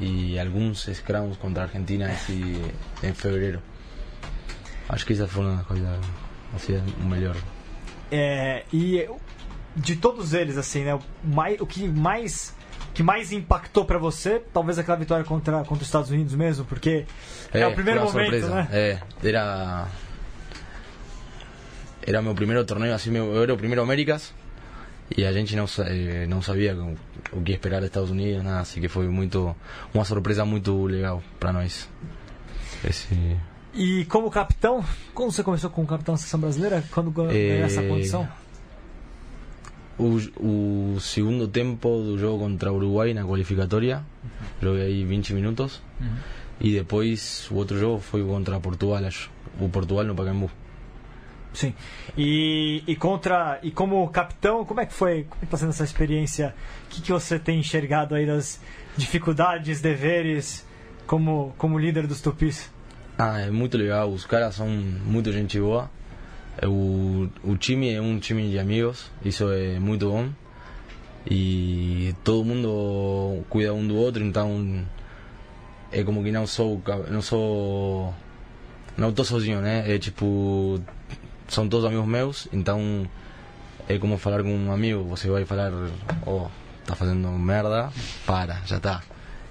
y 0.00 0.38
algunos 0.38 0.88
scrums 0.90 1.36
contra 1.36 1.64
Argentina 1.64 2.10
así, 2.12 2.56
en 3.02 3.14
febrero. 3.14 3.60
Acho 4.88 5.04
que 5.04 5.14
esa 5.14 5.26
fue 5.26 5.44
una 5.44 5.64
coisa 5.64 5.96
así, 6.54 6.78
melhor. 7.04 7.36
É, 8.10 8.64
e 8.72 9.06
de 9.74 9.96
todos 9.96 10.32
eles, 10.32 10.56
assim, 10.56 10.84
né? 10.84 10.94
O, 10.94 11.00
mais, 11.24 11.60
o 11.60 11.66
que 11.66 11.86
mais 11.88 12.54
que 12.98 13.02
mais 13.04 13.30
impactou 13.30 13.84
para 13.84 13.96
você? 13.96 14.42
Talvez 14.52 14.76
aquela 14.76 14.96
vitória 14.96 15.24
contra, 15.24 15.58
contra 15.58 15.76
os 15.76 15.82
Estados 15.82 16.10
Unidos 16.10 16.34
mesmo, 16.34 16.64
porque 16.64 17.04
é, 17.54 17.60
é 17.60 17.66
o 17.68 17.72
primeiro 17.72 18.02
momento, 18.02 18.48
né? 18.48 18.68
É, 18.72 18.98
era 19.22 19.86
era 22.04 22.20
meu 22.20 22.34
primeiro 22.34 22.64
torneio, 22.64 22.92
assim, 22.92 23.12
meu, 23.12 23.32
eu 23.32 23.44
era 23.44 23.54
o 23.54 23.56
primeiro 23.56 23.82
Américas 23.82 24.34
e 25.16 25.24
a 25.24 25.32
gente 25.32 25.54
não, 25.54 25.66
eh, 25.86 26.26
não 26.26 26.42
sabia 26.42 26.76
o 27.32 27.40
que 27.40 27.52
esperar 27.52 27.78
dos 27.78 27.86
Estados 27.86 28.10
Unidos, 28.10 28.42
nada, 28.42 28.62
assim 28.62 28.80
que 28.80 28.88
foi 28.88 29.06
muito 29.06 29.54
uma 29.94 30.04
surpresa 30.04 30.44
muito 30.44 30.86
legal 30.86 31.22
para 31.38 31.52
nós. 31.52 31.88
Esse... 32.84 33.36
E 33.74 34.06
como 34.06 34.28
capitão, 34.28 34.84
como 35.14 35.30
você 35.30 35.44
começou 35.44 35.70
como 35.70 35.86
capitão 35.86 36.14
da 36.14 36.18
seleção 36.18 36.40
brasileira? 36.40 36.82
Quando 36.90 37.12
ganhou 37.12 37.30
é... 37.30 37.60
essa 37.60 37.80
condição? 37.80 38.28
O, 39.98 40.94
o 40.94 41.00
segundo 41.00 41.48
tempo 41.48 41.88
do 42.02 42.18
jogo 42.18 42.44
contra 42.44 42.72
Uruguai 42.72 43.12
na 43.12 43.24
qualificatória. 43.24 44.04
Joguei 44.62 44.82
aí 44.82 45.04
20 45.04 45.34
minutos. 45.34 45.82
Uhum. 46.00 46.16
E 46.60 46.72
depois 46.72 47.48
o 47.50 47.56
outro 47.56 47.78
jogo 47.78 48.00
foi 48.00 48.24
contra 48.24 48.58
Portugal, 48.60 49.04
acho. 49.04 49.30
O 49.60 49.68
Portugal 49.68 50.04
no 50.04 50.14
Pacaembu. 50.14 50.50
Sim. 51.52 51.74
E, 52.16 52.82
e 52.86 52.94
contra 52.94 53.58
e 53.62 53.70
como 53.70 54.06
capitão, 54.10 54.64
como 54.64 54.80
é 54.80 54.86
que 54.86 54.92
foi? 54.92 55.24
Como 55.24 55.42
é 55.42 55.44
está 55.44 55.56
sendo 55.56 55.70
essa 55.70 55.84
experiência? 55.84 56.54
O 56.86 56.88
que, 56.88 57.02
que 57.02 57.12
você 57.12 57.38
tem 57.38 57.58
enxergado 57.58 58.14
aí 58.14 58.26
das 58.26 58.60
dificuldades, 58.96 59.80
deveres 59.80 60.66
como 61.06 61.54
como 61.56 61.78
líder 61.78 62.06
dos 62.06 62.20
Tupis? 62.20 62.70
Ah, 63.16 63.40
é 63.40 63.50
muito 63.50 63.76
legal. 63.76 64.10
Os 64.10 64.24
caras 64.24 64.54
são 64.54 64.68
muito 64.68 65.32
gente 65.32 65.58
boa. 65.58 65.90
O, 66.66 67.28
o 67.44 67.56
time 67.56 67.92
é 67.92 68.00
um 68.00 68.18
time 68.18 68.50
de 68.50 68.58
amigos, 68.58 69.10
isso 69.24 69.50
é 69.50 69.78
muito 69.78 70.08
bom. 70.10 70.28
E 71.30 72.14
todo 72.24 72.44
mundo 72.44 73.44
cuida 73.48 73.74
um 73.74 73.86
do 73.86 73.96
outro, 73.96 74.24
então 74.24 74.84
é 75.92 76.02
como 76.02 76.22
que 76.22 76.32
não 76.32 76.46
sou, 76.46 76.82
não 77.10 77.20
sou 77.20 78.14
não 78.96 79.12
tô 79.12 79.24
sozinho, 79.24 79.60
né? 79.60 79.84
É 79.94 79.98
tipo, 79.98 80.80
são 81.46 81.68
todos 81.68 81.86
amigos 81.86 82.06
meus, 82.06 82.48
então 82.52 83.08
é 83.88 83.96
como 83.98 84.18
falar 84.18 84.42
com 84.42 84.52
um 84.52 84.72
amigo, 84.72 85.04
você 85.04 85.28
vai 85.30 85.44
falar, 85.44 85.72
oh, 86.26 86.48
tá 86.84 86.96
fazendo 86.96 87.28
merda, 87.28 87.90
para, 88.26 88.60
já 88.66 88.80
tá. 88.80 89.02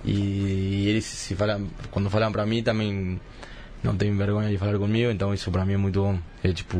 E 0.03 0.87
eles 0.87 1.05
se 1.05 1.35
falam, 1.35 1.67
quando 1.89 2.09
falam 2.09 2.31
pra 2.31 2.45
mim 2.45 2.61
também 2.61 3.19
não 3.83 3.95
tem 3.95 4.15
vergonha 4.15 4.49
de 4.49 4.57
falar 4.57 4.77
comigo, 4.77 5.11
então 5.11 5.33
isso 5.33 5.49
pra 5.51 5.65
mim 5.65 5.73
é 5.73 5.77
muito 5.77 6.01
bom. 6.01 6.17
É 6.43 6.51
tipo. 6.53 6.77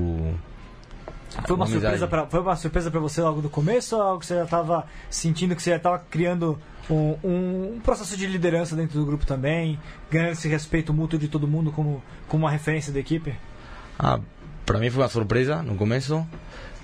Foi 1.46 1.56
uma, 1.56 1.66
amizade. 1.66 1.82
surpresa 1.82 2.08
pra, 2.08 2.26
foi 2.26 2.40
uma 2.40 2.56
surpresa 2.56 2.90
para 2.90 3.00
você 3.00 3.22
logo 3.22 3.42
do 3.42 3.50
começo 3.50 3.96
ou 3.96 4.02
algo 4.02 4.20
que 4.20 4.26
você 4.26 4.36
já 4.36 4.44
estava 4.46 4.88
sentindo 5.10 5.56
que 5.56 5.62
você 5.62 5.72
já 5.72 5.76
estava 5.76 6.00
criando 6.10 6.58
um, 6.90 7.16
um, 7.24 7.74
um 7.76 7.80
processo 7.84 8.16
de 8.18 8.26
liderança 8.26 8.76
dentro 8.76 8.98
do 9.00 9.06
grupo 9.06 9.26
também, 9.26 9.78
ganhando 10.10 10.32
esse 10.32 10.48
respeito 10.48 10.94
mútuo 10.94 11.20
de 11.20 11.28
todo 11.28 11.48
mundo 11.48 11.72
como, 11.72 12.02
como 12.28 12.46
uma 12.46 12.52
referência 12.52 12.92
da 12.94 13.00
equipe? 13.00 13.36
Ah, 14.00 14.20
pra 14.66 14.80
mim 14.80 14.90
foi 14.90 15.04
uma 15.04 15.10
surpresa 15.10 15.62
no 15.62 15.76
começo, 15.76 16.26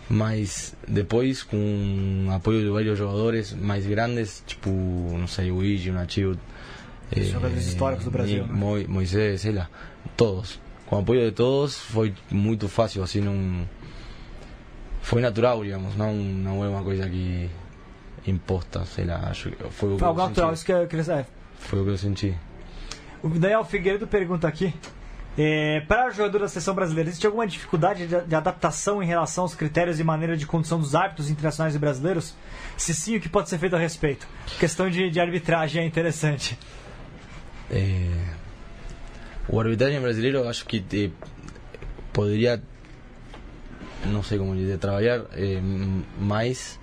mas 0.10 0.76
depois 0.88 1.42
com 1.42 2.28
apoio 2.36 2.62
de 2.64 2.70
vários 2.70 2.98
jogadores 2.98 3.54
mais 3.54 3.86
grandes, 3.86 4.44
tipo, 4.46 4.70
não 4.70 5.26
sei, 5.28 5.52
o 5.52 5.64
Igi, 5.64 5.90
o 5.90 5.94
Nachio, 5.94 6.38
Os 7.16 7.28
jogadores 7.28 7.66
históricos 7.66 8.06
do 8.06 8.12
Brasil, 8.12 8.46
né? 8.46 8.54
Mo- 8.54 8.88
Moisés, 8.88 9.42
sei 9.42 9.54
lá, 9.54 9.70
todos. 10.16 10.60
Com 10.88 10.98
o 10.98 11.00
apoio 11.00 11.30
de 11.30 11.32
todos 11.32 11.78
foi 11.78 12.14
muito 12.30 12.68
fácil, 12.68 13.04
assim, 13.04 13.22
não... 13.22 13.68
Foi 15.02 15.22
natural, 15.22 15.64
digamos, 15.64 15.96
não, 15.96 16.14
não 16.14 16.64
é 16.64 16.70
uma 16.70 16.82
coisa 16.82 17.10
que 17.10 17.50
imposta, 18.26 18.86
sei 18.86 19.06
lá, 19.06 19.28
acho 19.30 19.52
que 19.52 19.58
foi 19.70 19.90
o 19.90 19.94
que 19.94 20.00
Foi 20.00 20.08
eu 20.08 20.14
natural, 20.14 20.50
senti. 20.50 20.54
isso 20.56 20.66
que 20.66 20.72
eu 20.72 20.88
queria 20.88 21.04
saber. 21.04 21.26
Foi 21.60 21.82
o 21.82 21.84
que 21.84 21.90
eu 21.90 21.98
senti. 21.98 22.38
O 23.22 23.30
Daniel 23.30 23.66
Figueiredo 23.66 24.08
pergunta 24.08 24.48
aqui. 24.48 24.74
É, 25.38 25.82
para 25.88 26.12
jogador 26.12 26.40
da 26.40 26.48
seleção 26.48 26.76
brasileira, 26.76 27.10
existe 27.10 27.26
alguma 27.26 27.48
dificuldade 27.48 28.06
de, 28.06 28.22
de 28.22 28.36
adaptação 28.36 29.02
em 29.02 29.06
relação 29.06 29.44
aos 29.44 29.56
critérios 29.56 30.00
e 30.00 30.04
maneira 30.04 30.38
de 30.38 30.46
condução 30.46 30.80
dos 30.80 30.94
árbitros 30.94 31.30
internacionais 31.30 31.76
e 31.76 31.80
brasileiros? 31.80 32.36
Se 32.78 32.94
sim, 32.94 33.16
o 33.16 33.20
que 33.20 33.28
pode 33.28 33.50
ser 33.50 33.58
feito 33.58 33.76
a 33.76 33.80
respeito? 33.80 34.28
Questão 34.60 34.90
de, 34.90 35.10
de 35.10 35.20
arbitragem 35.20 35.82
é 35.82 35.86
interessante. 35.86 36.58
É, 37.72 38.08
o 39.50 39.60
arbitragem 39.60 40.00
brasileiro 40.02 40.40
eu 40.40 40.50
acho 40.50 40.66
que 40.66 40.84
eh, 40.94 41.10
poderia 42.12 42.62
não 44.06 44.22
sei 44.24 44.38
como 44.38 44.56
dizer 44.56 44.78
trabalhar 44.78 45.22
eh, 45.34 45.60
mais 46.20 46.80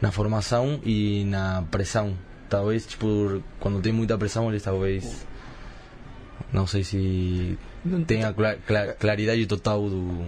na 0.00 0.10
formação 0.10 0.80
e 0.84 1.24
na 1.24 1.62
pressão 1.70 2.16
talvez 2.48 2.86
tipo 2.86 3.42
quando 3.58 3.80
tem 3.80 3.92
muita 3.92 4.16
pressão 4.18 4.48
eles 4.50 4.62
talvez 4.62 5.26
não 6.52 6.66
sei 6.66 6.82
se 6.84 7.58
tenha 8.06 8.32
cla- 8.32 8.56
cla- 8.66 8.92
claridade 8.94 9.46
total 9.46 9.88
do 9.88 10.24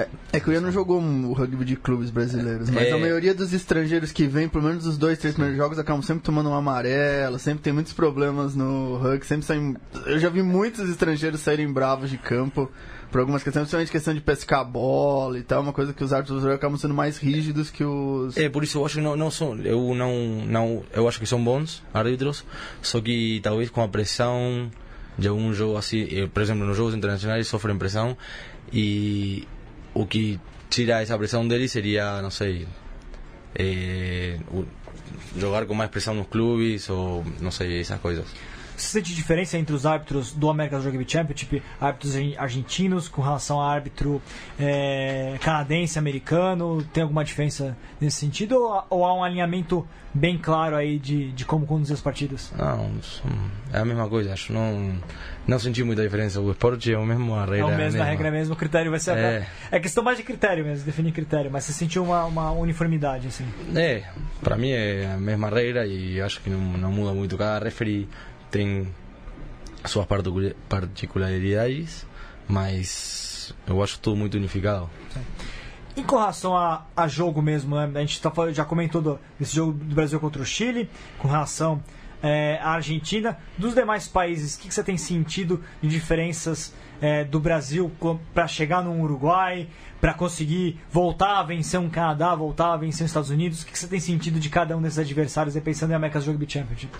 É, 0.00 0.08
é 0.34 0.40
que 0.40 0.48
o 0.48 0.52
Ian 0.52 0.60
não 0.60 0.72
jogou 0.72 1.00
o 1.00 1.32
rugby 1.32 1.64
de 1.64 1.76
clubes 1.76 2.10
brasileiros, 2.10 2.70
mas 2.70 2.88
É. 2.88 2.92
a 2.92 2.98
maioria 2.98 3.34
dos 3.34 3.52
estrangeiros 3.52 4.12
que 4.12 4.26
vem, 4.26 4.48
pelo 4.48 4.64
menos 4.64 4.86
os 4.86 4.96
dois, 4.96 5.18
três 5.18 5.34
primeiros 5.34 5.58
jogos, 5.58 5.78
acabam 5.78 6.02
sempre 6.02 6.22
tomando 6.22 6.48
um 6.50 6.54
amarelo, 6.54 7.38
sempre 7.38 7.62
tem 7.62 7.72
muitos 7.72 7.92
problemas 7.92 8.54
no 8.54 8.96
rugby, 8.96 9.26
sempre 9.26 9.46
saem... 9.46 9.76
Eu 10.06 10.18
já 10.18 10.28
vi 10.28 10.42
muitos 10.42 10.88
estrangeiros 10.88 11.40
saírem 11.40 11.72
bravos 11.72 12.10
de 12.10 12.18
campo 12.18 12.70
por 13.10 13.20
algumas 13.20 13.42
questões, 13.42 13.62
principalmente 13.64 13.90
questão 13.90 14.14
de 14.14 14.20
pescar 14.20 14.60
a 14.60 14.64
bola 14.64 15.36
e 15.36 15.42
tal, 15.42 15.62
uma 15.62 15.72
coisa 15.72 15.92
que 15.92 16.04
os 16.04 16.12
árbitros 16.12 16.46
acabam 16.46 16.78
sendo 16.78 16.94
mais 16.94 17.18
rígidos 17.18 17.68
que 17.68 17.82
os... 17.84 18.36
É, 18.36 18.48
por 18.48 18.62
isso 18.62 18.78
eu 18.78 18.86
acho 18.86 18.96
que 18.96 19.00
não, 19.00 19.16
não 19.16 19.30
são. 19.32 19.56
Eu 19.58 19.94
não, 19.96 20.14
não. 20.46 20.84
Eu 20.94 21.08
acho 21.08 21.18
que 21.18 21.26
são 21.26 21.42
bons 21.42 21.82
árbitros, 21.92 22.44
só 22.80 23.00
que 23.00 23.40
talvez 23.42 23.68
com 23.68 23.82
a 23.82 23.88
pressão 23.88 24.70
de 25.18 25.26
algum 25.26 25.52
jogo 25.52 25.76
assim. 25.76 26.06
eh, 26.08 26.28
Por 26.32 26.40
exemplo, 26.40 26.64
nos 26.64 26.76
jogos 26.76 26.94
internacionais 26.94 27.48
sofrem 27.48 27.76
pressão 27.76 28.16
e 28.72 29.46
o 29.94 30.06
que 30.06 30.38
tira 30.68 31.00
essa 31.02 31.16
pressão 31.18 31.46
deles 31.46 31.70
seria, 31.72 32.20
não 32.22 32.30
sei. 32.30 32.66
eh, 33.54 34.38
o- 34.52 34.64
jogar 35.36 35.66
com 35.66 35.74
mais 35.74 35.90
pressão 35.90 36.14
nos 36.14 36.28
clubes 36.28 36.88
ou 36.88 37.24
não 37.40 37.50
sei, 37.50 37.80
essas 37.80 38.00
coisas. 38.00 38.26
Você 38.80 38.98
sente 38.98 39.14
diferença 39.14 39.58
entre 39.58 39.74
os 39.74 39.84
árbitros 39.84 40.32
do 40.32 40.48
American 40.48 40.80
Rugby 40.80 41.04
Championship, 41.06 41.62
árbitros 41.80 42.16
argen- 42.16 42.36
argentinos 42.38 43.08
com 43.08 43.20
relação 43.22 43.60
a 43.60 43.70
árbitro 43.70 44.22
é, 44.58 45.36
canadense, 45.40 45.98
americano? 45.98 46.82
Tem 46.92 47.02
alguma 47.02 47.24
diferença 47.24 47.76
nesse 48.00 48.18
sentido? 48.18 48.54
Ou, 48.56 48.84
ou 48.90 49.04
há 49.04 49.14
um 49.14 49.22
alinhamento 49.22 49.86
bem 50.12 50.36
claro 50.38 50.74
aí 50.76 50.98
de, 50.98 51.30
de 51.32 51.44
como 51.44 51.66
conduzir 51.66 51.94
as 51.94 52.00
partidas? 52.00 52.52
Não, 52.56 52.90
é 53.72 53.78
a 53.78 53.84
mesma 53.84 54.08
coisa, 54.08 54.32
acho. 54.32 54.52
Não, 54.52 54.94
não 55.46 55.58
senti 55.58 55.82
muita 55.84 56.02
diferença. 56.02 56.40
O 56.40 56.50
esporte 56.50 56.92
é 56.92 56.98
o 56.98 57.04
mesmo, 57.06 57.34
a 57.34 57.42
É 57.44 57.50
regra 57.50 57.66
o 57.66 57.68
mesmo, 57.68 57.80
a 57.80 57.84
mesma. 57.84 58.04
regra 58.04 58.28
é 58.28 58.30
mesmo, 58.30 58.54
o 58.54 58.56
critério 58.56 58.90
vai 58.90 58.98
ser. 59.00 59.16
É. 59.16 59.46
É 59.70 59.78
questão 59.78 60.02
mais 60.02 60.16
de 60.18 60.24
critério 60.24 60.64
mesmo, 60.64 60.84
definir 60.84 61.12
critério, 61.12 61.50
mas 61.50 61.64
você 61.64 61.72
sentiu 61.72 62.02
uma, 62.02 62.24
uma 62.24 62.50
uniformidade, 62.52 63.28
assim. 63.28 63.44
É, 63.76 64.04
para 64.42 64.56
mim 64.56 64.70
é 64.70 65.10
a 65.14 65.16
mesma 65.16 65.48
regra 65.48 65.86
e 65.86 66.20
acho 66.20 66.40
que 66.40 66.50
não, 66.50 66.58
não 66.60 66.90
muda 66.90 67.12
muito. 67.12 67.36
Cada 67.36 67.64
referee 67.64 68.08
tem 68.50 68.88
suas 69.84 70.06
particu- 70.06 70.54
particularidades, 70.68 72.06
mas 72.48 73.54
eu 73.66 73.82
acho 73.82 73.98
tudo 73.98 74.16
muito 74.16 74.36
unificado. 74.36 74.90
Em 75.96 76.02
com 76.02 76.16
relação 76.16 76.56
a, 76.56 76.86
a 76.96 77.08
jogo 77.08 77.42
mesmo, 77.42 77.74
né? 77.76 77.90
a 77.94 78.00
gente 78.00 78.20
tá, 78.20 78.30
já 78.52 78.64
comentou 78.64 79.02
do, 79.02 79.18
jogo 79.40 79.72
do 79.72 79.94
Brasil 79.94 80.20
contra 80.20 80.40
o 80.40 80.44
Chile, 80.44 80.88
com 81.18 81.28
relação 81.28 81.82
é, 82.22 82.58
à 82.62 82.70
Argentina. 82.70 83.36
Dos 83.58 83.74
demais 83.74 84.06
países, 84.06 84.54
o 84.54 84.60
que, 84.60 84.68
que 84.68 84.74
você 84.74 84.84
tem 84.84 84.96
sentido 84.96 85.62
de 85.82 85.88
diferenças 85.88 86.72
é, 87.00 87.24
do 87.24 87.40
Brasil 87.40 87.90
para 88.32 88.46
chegar 88.46 88.82
no 88.84 89.00
Uruguai, 89.02 89.68
para 90.00 90.14
conseguir 90.14 90.78
voltar 90.90 91.40
a 91.40 91.42
vencer 91.42 91.80
um 91.80 91.90
Canadá, 91.90 92.34
voltar 92.34 92.72
a 92.72 92.76
vencer 92.76 93.04
os 93.04 93.10
Estados 93.10 93.30
Unidos? 93.30 93.62
O 93.62 93.66
que, 93.66 93.72
que 93.72 93.78
você 93.78 93.88
tem 93.88 94.00
sentido 94.00 94.38
de 94.38 94.48
cada 94.48 94.76
um 94.76 94.82
desses 94.82 94.98
adversários, 94.98 95.58
pensando 95.58 95.90
em 95.90 95.94
America's 95.94 96.26
Rugby 96.26 96.46
Championship? 96.48 96.92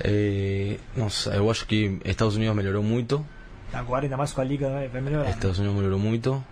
É, 0.00 0.76
nossa, 0.96 1.30
eu 1.34 1.50
acho 1.50 1.66
que 1.66 1.98
Estados 2.04 2.36
Unidos 2.36 2.54
melhorou 2.54 2.82
muito. 2.82 3.24
Agora, 3.72 4.04
ainda 4.04 4.16
mais 4.16 4.32
com 4.32 4.40
a 4.40 4.44
Liga, 4.44 4.68
vai, 4.68 5.00
melhorar. 5.00 5.24
né? 5.24 5.30
Estados 5.30 5.58
Unidos 5.58 5.76
melhorou 5.76 5.98
muito. 5.98 6.44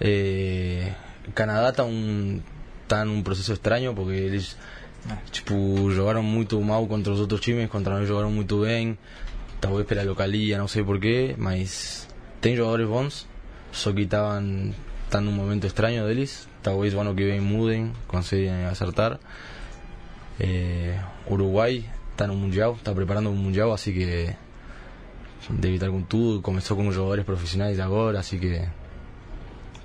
Eh, 0.00 0.92
Canadá 1.34 1.70
está 1.70 1.84
um, 1.84 2.40
tá 2.86 3.04
num 3.04 3.22
processo 3.22 3.52
estranho 3.52 3.94
porque 3.94 4.12
eles 4.12 4.56
tipo, 5.30 5.90
jogaram 5.90 6.22
muito 6.22 6.60
mal 6.60 6.86
contra 6.86 7.12
os 7.12 7.20
outros 7.20 7.40
times, 7.40 7.68
contra 7.70 7.98
nós 7.98 8.08
jogaram 8.08 8.30
muito 8.30 8.60
bem. 8.60 8.98
Talvez 9.60 9.86
pela 9.86 10.02
localía, 10.02 10.58
não 10.58 10.68
sei 10.68 10.84
porquê, 10.84 11.34
mas 11.38 12.06
tem 12.40 12.54
jogadores 12.54 12.86
bons, 12.86 13.26
só 13.72 13.92
que 13.92 14.02
estavam 14.02 14.74
tá 15.08 15.20
num 15.20 15.32
momento 15.32 15.66
estranho 15.66 16.06
deles. 16.06 16.48
Talvez 16.62 16.92
o 16.94 17.00
ano 17.00 17.14
que 17.14 17.24
vem 17.24 17.40
mudem, 17.40 17.92
conseguem 18.06 18.66
acertar. 18.66 19.18
Eh, 20.38 20.98
Uruguai 21.28 21.84
está 22.16 22.26
no 22.26 22.34
Mundial, 22.34 22.72
está 22.72 22.94
preparando 22.94 23.28
um 23.28 23.36
Mundial, 23.36 23.72
assim 23.72 23.92
que 23.92 24.34
deve 25.50 25.74
estar 25.74 25.90
com 25.90 26.00
tudo. 26.00 26.40
Começou 26.40 26.76
com 26.76 26.90
jogadores 26.90 27.24
profissionais 27.24 27.78
agora, 27.78 28.18
assim 28.18 28.38
que 28.38 28.62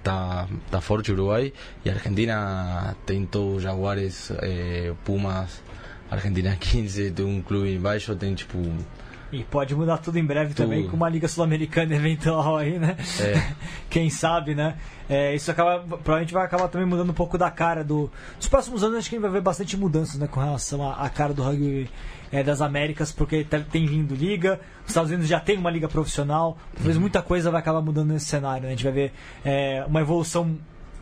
tá, 0.02 0.48
tá 0.72 0.80
forte 0.80 1.12
o 1.12 1.14
Uruguai. 1.14 1.54
E 1.84 1.90
a 1.90 1.94
Argentina 1.94 2.96
tem 3.06 3.26
todos 3.26 3.64
Jaguares, 3.64 4.32
eh, 4.42 4.94
Pumas, 5.04 5.62
Argentina 6.10 6.56
15, 6.56 7.12
tem 7.12 7.26
um 7.26 7.42
clube 7.42 7.74
embaixo, 7.76 8.16
tem 8.16 8.34
tipo. 8.34 8.58
E 9.32 9.44
pode 9.46 9.74
mudar 9.74 9.98
tudo 9.98 10.20
em 10.20 10.26
breve 10.26 10.54
Tudo. 10.54 10.66
também 10.66 10.88
com 10.88 10.96
uma 10.98 11.08
Liga 11.08 11.28
Sul-Americana 11.28 11.96
eventual 11.96 12.58
aí, 12.58 12.78
né? 12.78 12.98
É. 13.20 13.54
Quem 13.90 14.10
sabe, 14.10 14.54
né? 14.54 14.76
É, 15.10 15.34
isso 15.34 15.50
acaba, 15.50 15.80
provavelmente 15.80 16.34
vai 16.34 16.46
acabar 16.46 16.68
também 16.68 16.86
mudando 16.88 17.10
um 17.10 17.14
pouco 17.14 17.38
da 17.38 17.50
cara 17.50 17.84
do. 17.84 18.10
Nos 18.36 18.48
próximos 18.48 18.84
anos 18.84 18.98
acho 18.98 19.10
que 19.10 19.16
a 19.16 19.18
gente 19.18 19.24
vai 19.24 19.32
ver 19.32 19.42
bastante 19.42 19.78
mudanças 19.78 20.20
né, 20.20 20.28
com 20.28 20.40
relação 20.40 20.88
à, 20.90 20.96
à 20.96 21.10
cara 21.10 21.34
do 21.34 21.44
rugby 21.44 21.90
é, 22.32 22.44
das 22.44 22.62
Américas, 22.62 23.12
porque 23.12 23.44
tá- 23.44 23.60
tem 23.60 23.86
vindo 23.86 24.14
liga, 24.14 24.60
os 24.84 24.90
Estados 24.90 25.10
Unidos 25.10 25.28
já 25.28 25.40
tem 25.40 25.58
uma 25.58 25.70
liga 25.70 25.88
profissional, 25.88 26.58
talvez 26.76 26.98
muita 26.98 27.22
coisa 27.22 27.50
vai 27.50 27.62
acabar 27.62 27.82
mudando 27.82 28.10
nesse 28.12 28.26
cenário. 28.26 28.64
Né? 28.64 28.68
A 28.70 28.72
gente 28.72 28.84
vai 28.84 28.94
ver 28.94 29.14
é, 29.46 29.84
uma 29.88 30.02
evolução 30.02 30.58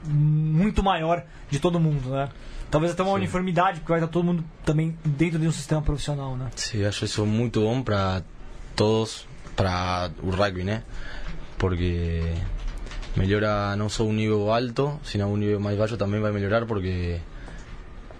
muito 0.06 0.84
maior 0.84 1.24
de 1.50 1.60
todo 1.60 1.80
mundo, 1.80 2.10
né? 2.10 2.30
Talvez 2.72 2.92
até 2.94 3.02
uma 3.02 3.14
uniformidade, 3.14 3.80
porque 3.80 3.92
vai 3.92 4.00
estar 4.00 4.12
todo 4.12 4.24
mundo 4.24 4.44
também 4.64 4.96
dentro 5.04 5.40
de 5.40 5.48
um 5.48 5.52
sistema 5.52 5.82
profissional, 5.82 6.36
né? 6.38 6.50
Sí, 6.56 6.86
acho 6.86 7.06
isso 7.06 7.26
muito 7.26 7.62
bom 7.62 7.82
para 7.82 8.22
todos, 8.76 9.28
para 9.56 10.12
o 10.22 10.30
rugby, 10.30 10.64
né? 10.64 10.84
Porque 11.58 12.22
melhora 13.16 13.76
não 13.76 13.90
só 13.90 14.04
um 14.04 14.14
nível 14.14 14.52
alto, 14.54 15.00
sino 15.04 15.26
um 15.26 15.36
nível 15.36 15.60
mais 15.60 15.78
baixo 15.78 15.98
também 15.98 16.22
vai 16.22 16.32
melhorar, 16.32 16.66
porque 16.68 17.20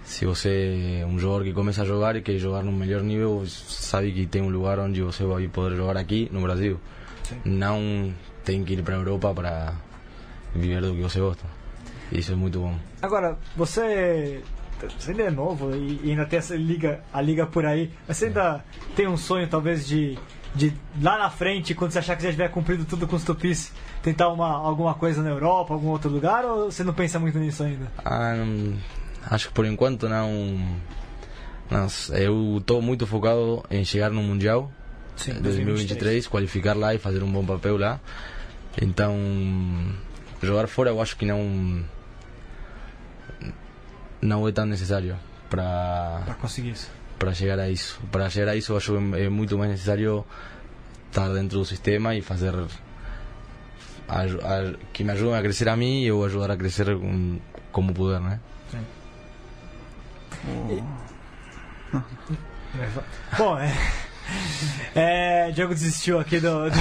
se 0.04 0.26
você 0.26 0.98
é 1.02 1.06
um 1.06 1.16
jogador 1.16 1.44
que 1.44 1.52
começa 1.52 1.82
a 1.82 1.84
jogar 1.84 2.16
e 2.16 2.20
quer 2.20 2.36
jogar 2.36 2.64
num 2.64 2.72
melhor 2.72 3.02
nível, 3.02 3.44
sabe 3.46 4.10
que 4.10 4.26
tem 4.26 4.42
um 4.42 4.48
lugar 4.50 4.80
onde 4.80 5.00
você 5.00 5.24
vai 5.24 5.46
poder 5.46 5.76
jogar 5.76 5.96
aqui 5.96 6.28
no 6.32 6.40
Brasil. 6.40 6.80
Não 7.44 8.12
tem 8.44 8.64
que 8.64 8.72
ir 8.72 8.82
para 8.82 8.96
a 8.96 8.98
Europa 8.98 9.32
para 9.32 9.74
viver 10.52 10.80
do 10.80 10.92
que 10.92 11.02
você 11.02 11.20
gosta. 11.20 11.59
Isso 12.12 12.32
é 12.32 12.34
muito 12.34 12.60
bom. 12.60 12.76
Agora, 13.00 13.38
você, 13.56 14.42
você 14.98 15.10
ainda 15.12 15.22
é 15.24 15.30
novo 15.30 15.74
e, 15.74 16.10
ainda 16.10 16.26
tem 16.26 16.38
essa 16.38 16.56
liga, 16.56 17.00
a 17.12 17.20
liga 17.20 17.46
por 17.46 17.64
aí, 17.64 17.90
mas 18.06 18.16
você 18.16 18.26
ainda 18.26 18.64
tem 18.96 19.06
um 19.06 19.16
sonho 19.16 19.46
talvez 19.48 19.86
de, 19.86 20.18
de 20.54 20.72
lá 21.00 21.18
na 21.18 21.30
frente, 21.30 21.74
quando 21.74 21.92
você 21.92 22.00
achar 22.00 22.16
que 22.16 22.22
já 22.22 22.30
tiver 22.30 22.48
cumprido 22.48 22.84
tudo 22.84 23.06
com 23.06 23.16
os 23.16 23.24
tupis, 23.24 23.72
tentar 24.02 24.28
uma, 24.28 24.48
alguma 24.48 24.94
coisa 24.94 25.22
na 25.22 25.30
Europa, 25.30 25.74
algum 25.74 25.88
outro 25.88 26.10
lugar, 26.10 26.44
ou 26.44 26.70
você 26.70 26.82
não 26.82 26.92
pensa 26.92 27.18
muito 27.18 27.38
nisso 27.38 27.62
ainda? 27.62 27.90
Ah, 28.04 28.34
não, 28.34 28.76
acho 29.30 29.48
que 29.48 29.54
por 29.54 29.66
enquanto 29.66 30.08
não. 30.08 30.58
não 31.70 31.86
eu 32.14 32.58
estou 32.58 32.82
muito 32.82 33.06
focado 33.06 33.64
em 33.70 33.84
chegar 33.84 34.10
no 34.10 34.22
Mundial 34.22 34.70
Sim, 35.20 35.34
2023, 35.34 36.26
qualificar 36.26 36.74
lá 36.74 36.94
e 36.94 36.98
fazer 36.98 37.22
um 37.22 37.30
bom 37.30 37.44
papel 37.44 37.76
lá. 37.76 38.00
Então, 38.80 39.14
jogar 40.42 40.66
fora 40.66 40.90
eu 40.90 41.00
acho 41.00 41.16
que 41.16 41.26
não. 41.26 41.84
Não 44.22 44.46
é 44.48 44.52
tão 44.52 44.66
necessário 44.66 45.16
para 45.48 46.22
Pra 46.24 46.34
conseguir 46.34 46.70
isso. 46.70 46.90
para 47.18 47.32
chegar 47.34 47.58
a 47.58 47.68
isso. 47.68 48.00
Para 48.12 48.28
chegar 48.30 48.52
a 48.52 48.56
isso, 48.56 48.76
acho 48.76 48.92
que 48.92 49.20
é 49.20 49.28
muito 49.28 49.56
mais 49.58 49.70
necessário 49.70 50.24
estar 51.08 51.28
dentro 51.28 51.58
do 51.58 51.64
sistema 51.64 52.14
e 52.14 52.22
fazer 52.22 52.54
aju- 54.08 54.40
a- 54.42 54.74
que 54.92 55.02
me 55.04 55.12
ajudem 55.12 55.34
a 55.36 55.42
crescer 55.42 55.68
a 55.68 55.76
mim 55.76 56.02
e 56.02 56.06
eu 56.06 56.24
ajudar 56.24 56.50
a 56.50 56.56
crescer 56.56 56.86
com- 56.96 57.38
como 57.72 57.92
puder, 57.92 58.20
né? 58.20 58.40
Bom, 63.38 63.58
é. 63.58 63.72
É, 64.94 65.50
Diego 65.52 65.72
desistiu 65.74 66.18
aqui 66.18 66.40
do, 66.40 66.70
do- 66.70 66.76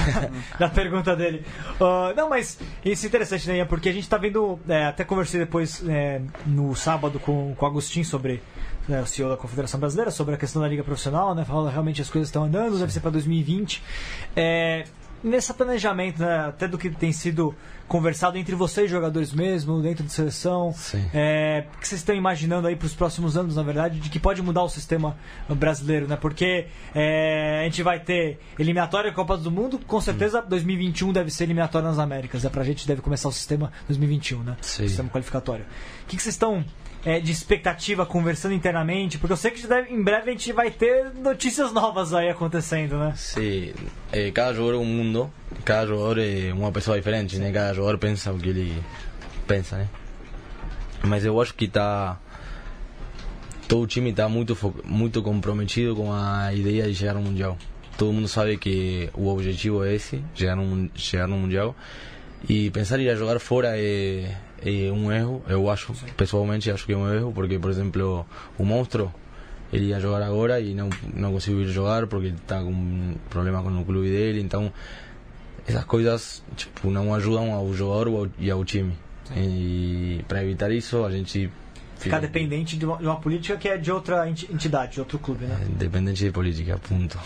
da 0.60 0.70
pergunta 0.70 1.16
dele. 1.16 1.46
Ah, 1.80 2.14
não, 2.16 2.30
mas 2.30 2.58
isso 2.84 3.06
é 3.06 3.08
interessante, 3.08 3.48
né? 3.50 3.66
Porque 3.66 3.90
a 3.90 3.94
gente 3.94 4.08
tá 4.10 4.18
vendo. 4.18 4.60
é, 4.68 4.86
até 4.86 5.04
conversei 5.04 5.40
depois 5.40 5.84
é, 5.88 6.22
no 6.46 6.76
sábado 6.76 7.20
com, 7.20 7.54
com 7.56 7.66
o 7.66 7.68
Agostinho 7.68 8.06
sobre. 8.06 8.42
né, 8.88 9.02
o 9.02 9.06
CEO 9.06 9.30
da 9.30 9.38
Confederação 9.38 9.80
Brasileira, 9.80 10.12
sobre 10.12 10.36
a 10.36 10.38
questão 10.38 10.62
da 10.62 10.68
Liga 10.68 10.84
Profissional, 10.84 11.34
né? 11.36 11.46
Falando 11.46 11.72
realmente 11.72 12.02
as 12.02 12.10
coisas 12.10 12.28
estão 12.30 12.44
andando, 12.44 12.78
deve 12.78 12.92
ser 12.92 13.00
para 13.00 13.12
2020. 13.12 13.84
É, 14.36 14.86
nesse 15.24 15.54
planejamento, 15.54 16.20
né, 16.22 16.46
até 16.48 16.68
do 16.68 16.78
que 16.78 16.90
tem 16.90 17.12
sido 17.12 17.54
conversado 17.90 18.38
entre 18.38 18.56
vocês, 18.56 18.90
jogadores 18.90 19.34
mesmo, 19.34 19.82
dentro 19.82 20.06
de 20.06 20.12
seleção, 20.14 20.74
é, 21.14 21.66
o 21.76 21.80
que 21.80 21.88
vocês 21.88 22.00
estão 22.00 22.16
imaginando 22.16 22.68
aí 22.68 22.76
para 22.76 22.86
os 22.86 22.94
próximos 22.94 23.36
anos, 23.36 23.56
na 23.58 23.64
verdade, 23.64 24.00
de 24.00 24.10
que 24.10 24.20
pode 24.20 24.42
mudar 24.42 24.64
o 24.64 24.70
sistema 24.70 25.18
brasileiro, 25.50 26.08
né? 26.08 26.16
Porque 26.16 26.68
é, 26.96 27.60
a 27.62 27.64
gente 27.66 27.84
vai 27.84 28.00
ter 28.00 28.40
eliminatória 28.58 29.12
Copa 29.12 29.36
do 29.38 29.52
Mundo, 29.52 29.80
com 29.86 30.00
certeza 30.00 30.42
2021 30.42 31.12
deve 31.12 31.32
ser 31.32 31.44
eliminatória 31.46 31.88
nas 31.88 32.00
Américas, 32.00 32.44
né? 32.44 32.50
Pra 32.50 32.64
gente 32.64 32.88
deve 32.88 33.02
começar 33.02 33.28
o 33.28 33.32
sistema 33.32 33.72
2021, 33.88 34.44
né? 34.44 34.56
Sim. 34.62 34.86
O 34.86 34.88
sistema 34.88 35.10
qualificatório. 35.10 35.66
O 36.04 36.06
que, 36.08 36.16
que 36.16 36.22
vocês 36.24 36.36
estão 36.36 36.64
é, 37.04 37.20
de 37.20 37.32
expectativa 37.32 38.06
conversando 38.06 38.54
internamente? 38.54 39.18
Porque 39.18 39.34
eu 39.34 39.38
sei 39.38 39.52
que 39.52 39.66
deve- 39.66 39.92
em 39.92 40.04
breve 40.04 40.30
a 40.30 40.32
gente 40.34 40.52
vai 40.54 40.70
ter 40.70 41.12
notícias 41.16 41.72
novas 41.74 42.14
aí 42.14 42.30
acontecendo, 42.30 42.98
né? 43.00 43.14
Sim, 43.16 43.74
eh, 44.12 44.30
cada 44.32 44.54
jogador 44.54 44.76
é 44.76 44.80
um 44.80 44.86
mundo, 44.86 45.32
cada 45.66 45.88
jogador 45.88 46.20
é 46.20 46.52
uma 46.54 46.72
pessoa 46.72 46.98
diferente, 46.98 47.38
né? 47.38 47.52
Cada 47.52 47.74
jogador 47.74 47.98
pensa 47.98 48.32
o 48.32 48.38
que 48.38 48.50
ele 48.50 48.84
pensa, 49.48 49.78
né? 49.78 49.88
Mas 51.04 51.26
eu 51.26 51.40
acho 51.42 51.54
que 51.54 51.68
tá 51.68 52.20
todo 53.68 53.84
o 53.84 53.88
time 53.88 54.10
está 54.10 54.28
muito 54.28 54.58
muito 54.84 55.22
comprometido 55.22 55.96
com 55.96 56.12
a 56.12 56.54
ideia 56.54 56.86
de 56.86 56.96
chegar 56.96 57.14
no 57.14 57.22
mundial. 57.22 57.58
Todo 57.98 58.12
mundo 58.12 58.28
sabe 58.28 58.58
que 58.58 59.10
o 59.14 59.28
objetivo 59.28 59.84
é 59.84 59.94
esse, 59.94 60.24
chegar 60.34 60.56
no, 60.56 60.90
chegar 60.96 61.28
no 61.28 61.38
mundial. 61.38 61.76
E 62.48 62.70
pensar 62.72 63.00
em 63.00 63.04
ir 63.04 63.10
a 63.10 63.16
jogar 63.16 63.40
fora 63.40 63.78
é, 63.78 64.34
é 64.66 64.92
um 64.92 65.12
erro, 65.12 65.44
eu 65.48 65.70
acho, 65.70 65.94
pessoalmente 66.16 66.72
acho 66.72 66.86
que 66.86 66.94
é 66.94 66.98
um 66.98 67.14
erro, 67.14 67.34
porque, 67.34 67.60
por 67.60 67.70
exemplo, 67.70 68.26
o 68.58 68.64
Monstro, 68.64 69.14
ele 69.72 69.88
ia 69.88 70.00
jogar 70.00 70.24
agora 70.24 70.60
e 70.62 70.74
não, 70.74 70.90
não 71.14 71.34
conseguiu 71.34 71.62
ir 71.62 71.68
jogar 71.68 72.08
porque 72.08 72.28
está 72.28 72.62
com 72.62 72.72
um 72.72 73.16
problema 73.30 73.62
com 73.62 73.70
o 73.70 73.84
clube 73.86 74.10
dele, 74.10 74.40
então 74.40 74.72
essas 75.68 75.84
coisas 75.86 76.44
tipo, 76.56 76.90
não 76.90 77.14
ajudam 77.14 77.54
ao 77.54 77.74
jogador 77.74 78.30
e 78.38 78.50
ao 78.50 78.64
time. 78.66 78.94
E 79.36 80.24
para 80.28 80.44
evitar 80.44 80.72
isso, 80.72 81.04
a 81.06 81.12
gente 81.12 81.52
Ficar 82.00 82.20
dependente 82.20 82.78
de 82.78 82.86
uma, 82.86 82.98
de 82.98 83.04
uma 83.04 83.20
política 83.20 83.58
que 83.58 83.68
é 83.68 83.78
de 83.78 83.92
outra 83.92 84.28
enti- 84.30 84.50
entidade, 84.52 84.94
de 84.94 85.00
outro 85.02 85.20
clube, 85.20 85.46
né? 85.46 85.58
Dependente 85.78 86.24
de 86.24 86.32
política, 86.32 86.80
ponto. 86.88 87.20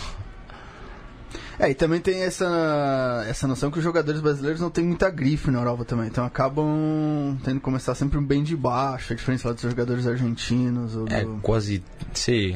É, 1.59 1.69
e 1.69 1.75
também 1.75 2.01
tem 2.01 2.23
essa, 2.23 3.23
essa 3.27 3.47
noção 3.47 3.69
que 3.69 3.77
os 3.77 3.84
jogadores 3.84 4.19
brasileiros 4.19 4.59
não 4.59 4.71
têm 4.71 4.84
muita 4.84 5.11
grife 5.11 5.51
na 5.51 5.59
Europa 5.59 5.86
também. 5.86 6.07
Então 6.07 6.25
acabam 6.25 7.38
tendo 7.43 7.57
que 7.57 7.61
começar 7.61 7.93
sempre 7.93 8.19
bem 8.19 8.43
de 8.43 8.55
baixo, 8.57 9.13
a 9.13 9.15
diferença 9.15 9.49
lá 9.49 9.53
dos 9.53 9.61
jogadores 9.61 10.07
argentinos. 10.07 10.95
Ou 10.95 11.05
do... 11.05 11.13
É 11.13 11.23
quase, 11.43 11.84
sim, 12.11 12.55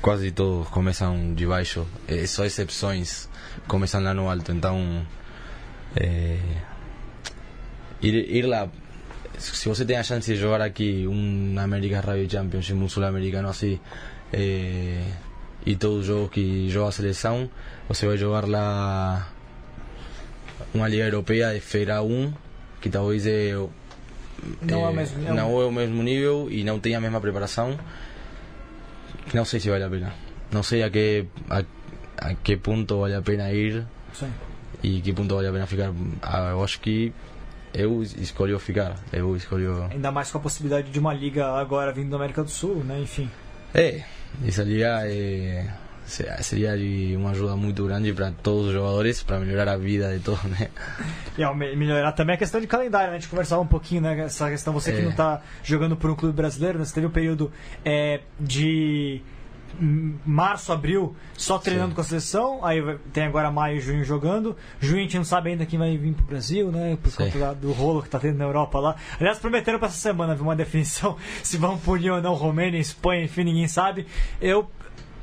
quase 0.00 0.30
todos 0.30 0.68
começam 0.68 1.34
de 1.34 1.46
baixo, 1.46 1.86
é, 2.06 2.26
só 2.26 2.44
exceções 2.44 3.28
começam 3.66 4.02
lá 4.02 4.14
no 4.14 4.30
alto, 4.30 4.52
então 4.52 5.04
é, 5.96 6.38
ir, 8.02 8.14
ir 8.14 8.42
lá, 8.46 8.68
se 9.38 9.68
você 9.68 9.84
tem 9.84 9.96
a 9.96 10.02
chance 10.02 10.32
de 10.32 10.38
jogar 10.38 10.60
aqui 10.62 11.06
um 11.06 11.58
América 11.58 12.00
Rugby 12.00 12.28
Championship, 12.30 12.78
um 12.78 12.88
sul-americano 12.88 13.48
assim, 13.48 13.78
é, 14.32 15.02
e 15.66 15.74
todos 15.76 16.00
os 16.00 16.06
jogos 16.06 16.30
que 16.30 16.68
joga 16.70 16.88
a 16.88 16.92
seleção, 16.92 17.50
você 17.88 18.06
vai 18.06 18.16
jogar 18.16 18.46
lá 18.46 19.28
uma 20.74 20.88
liga 20.88 21.04
europeia 21.04 21.52
de 21.54 21.60
feira 21.60 22.02
1, 22.02 22.32
que 22.80 22.88
talvez 22.88 23.26
é 23.26 23.52
Não 24.62 24.84
é 24.84 24.88
o 24.88 24.90
eh, 24.90 24.92
mesmo- 24.94 25.34
não 25.34 25.60
é 25.60 25.64
o 25.66 25.72
mesmo 25.72 26.02
nível 26.02 26.48
e 26.50 26.62
não 26.62 26.78
tem 26.78 26.94
a 26.94 27.00
mesma 27.00 27.20
preparação. 27.20 27.78
Não 29.34 29.44
sei 29.44 29.60
se 29.60 29.70
vale 29.70 29.84
a 29.84 29.90
pena. 29.90 30.12
Não 30.52 30.62
sei 30.62 30.82
a 30.82 30.90
que 30.90 31.26
a, 31.50 31.62
a 32.18 32.34
que 32.34 32.56
ponto 32.56 33.00
vale 33.00 33.14
a 33.14 33.22
pena 33.22 33.52
ir 33.52 33.86
Sim. 34.12 34.32
e 34.82 35.00
que 35.00 35.12
ponto 35.12 35.34
vale 35.34 35.48
a 35.48 35.52
pena 35.52 35.66
ficar. 35.66 35.92
Ah, 36.22 36.50
eu 36.50 36.64
acho 36.64 36.80
que 36.80 37.12
eu 37.74 38.02
escolhi 38.02 38.58
ficar. 38.58 38.96
Eu 39.12 39.36
escolhi. 39.36 39.66
Ainda 39.90 40.10
mais 40.10 40.30
com 40.30 40.38
a 40.38 40.40
possibilidade 40.40 40.90
de 40.90 40.98
uma 40.98 41.12
liga 41.12 41.46
agora 41.46 41.92
vindo 41.92 42.10
da 42.10 42.16
América 42.16 42.42
do 42.42 42.50
Sul, 42.50 42.82
né? 42.84 43.00
Enfim. 43.00 43.30
É, 43.74 44.02
essa 44.46 44.62
liga 44.62 45.02
é, 45.06 45.66
se- 46.08 46.42
seria 46.42 46.76
de 46.76 47.14
uma 47.16 47.30
ajuda 47.30 47.54
muito 47.54 47.84
grande 47.84 48.12
para 48.12 48.30
todos 48.42 48.66
os 48.68 48.72
jogadores, 48.72 49.22
para 49.22 49.38
melhorar 49.38 49.72
a 49.72 49.76
vida 49.76 50.12
de 50.16 50.24
todos, 50.24 50.42
né? 50.44 50.68
E 51.36 51.42
ao 51.42 51.54
melhorar 51.54 52.12
também 52.12 52.34
a 52.34 52.38
questão 52.38 52.60
de 52.60 52.66
calendário, 52.66 53.10
né? 53.10 53.16
A 53.16 53.20
gente 53.20 53.28
conversava 53.30 53.62
um 53.62 53.66
pouquinho, 53.66 54.00
né? 54.00 54.18
Essa 54.20 54.50
questão, 54.50 54.72
você 54.72 54.92
que 54.92 54.98
É. 55.00 55.02
não 55.04 55.12
tá 55.12 55.40
jogando 55.62 55.96
por 55.96 56.10
um 56.10 56.14
clube 56.16 56.34
brasileiro, 56.34 56.78
né? 56.78 56.84
Você 56.84 56.94
teve 56.94 57.06
um 57.06 57.10
período 57.10 57.52
é, 57.84 58.20
de 58.40 59.20
março, 60.24 60.72
abril, 60.72 61.14
só 61.36 61.58
treinando 61.58 61.90
Sim. 61.90 61.94
com 61.94 62.00
a 62.00 62.04
seleção, 62.04 62.64
aí 62.64 62.82
tem 63.12 63.24
agora 63.24 63.50
maio 63.50 63.76
e 63.76 63.80
junho 63.80 64.02
jogando. 64.02 64.56
Junho 64.80 65.00
a 65.00 65.02
gente 65.02 65.16
não 65.18 65.24
sabe 65.24 65.50
ainda 65.50 65.66
quem 65.66 65.78
vai 65.78 65.96
vir 65.96 66.14
pro 66.14 66.24
Brasil, 66.24 66.72
né? 66.72 66.96
Por 67.00 67.10
Sim. 67.12 67.30
conta 67.30 67.54
do 67.54 67.70
rolo 67.72 68.02
que 68.02 68.08
tá 68.08 68.18
tendo 68.18 68.38
na 68.38 68.44
Europa 68.44 68.80
lá. 68.80 68.96
Aliás, 69.20 69.38
prometeram 69.38 69.78
pra 69.78 69.88
essa 69.88 69.96
semana 69.98 70.34
uma 70.40 70.56
definição 70.56 71.16
se 71.42 71.56
vão 71.58 71.78
punir 71.78 72.10
ou 72.10 72.20
não 72.20 72.34
Romênia, 72.34 72.78
Espanha, 72.78 73.24
enfim, 73.24 73.44
ninguém 73.44 73.68
sabe. 73.68 74.06
Eu. 74.40 74.68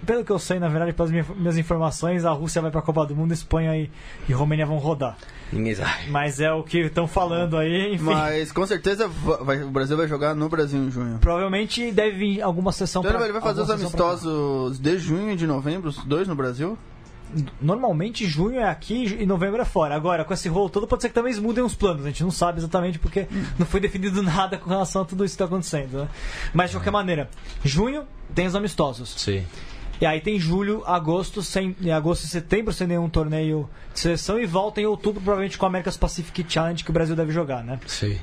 Pelo 0.06 0.24
que 0.24 0.32
eu 0.32 0.40
sei, 0.40 0.60
na 0.60 0.68
verdade, 0.68 0.94
pelas 0.94 1.12
minhas, 1.12 1.28
minhas 1.30 1.58
informações, 1.58 2.26
a 2.26 2.32
Rússia 2.32 2.62
vai 2.62 2.70
pra 2.72 2.82
Copa 2.82 3.06
do 3.06 3.16
Mundo, 3.16 3.34
Espanha 3.34 3.76
e, 3.78 3.90
e 4.30 4.34
Romênia 4.34 4.66
vão 4.66 4.78
rodar. 4.78 5.18
Ninguém 5.52 5.74
sabe. 5.76 6.10
Mas 6.10 6.40
é 6.40 6.52
o 6.52 6.62
que 6.64 6.80
estão 6.80 7.08
falando 7.08 7.58
aí, 7.58 7.94
enfim. 7.96 8.04
Mas 8.04 8.52
com 8.52 8.66
certeza 8.68 9.08
va- 9.08 9.38
vai- 9.38 9.64
o 9.64 9.70
Brasil 9.72 9.96
vai 9.98 10.08
jogar 10.08 10.36
no 10.36 10.48
Brasil 10.50 10.80
em 10.84 10.92
junho. 10.92 11.18
Provavelmente 11.20 11.92
deve 11.92 12.18
vir 12.18 12.42
alguma 12.42 12.72
sessão 12.72 13.02
Então 13.02 13.14
pra- 13.14 13.24
ele 13.24 13.34
vai 13.34 13.42
fazer 13.42 13.62
os 13.62 13.70
amistosos 13.70 14.80
de 14.80 14.98
junho 15.00 15.32
e 15.32 15.36
de 15.36 15.48
novembro, 15.48 15.90
os 15.90 15.98
dois 16.06 16.28
no 16.28 16.36
Brasil? 16.36 16.78
Normalmente 17.60 18.26
junho 18.28 18.60
é 18.60 18.70
aqui 18.70 19.18
e 19.20 19.26
novembro 19.26 19.62
é 19.62 19.66
fora. 19.66 19.96
Agora, 19.96 20.24
com 20.24 20.34
esse 20.34 20.48
rolo 20.48 20.70
todo, 20.70 20.88
pode 20.88 21.02
ser 21.02 21.10
que 21.10 21.16
também 21.16 21.34
mudem 21.42 21.64
os 21.64 21.74
planos. 21.76 22.06
A 22.06 22.10
gente 22.10 22.24
não 22.24 22.32
sabe 22.32 22.60
exatamente 22.60 23.00
porque 23.00 23.28
não 23.58 23.66
foi 23.66 23.80
definido 23.80 24.22
nada 24.24 24.58
com 24.58 24.70
relação 24.70 25.02
a 25.02 25.06
tudo 25.06 25.26
isso 25.26 25.34
que 25.34 25.44
está 25.44 25.46
acontecendo. 25.46 25.98
Né? 26.02 26.08
Mas 26.54 26.70
de 26.70 26.78
qualquer 26.78 26.92
maneira, 26.92 27.30
junho 27.64 28.04
tem 28.34 28.46
os 28.48 28.56
amistosos. 28.56 29.16
Sim. 29.18 29.44
E 30.00 30.06
aí 30.06 30.20
tem 30.20 30.40
julho, 30.40 30.84
agosto, 30.86 31.42
sem, 31.42 31.76
em 31.82 31.92
agosto 31.92 32.26
e 32.26 32.28
setembro 32.28 32.74
sem 32.74 32.88
nenhum 32.88 33.10
torneio 33.10 33.70
de 33.94 34.00
seleção 34.00 34.40
e 34.40 34.46
volta 34.46 34.82
em 34.82 34.86
outubro, 34.86 35.22
provavelmente 35.22 35.58
com 35.58 35.66
a 35.66 35.70
America's 35.70 35.98
Pacific 35.98 36.46
Challenge 36.48 36.84
que 36.84 36.90
o 36.90 36.94
Brasil 36.94 37.16
deve 37.16 37.32
jogar, 37.32 37.64
né? 37.64 37.80
Sim. 37.88 38.20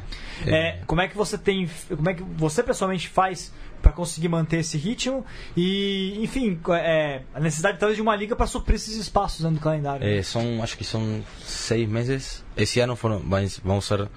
É, 0.47 0.79
como 0.87 1.01
é 1.01 1.09
que 1.09 1.16
você 1.16 1.39
tem. 1.39 1.68
Como 1.89 2.09
é 2.09 2.14
que 2.14 2.23
você 2.23 2.62
pessoalmente 2.62 3.09
faz 3.09 3.53
para 3.81 3.93
conseguir 3.93 4.29
manter 4.29 4.59
esse 4.59 4.77
ritmo? 4.77 5.25
E, 5.57 6.18
enfim, 6.23 6.61
é, 6.70 7.23
a 7.35 7.41
necessidade 7.41 7.79
talvez 7.79 7.97
de 7.97 8.03
uma 8.03 8.14
liga 8.14 8.37
para 8.37 8.47
suprir 8.47 8.77
esses 8.77 8.97
espaços 8.97 9.41
dentro 9.41 9.57
do 9.57 9.62
calendário. 9.62 10.07
Eh, 10.07 10.23
são, 10.23 10.62
acho 10.62 10.77
que 10.77 10.85
são 10.85 11.23
seis 11.43 11.89
meses. 11.89 12.45
Esse 12.57 12.81
ano 12.81 12.97
foram, 12.97 13.20
mas 13.25 13.59
vão 13.59 13.81
ser, 13.81 14.09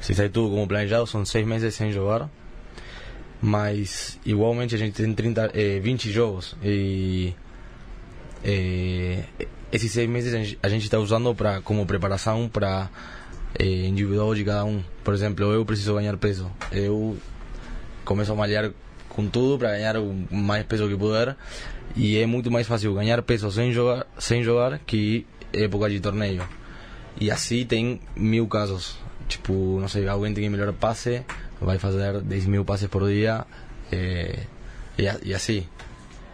se 0.00 0.14
sair 0.14 0.28
tudo 0.28 0.50
como 0.50 0.66
planejado, 0.68 1.06
são 1.06 1.24
seis 1.24 1.46
meses 1.46 1.74
sem 1.74 1.90
jogar. 1.90 2.28
Mas 3.42 4.18
igualmente 4.24 4.74
a 4.74 4.78
gente 4.78 4.94
tem 4.94 5.12
30, 5.12 5.50
eh, 5.52 5.80
20 5.80 6.12
jogos 6.12 6.54
e 6.62 7.34
eh, 8.44 9.24
esses 9.72 9.90
seis 9.90 10.08
meses 10.08 10.32
a 10.62 10.68
gente- 10.68 10.84
está 10.84 10.98
usando 10.98 11.34
pra, 11.34 11.60
como 11.60 11.84
preparação 11.86 12.48
para 12.48 12.88
eh, 13.58 13.86
individual 13.86 14.34
de 14.34 14.44
cada 14.44 14.64
um. 14.64 14.82
Por 15.02 15.12
exemplo, 15.12 15.44
eu 15.52 15.64
preciso 15.64 15.94
ganhar 15.94 16.16
peso. 16.16 16.50
Eu 16.70 17.16
começo 18.04 18.32
a 18.32 18.36
malhar 18.36 18.70
com 19.08 19.26
tudo 19.26 19.58
para 19.58 19.72
ganhar 19.72 19.96
o 19.96 20.14
mais 20.30 20.64
peso 20.64 20.88
que 20.88 20.96
puder. 20.96 21.36
E 21.96 22.16
é 22.18 22.26
muito 22.26 22.50
mais 22.50 22.66
fácil 22.66 22.94
ganhar 22.94 23.20
peso 23.22 23.50
sem 23.50 23.72
jogar, 23.72 24.06
sem 24.18 24.42
jogar 24.42 24.78
que 24.78 25.26
época 25.52 25.90
de 25.90 26.00
torneio. 26.00 26.42
E 27.20 27.30
assim 27.30 27.64
tem 27.66 28.00
mil 28.16 28.46
casos. 28.46 28.96
Tipo, 29.28 29.78
não 29.80 29.88
sei, 29.88 30.06
alguém 30.08 30.32
tem 30.32 30.48
melhor 30.48 30.72
passe, 30.72 31.22
vai 31.64 31.78
fazer 31.78 32.20
10 32.20 32.46
mil 32.46 32.64
passes 32.64 32.88
por 32.88 33.08
dia. 33.08 33.44
É, 33.90 34.40
e, 34.98 35.08
a- 35.08 35.18
e 35.22 35.34
assim. 35.34 35.66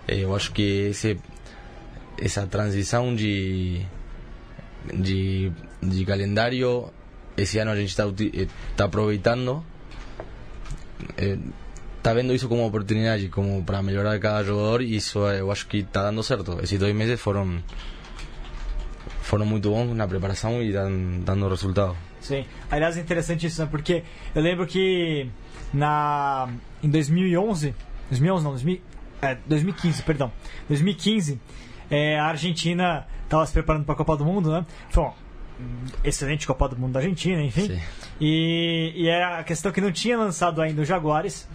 É, 0.06 0.16
Eu 0.18 0.34
acho 0.34 0.52
que 0.52 0.62
esse, 0.90 1.18
essa 2.20 2.46
transição 2.46 3.14
de, 3.14 3.82
de, 4.94 5.52
de 5.82 6.04
calendário, 6.06 6.90
esse 7.36 7.58
ano 7.58 7.70
a 7.72 7.76
gente 7.76 7.90
está 7.90 8.04
tá 8.76 8.84
aproveitando. 8.84 9.62
É, 11.16 11.36
tá 12.02 12.12
vendo 12.14 12.32
isso 12.34 12.48
como 12.48 12.66
oportunidade, 12.66 13.28
como 13.28 13.62
para 13.64 13.82
melhorar 13.82 14.18
cada 14.18 14.42
jogador, 14.42 14.80
e 14.82 14.96
isso 14.96 15.18
eu 15.28 15.50
acho 15.52 15.66
que 15.66 15.78
está 15.78 16.02
dando 16.04 16.22
certo. 16.22 16.58
Esses 16.62 16.78
dois 16.78 16.94
meses 16.94 17.20
foram 17.20 17.62
foram 19.22 19.44
muito 19.44 19.68
bons 19.68 19.94
na 19.94 20.08
preparação 20.08 20.62
e 20.62 20.68
estão 20.68 21.20
dando 21.20 21.48
resultado. 21.48 21.94
Sim. 22.20 22.44
Aliás, 22.70 22.96
é 22.96 23.00
interessante 23.00 23.46
isso, 23.46 23.60
né? 23.62 23.68
Porque 23.70 24.02
eu 24.34 24.42
lembro 24.42 24.66
que 24.66 25.28
na 25.72 26.48
em 26.82 26.88
2011, 26.88 27.74
2011 28.10 28.44
não, 28.44 28.50
2000, 28.52 28.80
é, 29.22 29.36
2015, 29.46 30.02
perdão. 30.02 30.32
2015, 30.68 31.40
é, 31.90 32.18
a 32.18 32.26
Argentina 32.26 33.06
estava 33.24 33.44
se 33.46 33.52
preparando 33.52 33.84
para 33.84 33.94
a 33.94 33.96
Copa 33.96 34.16
do 34.16 34.24
Mundo, 34.24 34.50
né? 34.50 34.64
Foi 34.90 35.04
uma 35.04 35.14
excelente 36.04 36.46
Copa 36.46 36.68
do 36.68 36.78
Mundo 36.78 36.92
da 36.92 37.00
Argentina, 37.00 37.42
enfim. 37.42 37.66
Sim. 37.66 37.80
E, 38.20 38.92
e 38.94 39.08
era 39.08 39.38
a 39.38 39.44
questão 39.44 39.72
que 39.72 39.80
não 39.80 39.92
tinha 39.92 40.16
lançado 40.16 40.60
ainda 40.62 40.82
o 40.82 40.84
Jaguares. 40.84 41.48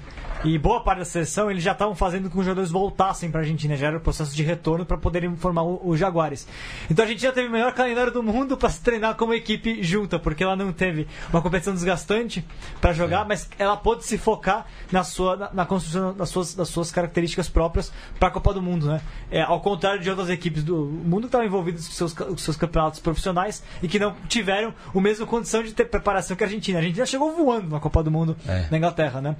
E 0.44 0.58
boa 0.58 0.82
parte 0.82 1.00
da 1.00 1.06
seleção 1.06 1.50
eles 1.50 1.64
já 1.64 1.72
estavam 1.72 1.96
fazendo 1.96 2.24
com 2.26 2.32
que 2.32 2.40
os 2.40 2.46
jogadores 2.46 2.70
voltassem 2.70 3.32
para 3.32 3.40
a 3.40 3.44
Argentina, 3.44 3.78
já 3.78 3.88
era 3.88 3.98
o 3.98 4.00
processo 4.02 4.36
de 4.36 4.44
retorno 4.44 4.86
para 4.86 4.98
poderem 4.98 5.36
formar 5.38 5.64
o, 5.64 5.80
o 5.88 5.96
Jaguares. 5.96 6.48
Então 6.90 7.04
a 7.04 7.08
Argentina 7.08 7.32
teve 7.32 7.48
o 7.48 7.52
melhor 7.52 7.74
calendário 7.74 8.12
do 8.12 8.22
mundo 8.22 8.58
para 8.58 8.70
se 8.70 8.82
treinar 8.82 9.16
como 9.16 9.34
equipe 9.34 9.82
junta, 9.82 10.20
porque 10.20 10.44
ela 10.44 10.56
não 10.56 10.74
teve 10.74 11.08
uma 11.32 11.42
competição 11.42 11.74
desgastante 11.74 12.46
para 12.82 12.92
jogar, 12.94 13.26
mas 13.26 13.50
ela 13.58 13.78
pôde 13.78 14.06
se 14.06 14.18
focar 14.18 14.66
na 14.92 15.04
sua 15.04 15.36
na, 15.38 15.54
na 15.54 15.66
construção 15.66 16.14
das 16.14 16.30
suas, 16.30 16.54
das 16.56 16.68
suas 16.68 16.92
características 16.92 17.48
próprias 17.48 17.92
para 18.20 18.28
a 18.28 18.32
Copa 18.32 18.54
do 18.54 18.62
Mundo, 18.62 18.88
né? 18.88 19.02
É, 19.32 19.42
ao 19.42 19.62
contrário 19.62 20.02
de 20.02 20.10
outras 20.10 20.30
equipes 20.30 20.64
do 20.64 20.76
mundo 20.86 21.22
que 21.22 21.28
estavam 21.28 21.48
envolvidas 21.48 21.88
com 21.88 21.94
seus, 21.94 22.14
com 22.14 22.38
seus 22.38 22.58
campeonatos 22.58 23.00
profissionais 23.00 23.64
e 23.82 23.88
que 23.88 23.98
não 23.98 24.14
tiveram 24.28 24.74
a 24.94 25.00
mesma 25.02 25.26
condição 25.26 25.64
de 25.64 25.74
ter 25.74 25.86
preparação 25.86 26.36
que 26.36 26.44
a 26.44 26.48
Argentina. 26.48 26.80
A 26.80 26.82
Argentina 26.82 27.06
chegou 27.06 27.34
voando 27.36 27.70
na 27.70 27.80
Copa 27.80 28.04
do 28.04 28.12
Mundo 28.12 28.36
É. 28.48 28.68
na 28.70 28.78
Inglaterra, 28.78 29.22
né? 29.22 29.36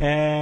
É, 0.00 0.33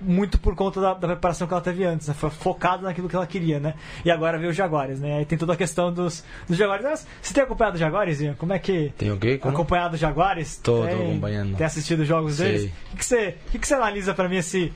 muito 0.00 0.38
por 0.38 0.54
conta 0.54 0.80
da, 0.80 0.94
da 0.94 1.06
preparação 1.08 1.46
que 1.46 1.52
ela 1.54 1.60
teve 1.62 1.84
antes, 1.84 2.08
né? 2.08 2.14
Foi 2.14 2.30
focada 2.30 2.82
naquilo 2.82 3.08
que 3.08 3.16
ela 3.16 3.26
queria, 3.26 3.58
né? 3.60 3.74
E 4.04 4.10
agora 4.10 4.38
veio 4.38 4.50
os 4.50 4.56
Jaguares, 4.56 5.00
né? 5.00 5.18
Aí 5.18 5.24
tem 5.24 5.36
toda 5.38 5.52
a 5.52 5.56
questão 5.56 5.92
dos, 5.92 6.24
dos 6.48 6.56
Jaguares. 6.56 6.84
Mas 6.84 7.06
Você 7.22 7.34
tem 7.34 7.42
acompanhado 7.42 7.74
os 7.74 7.80
Jaguares, 7.80 8.20
Ian? 8.20 8.34
Como 8.34 8.52
é 8.52 8.58
que... 8.58 8.92
Tem 8.96 9.10
o 9.10 9.16
quê? 9.18 9.38
Como? 9.38 9.54
Acompanhado 9.54 9.94
os 9.94 10.00
Jaguares? 10.00 10.56
Tô, 10.58 10.80
tô 10.82 10.86
Tem- 10.86 11.10
acompanhando. 11.10 11.56
Tem 11.56 11.66
assistido 11.66 12.00
os 12.00 12.08
jogos 12.08 12.34
Sei. 12.34 12.46
deles? 12.52 12.64
O 12.64 12.90
que, 12.90 12.96
que, 12.98 13.04
você, 13.04 13.36
o 13.46 13.50
que, 13.50 13.58
que 13.58 13.66
você 13.68 13.74
analisa 13.74 14.14
pra 14.14 14.28
mim 14.28 14.36
esse 14.36 14.72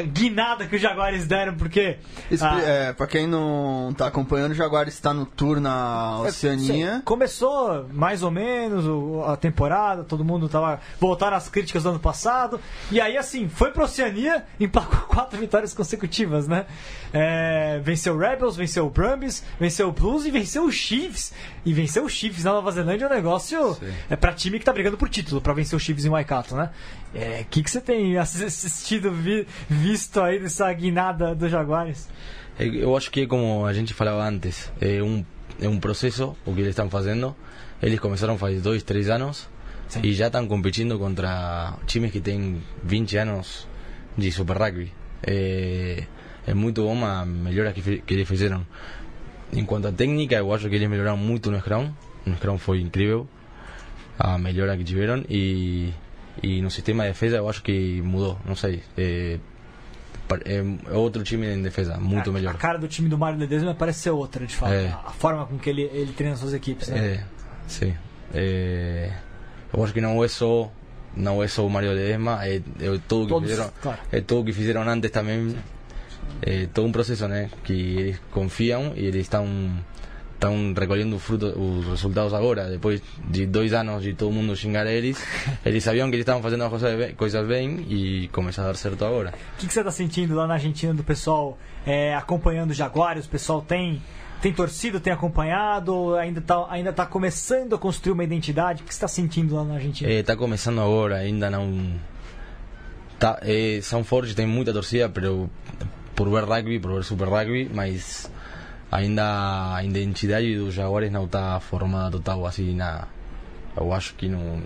guinada 0.00 0.66
que 0.66 0.76
os 0.76 0.80
Jaguares 0.80 1.26
deram? 1.26 1.54
Porque... 1.54 1.98
Expli 2.30 2.48
ah, 2.48 2.60
é, 2.64 2.92
pra 2.92 3.06
quem 3.06 3.26
não 3.26 3.92
tá 3.96 4.06
acompanhando, 4.06 4.52
o 4.52 4.54
Jaguar 4.54 4.88
está 4.88 5.12
no 5.12 5.26
tour 5.26 5.60
na 5.60 6.20
Oceania. 6.20 6.96
Sim, 6.96 7.02
Começou 7.04 7.86
mais 7.92 8.22
ou 8.22 8.30
menos 8.30 8.84
a 9.28 9.36
temporada, 9.36 10.04
todo 10.04 10.24
mundo 10.24 10.48
tava. 10.48 10.80
Voltaram 10.98 11.36
as 11.36 11.48
críticas 11.48 11.82
do 11.82 11.90
ano 11.90 11.98
passado. 11.98 12.60
E 12.90 13.00
aí, 13.00 13.16
assim, 13.16 13.48
foi 13.48 13.70
pra 13.70 13.84
Oceania, 13.84 14.44
emplacou 14.58 15.00
quatro 15.00 15.38
vitórias 15.38 15.74
consecutivas, 15.74 16.48
né? 16.48 16.66
É, 17.12 17.80
venceu 17.84 18.14
o 18.14 18.18
Rebels, 18.18 18.56
venceu 18.56 18.86
o 18.86 18.90
Brumbies, 18.90 19.44
venceu 19.60 19.88
o 19.88 19.92
Blues 19.92 20.24
e 20.24 20.30
venceu 20.30 20.64
o 20.64 20.72
Chiefs. 20.72 21.32
E 21.64 21.72
venceu 21.72 22.04
o 22.04 22.08
Chiefs 22.08 22.44
na 22.44 22.52
Nova 22.52 22.70
Zelândia 22.70 23.04
é 23.04 23.08
um 23.08 23.14
negócio. 23.14 23.74
Sim. 23.74 23.92
É 24.08 24.16
pra 24.16 24.32
time 24.32 24.58
que 24.58 24.64
tá 24.64 24.72
brigando 24.72 24.96
por 24.96 25.08
título, 25.08 25.40
pra 25.40 25.52
vencer 25.52 25.76
o 25.76 25.80
Chiefs 25.80 26.04
em 26.04 26.08
Waikato, 26.08 26.56
né? 26.56 26.70
O 27.14 27.18
é, 27.18 27.44
que, 27.48 27.62
que 27.62 27.70
você 27.70 27.80
tem 27.80 28.16
assistido, 28.16 29.12
vi- 29.12 29.46
visto 29.82 30.20
aí 30.20 30.38
dessa 30.38 30.72
guinada 30.72 31.34
dos 31.34 31.50
Jaguares? 31.50 32.08
É, 32.58 32.66
Eu 32.66 32.96
acho 32.96 33.10
que 33.10 33.22
é 33.22 33.26
como 33.26 33.66
a 33.66 33.72
gente 33.72 33.92
falava 33.92 34.22
antes, 34.24 34.72
é 34.80 35.02
um, 35.02 35.24
é 35.60 35.68
um 35.68 35.78
processo 35.78 36.36
o 36.46 36.54
que 36.54 36.60
eles 36.60 36.70
estão 36.70 36.88
fazendo. 36.88 37.34
Eles 37.82 37.98
começaram 37.98 38.38
faz 38.38 38.62
dois, 38.62 38.84
três 38.84 39.10
anos 39.10 39.48
Sim. 39.88 40.00
e 40.04 40.12
já 40.12 40.28
estão 40.28 40.46
competindo 40.46 40.96
contra 40.98 41.74
times 41.86 42.12
que 42.12 42.20
têm 42.20 42.62
20 42.84 43.16
anos 43.16 43.66
de 44.16 44.30
Super 44.30 44.56
Rugby. 44.56 44.92
É, 45.22 46.04
é 46.46 46.54
muito 46.54 46.82
bom 46.84 47.04
a 47.04 47.26
melhora 47.26 47.72
que, 47.72 47.98
que 47.98 48.14
eles 48.14 48.28
fizeram. 48.28 48.64
Em 49.52 49.64
quanto 49.64 49.88
à 49.88 49.92
técnica, 49.92 50.36
eu 50.36 50.54
acho 50.54 50.68
que 50.68 50.76
eles 50.76 50.88
melhoraram 50.88 51.16
muito 51.16 51.50
no 51.50 51.58
Scrum. 51.58 51.92
No 52.24 52.36
Scrum 52.36 52.56
foi 52.56 52.80
incrível 52.80 53.28
a 54.18 54.38
melhora 54.38 54.76
que 54.76 54.84
tiveram 54.84 55.24
e, 55.28 55.92
e 56.42 56.62
no 56.62 56.70
sistema 56.70 57.02
de 57.04 57.10
defesa 57.10 57.38
eu 57.38 57.48
acho 57.48 57.62
que 57.62 58.00
mudou, 58.02 58.38
não 58.44 58.54
sei. 58.54 58.82
É, 58.96 59.38
é 60.44 60.94
outro 60.96 61.22
time 61.22 61.46
em 61.46 61.62
defesa, 61.62 61.96
muito 61.98 62.30
a, 62.30 62.32
melhor. 62.32 62.54
A 62.54 62.58
cara 62.58 62.78
do 62.78 62.88
time 62.88 63.08
do 63.08 63.18
Mário 63.18 63.38
Ledesma 63.38 63.74
parece 63.74 64.00
ser 64.00 64.10
outra, 64.10 64.46
de 64.46 64.54
fato. 64.54 64.72
É. 64.72 64.88
A 65.04 65.10
forma 65.10 65.46
com 65.46 65.58
que 65.58 65.68
ele, 65.70 65.82
ele 65.92 66.12
treina 66.12 66.36
suas 66.36 66.54
equipes. 66.54 66.88
Né? 66.88 66.98
É, 66.98 67.24
sim. 67.66 67.94
É, 68.34 69.12
eu 69.72 69.82
acho 69.82 69.92
que 69.92 70.00
não 70.00 70.22
é 70.22 70.28
só 70.28 70.70
não 71.14 71.42
é 71.42 71.48
só 71.48 71.66
o 71.66 71.70
Mario 71.70 71.92
Ledesma, 71.92 72.44
é, 72.46 72.56
é 72.56 73.00
tudo 73.06 73.24
que 73.24 73.28
Todos, 73.28 73.50
fizeram, 73.50 73.70
claro. 73.82 73.98
é 74.10 74.20
tudo 74.20 74.44
que 74.46 74.52
fizeram 74.52 74.82
antes 74.82 75.10
também. 75.10 75.54
É 76.40 76.66
todo 76.72 76.86
um 76.86 76.92
processo, 76.92 77.28
né? 77.28 77.50
Que 77.62 77.72
eles 77.72 78.20
confiam 78.30 78.92
e 78.96 79.04
eles 79.04 79.22
estão 79.22 79.46
estão 80.42 80.74
recolhendo 80.76 81.16
frutos, 81.20 81.54
os 81.56 81.86
resultados 81.86 82.34
agora, 82.34 82.68
depois 82.68 83.00
de 83.28 83.46
dois 83.46 83.72
anos 83.72 84.02
de 84.02 84.12
todo 84.12 84.32
mundo 84.32 84.56
xingar 84.56 84.86
eles, 84.86 85.24
eles 85.64 85.84
sabiam 85.84 86.08
que 86.08 86.16
eles 86.16 86.24
estavam 86.24 86.42
fazendo 86.42 86.64
as 86.64 87.12
coisas 87.14 87.46
bem, 87.46 87.86
e 87.88 88.28
começou 88.32 88.64
a 88.64 88.66
dar 88.66 88.74
certo 88.74 89.04
agora. 89.04 89.32
O 89.54 89.60
que, 89.60 89.68
que 89.68 89.72
você 89.72 89.80
está 89.80 89.92
sentindo 89.92 90.34
lá 90.34 90.46
na 90.46 90.54
Argentina 90.54 90.92
do 90.92 91.04
pessoal 91.04 91.56
é, 91.86 92.14
acompanhando 92.14 92.72
os 92.72 92.76
Jaguares? 92.76 93.26
O 93.26 93.28
pessoal 93.28 93.62
tem, 93.62 94.02
tem 94.40 94.52
torcido, 94.52 94.98
tem 94.98 95.12
acompanhado? 95.12 96.16
Ainda 96.16 96.40
está 96.40 96.66
ainda 96.68 96.92
tá 96.92 97.06
começando 97.06 97.74
a 97.74 97.78
construir 97.78 98.12
uma 98.12 98.24
identidade? 98.24 98.82
O 98.82 98.86
que 98.86 98.92
você 98.92 98.98
está 98.98 99.08
sentindo 99.08 99.54
lá 99.54 99.64
na 99.64 99.74
Argentina? 99.74 100.10
Está 100.10 100.36
começando 100.36 100.80
agora, 100.80 101.16
ainda 101.16 101.48
não. 101.48 102.00
Tá, 103.18 103.38
eh, 103.42 103.78
são 103.82 104.02
fortes, 104.02 104.34
tem 104.34 104.46
muita 104.46 104.72
torcida, 104.72 105.08
pero 105.08 105.48
por 106.16 106.28
ver 106.28 106.42
rugby, 106.42 106.80
por 106.80 106.94
ver 106.94 107.04
super 107.04 107.28
rugby, 107.28 107.70
mas 107.72 108.28
ainda 108.92 109.74
a 109.74 109.82
identidade 109.82 110.54
dos 110.54 110.74
Jaguares 110.74 111.10
não 111.10 111.24
está 111.24 111.58
formada 111.58 112.10
total 112.10 112.46
assim 112.46 112.76
na. 112.76 113.08
Eu 113.74 113.92
acho 113.92 114.14
que 114.14 114.28
não. 114.28 114.62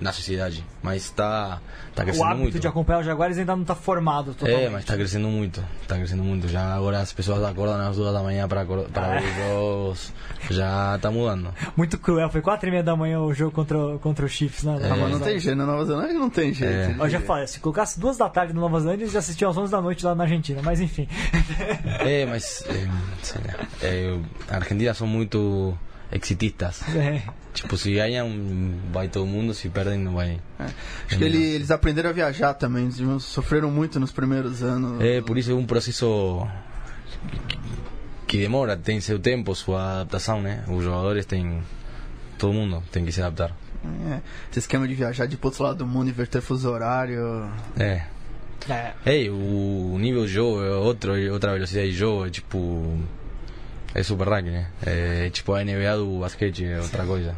Na 0.00 0.10
sociedade. 0.12 0.64
Mas 0.82 1.04
está 1.04 1.60
tá 1.94 2.02
o 2.02 2.06
crescendo 2.06 2.24
hábito 2.24 2.40
muito. 2.42 2.58
de 2.58 2.66
acompanhar 2.66 2.98
os 3.00 3.06
Jaguares 3.06 3.38
ainda 3.38 3.54
não 3.54 3.62
está 3.62 3.76
formado 3.76 4.34
totalmente. 4.34 4.64
É, 4.64 4.68
mas 4.68 4.80
está 4.80 4.94
crescendo 4.96 5.28
muito, 5.28 5.62
está 5.80 5.94
crescendo 5.96 6.24
muito. 6.24 6.48
Já 6.48 6.74
agora 6.74 6.98
as 6.98 7.12
pessoas 7.12 7.40
acordam 7.44 7.76
às 7.88 7.94
duas 7.96 8.12
da 8.12 8.20
manhã 8.20 8.48
para, 8.48 8.64
para 8.64 9.06
Ah. 9.06 9.20
ver 9.20 9.28
os 9.28 9.36
jogos. 9.36 10.12
Já 10.50 10.96
está 10.96 11.08
mudando. 11.08 11.54
Muito 11.76 11.98
cruel. 11.98 12.28
Foi 12.30 12.40
quatro 12.40 12.66
e 12.68 12.72
meia 12.72 12.82
da 12.82 12.96
manhã 12.96 13.20
o 13.20 13.32
jogo 13.32 13.52
contra, 13.52 13.78
o- 13.78 13.98
contra 14.00 14.26
o 14.26 14.28
Chiefs, 14.28 14.64
né? 14.64 14.76
Ah, 14.82 14.96
mas 14.96 15.12
não 15.12 15.20
tem 15.20 15.38
jeito, 15.38 15.56
na 15.56 15.66
Nova 15.66 15.84
Zelândia 15.84 16.14
não 16.18 16.30
tem 16.30 16.52
jeito. 16.52 17.00
É. 17.00 17.04
Eu 17.04 17.08
já 17.08 17.20
falei, 17.20 17.46
se 17.46 17.60
colocasse 17.60 18.00
duas 18.00 18.16
da 18.16 18.28
tarde 18.28 18.52
na 18.52 18.60
Nova 18.60 18.80
Zelândia, 18.80 19.04
eles 19.04 19.12
já 19.12 19.20
assistiam 19.20 19.52
às 19.52 19.56
11 19.56 19.70
da 19.70 19.80
noite 19.80 20.04
lá 20.04 20.16
na 20.16 20.24
Argentina. 20.24 20.60
Mas 20.64 20.80
enfim. 20.80 21.06
É, 22.00 22.26
mas 22.26 22.64
eh, 22.68 22.88
sei 23.22 23.40
lá, 23.46 23.54
eh, 23.82 24.18
a 24.50 24.56
Argentina 24.56 24.92
são 24.94 25.06
muito 25.06 25.78
exitistas. 26.12 26.82
É. 26.94 27.22
Tipo, 27.54 27.76
se 27.76 27.92
ganham, 27.92 28.30
vai 28.90 29.08
todo 29.08 29.26
mundo, 29.26 29.52
se 29.52 29.68
perdem, 29.68 29.98
não 29.98 30.14
vai. 30.14 30.40
Acho 30.58 31.18
que 31.18 31.22
ele- 31.24 31.44
eles 31.54 31.70
aprenderam 31.70 32.08
a 32.08 32.12
viajar 32.14 32.54
também, 32.54 32.84
eles 32.84 33.22
sofreram 33.24 33.70
muito 33.70 34.00
nos 34.00 34.10
primeiros 34.10 34.62
anos. 34.62 35.02
É, 35.02 35.20
por 35.20 35.36
isso 35.36 35.50
é 35.50 35.54
um 35.54 35.66
processo 35.66 36.48
que- 38.26 38.38
demora, 38.38 38.74
tem 38.76 39.00
seu 39.02 39.18
tempo, 39.18 39.54
sua 39.54 39.96
adaptação, 40.00 40.40
né? 40.40 40.64
Os 40.66 40.82
jogadores 40.82 41.26
têm. 41.26 41.60
Todo 42.38 42.54
mundo 42.54 42.82
tem 42.90 43.04
que 43.04 43.12
se 43.12 43.20
adaptar. 43.20 43.54
É, 44.10 44.20
esse 44.50 44.60
esquema 44.60 44.88
de 44.88 44.94
viajar 44.94 45.26
de 45.26 45.36
pro 45.36 45.48
outro 45.48 45.62
lado 45.64 45.76
do 45.78 45.86
mundo, 45.86 46.08
inverter 46.08 46.40
fuso 46.40 46.70
horário. 46.70 47.50
É. 47.78 48.06
É. 48.70 48.92
Ei, 49.04 49.28
o 49.28 49.96
nível 50.00 50.24
de 50.24 50.32
jogo 50.32 50.62
é 50.64 50.70
outro, 50.70 51.16
é 51.18 51.30
outra 51.30 51.52
velocidade 51.52 51.90
de 51.90 51.96
jogo, 51.96 52.26
é 52.26 52.30
tipo. 52.30 52.98
É 53.94 54.02
super 54.02 54.28
rugby, 54.28 54.50
né? 54.50 54.66
É 54.84 55.30
tipo 55.30 55.52
a 55.54 55.62
NBA 55.64 55.96
do 55.98 56.20
basquete, 56.20 56.64
é 56.64 56.80
outra 56.80 57.04
coisa. 57.04 57.36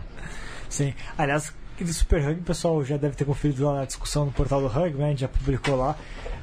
Sim. 0.69 0.95
Aliás, 1.19 1.53
do 1.81 1.93
Super 1.93 2.21
Rugby, 2.23 2.41
o 2.41 2.45
pessoal 2.45 2.85
já 2.85 2.97
deve 2.97 3.17
ter 3.17 3.25
conferido 3.25 3.67
lá 3.67 3.81
na 3.81 3.85
discussão 3.85 4.27
no 4.27 4.33
portal 4.33 4.61
do 4.61 4.69
Rugby, 4.69 4.99
né? 4.99 5.07
a 5.07 5.09
gente 5.11 5.21
já 5.21 5.29
publicou 5.29 5.77
lá. 5.77 5.97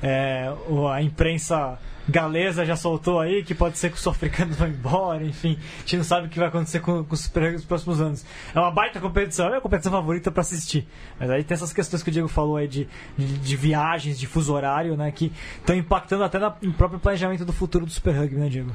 É, 0.04 0.52
o- 0.68 0.88
a 0.88 1.02
imprensa 1.02 1.78
galesa 2.10 2.66
já 2.66 2.76
soltou 2.76 3.20
aí 3.20 3.44
que 3.44 3.54
pode 3.54 3.78
ser 3.78 3.90
que 3.90 3.96
os 3.96 4.02
sul-africanos 4.02 4.56
vão 4.58 4.68
embora, 4.68 5.24
enfim. 5.24 5.58
A 5.78 5.80
gente 5.82 5.98
não 5.98 6.04
sabe 6.04 6.28
o 6.28 6.30
que 6.30 6.40
vai 6.40 6.48
acontecer 6.50 6.80
com, 6.82 7.04
com 7.04 7.14
o 7.14 7.18
Super 7.18 7.42
Rugby 7.44 7.56
nos 7.58 7.66
próximos 7.66 8.02
anos. 8.02 8.26
É 8.54 8.60
uma 8.60 8.72
baita 8.72 9.00
competição, 9.00 9.54
é 9.54 9.58
a 9.58 9.62
competição 9.62 9.92
favorita 9.92 10.30
para 10.32 10.42
assistir. 10.42 10.86
Mas 11.20 11.30
aí 11.30 11.44
tem 11.44 11.56
essas 11.56 11.72
questões 11.72 12.04
que 12.04 12.10
o 12.10 12.12
Diego 12.12 12.28
falou 12.28 12.58
aí 12.58 12.68
de, 12.68 12.88
de, 13.18 13.38
de 13.38 13.56
viagens, 13.56 14.20
de 14.20 14.28
fuso 14.28 14.54
horário, 14.54 14.98
né? 14.98 15.12
Que 15.12 15.32
estão 15.60 15.76
impactando 15.76 16.24
até 16.24 16.40
no 16.40 16.74
próprio 16.74 17.00
planejamento 17.00 17.46
do 17.46 17.54
futuro 17.54 17.86
do 17.86 17.92
Super 17.92 18.16
Rugby, 18.16 18.36
né, 18.36 18.50
Diego? 18.50 18.72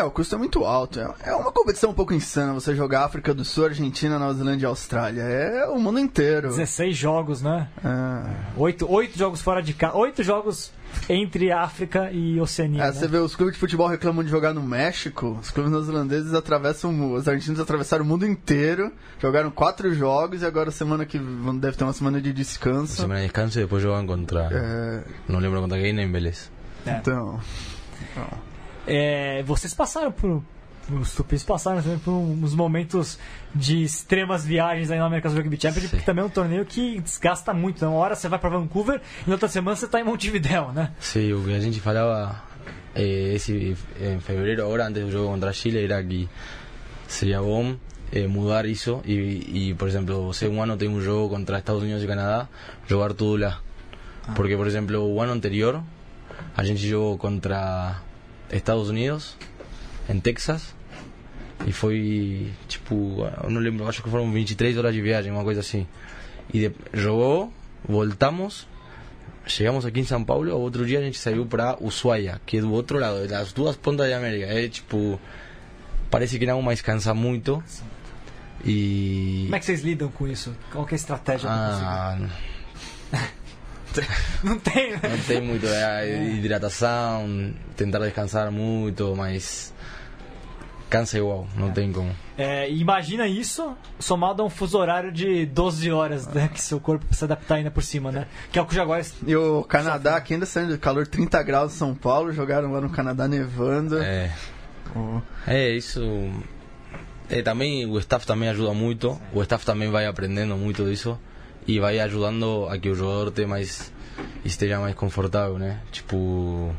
É, 0.00 0.04
o 0.04 0.10
custo 0.10 0.34
é 0.34 0.38
muito 0.38 0.64
alto. 0.64 1.00
É- 1.00 1.14
É 1.30 1.34
uma 1.34 1.52
competição 1.52 1.90
um 1.90 1.94
pouco 1.94 2.12
insana 2.14 2.52
você 2.52 2.74
jogar 2.74 3.04
África 3.04 3.32
do 3.34 3.44
Sul, 3.44 3.66
Argentina, 3.66 4.18
Nova 4.18 4.34
Zelândia 4.34 4.66
e 4.66 4.68
Austrália. 4.68 5.22
É 5.22 5.66
o 5.68 5.78
mundo 5.78 5.98
inteiro. 5.98 6.48
16 6.48 6.96
jogos, 6.96 7.42
né? 7.42 7.68
É. 7.84 8.30
Oito, 8.56 8.90
oito 8.90 9.16
jogos 9.18 9.40
fora 9.42 9.62
de 9.62 9.72
casa. 9.74 9.96
Oito 9.96 10.22
jogos 10.22 10.72
entre 11.08 11.50
África 11.50 12.10
e 12.12 12.40
Oceania. 12.40 12.82
É, 12.82 12.86
né? 12.86 12.92
você 12.92 13.08
vê 13.08 13.18
os 13.18 13.34
clubes 13.34 13.54
de 13.54 13.60
futebol 13.60 13.88
reclamam 13.88 14.22
de 14.22 14.30
jogar 14.30 14.54
no 14.54 14.62
México, 14.62 15.36
os 15.40 15.50
clubes 15.50 15.72
neozelandeses 15.72 16.32
atravessam, 16.34 17.12
os 17.14 17.26
argentinos 17.26 17.58
atravessaram 17.58 18.04
o 18.04 18.08
mundo 18.08 18.24
inteiro, 18.24 18.92
jogaram 19.20 19.50
quatro 19.50 19.92
jogos 19.92 20.42
e 20.42 20.46
agora 20.46 20.70
semana 20.70 21.04
que 21.04 21.18
vem 21.18 21.58
deve 21.58 21.76
ter 21.76 21.82
uma 21.84 21.92
semana 21.92 22.20
de 22.20 22.32
descanso. 22.32 23.02
Semana 23.02 23.20
de 23.20 23.26
descanso 23.26 23.58
y 23.58 23.62
después 23.62 23.82
juegan 23.82 24.06
contra. 24.06 24.48
É, 24.52 25.02
No 25.28 25.40
lembro 25.40 25.60
contra 25.60 25.78
quem 25.80 25.98
em 25.98 26.12
Vélez. 26.12 26.48
então, 26.86 27.40
É, 28.86 29.42
vocês 29.44 29.74
passaram 29.74 30.12
por. 30.12 30.42
Os 31.00 31.14
tupis 31.14 31.42
passaram 31.42 31.80
também 31.80 31.98
por 31.98 32.10
uns 32.12 32.54
momentos 32.54 33.18
de 33.54 33.82
extremas 33.82 34.44
viagens 34.44 34.90
aí 34.90 34.98
na 34.98 35.06
America's 35.06 35.32
Rugby 35.32 35.56
Championship, 35.56 35.84
Sim. 35.88 35.88
porque 35.96 36.04
também 36.04 36.22
é 36.22 36.26
um 36.26 36.30
torneio 36.30 36.62
que 36.66 37.00
desgasta 37.00 37.54
muito. 37.54 37.82
né? 37.82 37.90
Uma 37.90 37.96
hora 38.00 38.14
você 38.14 38.28
vai 38.28 38.38
pra 38.38 38.50
Vancouver 38.50 39.00
e 39.26 39.30
na 39.30 39.34
outra 39.34 39.48
semana 39.48 39.74
você 39.74 39.88
tá 39.88 39.98
em 39.98 40.04
Montevidéu, 40.04 40.72
né? 40.72 40.92
Sí, 41.00 41.32
o 41.32 41.42
que 41.42 41.54
a 41.54 41.60
gente 41.60 41.80
falava 41.80 42.42
eh, 42.94 43.32
esse, 43.34 43.74
em 43.98 44.20
fevereiro, 44.20 44.62
agora, 44.62 44.86
antes 44.86 45.02
do 45.02 45.10
jogo 45.10 45.30
contra 45.30 45.50
Chile, 45.54 45.82
era 45.84 46.04
que 46.04 46.28
seria 47.08 47.40
bom 47.40 47.76
eh, 48.12 48.26
mudar 48.26 48.66
isso 48.66 49.00
e, 49.06 49.70
e, 49.70 49.74
por 49.74 49.88
exemplo, 49.88 50.26
você 50.26 50.46
um 50.48 50.62
ano 50.62 50.76
tem 50.76 50.90
um 50.90 51.00
jogo 51.00 51.34
contra 51.34 51.56
Estados 51.58 51.82
Unidos 51.82 52.02
e 52.04 52.06
Canadá, 52.06 52.46
jogar 52.86 53.14
tudo 53.14 53.42
lá. 53.42 53.58
Porque, 54.36 54.54
por 54.54 54.66
exemplo, 54.66 54.98
o 54.98 55.18
ano 55.18 55.32
anterior, 55.32 55.82
a 56.54 56.62
gente 56.62 56.86
jogou 56.86 57.16
contra 57.16 58.02
Estados 58.56 58.88
Unidos, 58.88 59.36
em 60.08 60.20
Texas, 60.20 60.74
e 61.66 61.72
foi, 61.72 62.52
tipo, 62.68 63.24
eu 63.42 63.50
não 63.50 63.60
lembro, 63.60 63.88
acho 63.88 64.02
que 64.02 64.10
foram 64.10 64.30
23 64.30 64.76
horas 64.76 64.94
de 64.94 65.00
viagem, 65.00 65.32
uma 65.32 65.44
coisa 65.44 65.60
assim. 65.60 65.86
E 66.52 66.68
de, 66.68 66.74
jogou, 66.92 67.52
voltamos, 67.88 68.66
chegamos 69.46 69.86
aqui 69.86 70.00
em 70.00 70.04
São 70.04 70.22
Paulo, 70.24 70.54
outro 70.58 70.84
dia 70.84 70.98
a 70.98 71.02
gente 71.02 71.18
saiu 71.18 71.46
para 71.46 71.76
Ushuaia, 71.80 72.40
que 72.44 72.58
é 72.58 72.60
do 72.60 72.72
outro 72.72 72.98
lado, 72.98 73.26
das 73.26 73.52
duas 73.52 73.76
pontas 73.76 74.10
da 74.10 74.16
América. 74.16 74.46
É 74.46 74.68
tipo, 74.68 75.18
parece 76.10 76.38
que 76.38 76.46
não, 76.46 76.60
mas 76.60 76.80
cansa 76.82 77.14
muito. 77.14 77.62
E. 78.64 79.42
Como 79.44 79.56
é 79.56 79.58
que 79.58 79.64
vocês 79.66 79.82
lidam 79.82 80.08
com 80.10 80.26
isso? 80.26 80.54
Qual 80.70 80.86
é 80.86 80.92
a 80.92 80.94
estratégia? 80.94 81.48
Ah, 81.50 82.18
Não 84.42 84.58
tem, 84.58 84.92
né? 84.92 85.00
não 85.02 85.18
tem 85.18 85.40
muito 85.40 85.66
é, 85.66 86.28
hidratação, 86.34 87.52
tentar 87.76 87.98
descansar 88.00 88.50
muito, 88.50 89.14
mas 89.16 89.72
cansa 90.90 91.18
igual, 91.18 91.48
não 91.56 91.72
tem 91.72 91.90
como. 91.90 92.14
É, 92.38 92.70
imagina 92.70 93.26
isso 93.26 93.76
somado 93.98 94.42
a 94.42 94.46
um 94.46 94.50
fuso 94.50 94.78
horário 94.78 95.10
de 95.10 95.44
12 95.46 95.90
horas, 95.90 96.26
né? 96.28 96.48
Que 96.52 96.60
seu 96.60 96.78
corpo 96.78 97.04
precisa 97.06 97.26
adaptar 97.26 97.56
ainda 97.56 97.70
por 97.70 97.82
cima, 97.82 98.12
né? 98.12 98.26
Que 98.52 98.58
é 98.58 98.62
o 98.62 98.66
que 98.66 98.72
o 98.72 98.76
Jaguares 98.76 99.14
e 99.26 99.34
o 99.34 99.64
Canadá, 99.64 100.16
aqui 100.16 100.34
ainda 100.34 100.46
saindo 100.46 100.72
de 100.72 100.78
calor 100.78 101.06
30 101.06 101.42
graus 101.42 101.74
em 101.74 101.76
São 101.78 101.94
Paulo, 101.94 102.32
jogaram 102.32 102.70
lá 102.70 102.80
no 102.80 102.90
Canadá 102.90 103.26
nevando. 103.26 104.00
É, 104.00 104.30
Oh. 104.94 105.20
é 105.46 105.70
isso. 105.70 106.00
É, 107.28 107.42
também 107.42 107.86
o 107.86 107.98
staff 107.98 108.26
também 108.26 108.48
ajuda 108.48 108.72
muito, 108.72 109.20
o 109.32 109.42
staff 109.42 109.64
também 109.64 109.90
vai 109.90 110.06
aprendendo 110.06 110.56
muito 110.56 110.84
disso 110.84 111.18
e 111.66 111.78
vai 111.78 111.98
ajudando 112.00 112.66
a 112.70 112.78
que 112.78 112.88
o 112.88 112.94
jogador 112.94 113.30
tenha 113.30 113.48
mais 113.48 113.92
esteja 114.44 114.78
mais 114.78 114.94
confortável, 114.94 115.58
né? 115.58 115.80
Tipo, 115.90 116.74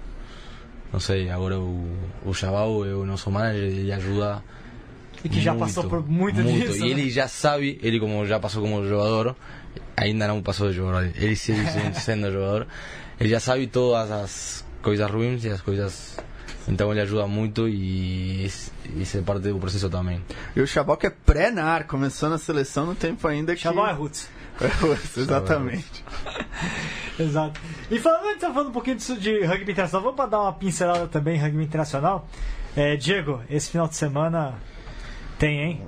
não 0.94 1.00
sei, 1.00 1.30
agora 1.30 1.60
o, 1.60 1.90
o 2.24 2.34
Chabal 2.34 2.86
é 2.86 2.94
o 2.94 3.06
nosso 3.06 3.30
manager, 3.32 3.64
ele 3.64 3.92
ajuda 3.92 4.44
e 5.26 5.30
que 5.30 5.42
já 5.42 5.54
muito, 5.54 5.66
passou 5.66 5.90
por 5.90 6.08
muito, 6.08 6.42
disso. 6.44 6.78
E 6.78 6.82
né? 6.82 6.88
ele 6.88 7.10
já 7.10 7.28
sabe, 7.28 7.80
ele 7.82 8.00
como 8.00 8.26
já 8.28 8.40
passou 8.40 8.62
como 8.62 8.88
jogador, 8.88 9.36
ainda 9.98 10.28
não 10.28 10.40
passou 10.42 10.70
de 10.70 10.76
jogador, 10.76 11.12
ele 11.16 11.36
segue 11.36 11.66
sendo 12.00 12.32
jogador, 12.32 12.68
ele 13.20 13.30
já 13.30 13.40
sabe 13.40 13.66
todas 13.66 14.12
as 14.12 14.66
coisas 14.84 15.10
ruins 15.10 15.44
e 15.44 15.50
as 15.50 15.62
coisas. 15.62 16.18
Então 16.68 16.92
ele 16.92 17.02
ajuda 17.02 17.28
muito 17.28 17.68
e 17.68 18.46
isso 18.46 19.18
é 19.18 19.22
parte 19.22 19.42
do 19.42 19.58
processo 19.58 19.90
também. 19.90 20.22
E 20.56 20.62
o 20.62 20.68
Chabal 20.68 20.96
que 20.96 21.08
é 21.08 21.10
pré-nar, 21.10 21.88
começou 21.88 22.30
na 22.30 22.38
seleção 22.38 22.86
no 22.86 22.96
tempo 22.96 23.28
ainda 23.28 23.56
que... 23.56 23.62
Chabal 23.62 23.88
é 23.88 23.94
roots. 23.94 24.30
É, 24.62 25.20
Exatamente. 25.20 26.04
Exato. 27.20 27.60
E 27.90 28.00
falando, 28.00 28.24
a 28.24 28.28
gente 28.32 28.40
tá 28.40 28.52
falando 28.52 28.70
um 28.70 28.74
pouquinho 28.74 28.98
disso 28.98 29.18
de 29.18 29.44
rugby 29.46 29.72
internacional, 29.72 30.14
vamos 30.14 30.32
dar 30.32 30.42
uma 30.42 30.54
pincelada 30.54 31.08
também 31.08 31.38
em 31.38 31.40
rugby 31.40 31.64
internacional. 31.64 32.28
É, 32.76 32.96
Diego, 32.96 33.42
esse 33.50 33.70
final 33.70 33.88
de 33.88 33.96
semana 33.96 34.56
tem, 35.40 35.60
hein? 35.60 35.82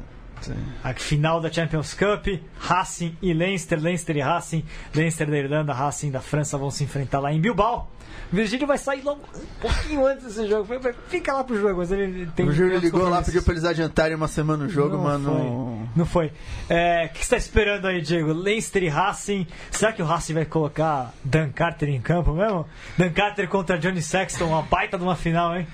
A 0.84 0.93
final 0.93 1.41
da 1.41 1.51
Champions 1.51 1.93
Cup, 1.93 2.28
Racing 2.59 3.18
e 3.22 3.34
Leinster, 3.34 3.82
Leinster 3.82 4.15
e 4.15 4.22
Racing, 4.22 4.63
Leinster 4.93 5.30
da 5.30 5.38
Irlanda, 5.38 5.74
Racing 5.74 6.11
da 6.11 6.22
França 6.22 6.57
vão 6.57 6.70
se 6.70 6.84
enfrentar 6.84 7.20
lá 7.20 7.34
em 7.34 7.41
Bilbao. 7.41 7.91
Virgílio 8.32 8.67
vai 8.67 8.78
sair 8.78 9.01
logo 9.03 9.21
um 9.36 9.61
pouquinho 9.61 10.05
antes 10.05 10.25
desse 10.25 10.47
jogo. 10.47 10.63
Vai- 10.80 10.93
Fica 11.07 11.32
lá 11.34 11.43
pro 11.43 11.59
jogo, 11.59 11.78
mas 11.78 11.91
ele 11.91 12.28
tem 12.36 12.47
o 12.47 12.51
Júlio 12.51 12.78
ligou 12.80 13.07
lá, 13.07 13.21
pediu 13.21 13.41
pra 13.41 13.53
eles 13.53 13.63
adiantarem 13.65 14.15
uma 14.15 14.28
semana 14.28 14.65
o 14.65 14.69
jogo, 14.69 14.97
não 14.97 15.03
mas 15.03 15.21
foi. 15.23 15.34
não... 15.34 15.89
Não 15.95 16.05
foi. 16.05 16.32
É, 16.69 17.05
O 17.05 17.09
que 17.09 17.17
você 17.19 17.23
está 17.23 17.38
esperando 17.38 17.88
aí, 17.88 18.01
Diego? 18.01 18.34
Leinster 18.34 18.84
e 18.84 18.88
Racing. 18.89 19.47
Será 19.71 19.91
que 19.93 20.01
o 20.01 20.05
Racing 20.05 20.34
vai 20.34 20.45
colocar 20.45 21.13
Dan 21.23 21.49
Carter 21.49 21.89
em 21.89 22.01
campo 22.01 22.34
mesmo? 22.34 22.67
Dan 22.97 23.09
Carter 23.11 23.47
contra 23.47 23.78
Johnny 23.80 24.01
Sexton, 24.01 24.45
uma 24.45 24.61
baita 24.61 24.97
de 24.97 25.03
uma 25.03 25.15
final, 25.15 25.55
hein? 25.57 25.65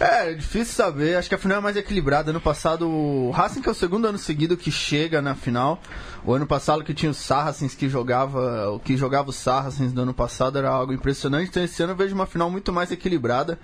É, 0.00 0.30
é 0.32 0.34
difícil 0.34 0.74
saber. 0.74 1.16
Acho 1.16 1.28
que 1.28 1.34
a 1.34 1.38
final 1.38 1.58
é 1.58 1.60
mais 1.60 1.76
equilibrada. 1.76 2.30
Ano 2.30 2.40
passado, 2.40 2.88
o 2.88 3.30
Racing, 3.30 3.62
que 3.62 3.68
é 3.68 3.72
o 3.72 3.74
segundo 3.74 4.06
ano 4.06 4.18
seguido 4.18 4.56
que 4.56 4.70
chega 4.70 5.22
na 5.22 5.34
final. 5.34 5.80
O 6.26 6.32
ano 6.32 6.46
passado 6.46 6.82
que 6.82 6.94
tinha 6.94 7.10
os 7.10 7.18
Saracens 7.18 7.74
que 7.74 7.88
jogava, 7.88 8.70
o 8.70 8.78
que 8.78 8.96
jogava 8.96 9.28
os 9.28 9.36
Saracens 9.36 9.92
do 9.92 10.00
ano 10.00 10.14
passado 10.14 10.56
era 10.56 10.70
algo 10.70 10.92
impressionante. 10.92 11.50
Então 11.50 11.62
esse 11.62 11.82
ano 11.82 11.92
eu 11.92 11.96
vejo 11.96 12.14
uma 12.14 12.26
final 12.26 12.50
muito 12.50 12.72
mais 12.72 12.90
equilibrada. 12.90 13.58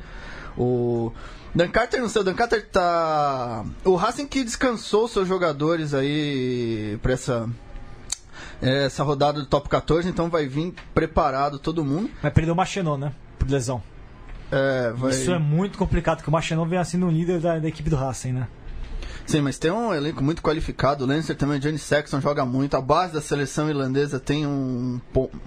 O 0.58 1.10
Dan 1.54 1.68
Carter, 1.68 2.00
não 2.00 2.08
sei, 2.08 2.20
o 2.20 2.24
Dan 2.24 2.34
Carter 2.34 2.68
tá. 2.68 3.64
O 3.84 3.96
Racing 3.96 4.26
que 4.26 4.44
descansou 4.44 5.08
seus 5.08 5.26
jogadores 5.26 5.94
aí 5.94 6.98
pra 7.02 7.12
essa. 7.12 7.48
Essa 8.60 9.02
rodada 9.02 9.40
do 9.40 9.46
top 9.46 9.70
14, 9.70 10.06
então 10.06 10.28
vai 10.28 10.46
vir 10.46 10.74
preparado 10.94 11.58
todo 11.58 11.82
mundo. 11.82 12.10
Vai 12.20 12.30
perder 12.30 12.50
o 12.50 12.54
Machenot, 12.54 13.00
né? 13.00 13.12
Por 13.38 13.48
lesão. 13.48 13.82
É, 14.52 14.92
vai... 14.94 15.12
Isso 15.12 15.32
é 15.32 15.38
muito 15.38 15.78
complicado, 15.78 16.18
porque 16.18 16.28
o 16.28 16.32
Machenot 16.32 16.68
vem 16.68 16.78
assim 16.78 16.98
no 16.98 17.10
líder 17.10 17.40
da, 17.40 17.58
da 17.58 17.68
equipe 17.68 17.88
do 17.88 17.96
Racing, 17.96 18.32
né? 18.32 18.48
Sim, 19.30 19.42
mas 19.42 19.58
tem 19.58 19.70
um 19.70 19.94
elenco 19.94 20.24
muito 20.24 20.42
qualificado. 20.42 21.04
O 21.04 21.06
Lancer 21.06 21.36
também, 21.36 21.58
o 21.58 21.60
Johnny 21.60 21.78
Sexton 21.78 22.20
joga 22.20 22.44
muito. 22.44 22.76
A 22.76 22.80
base 22.80 23.12
da 23.12 23.20
seleção 23.20 23.68
irlandesa 23.68 24.18
tem 24.18 24.44
um, 24.44 25.00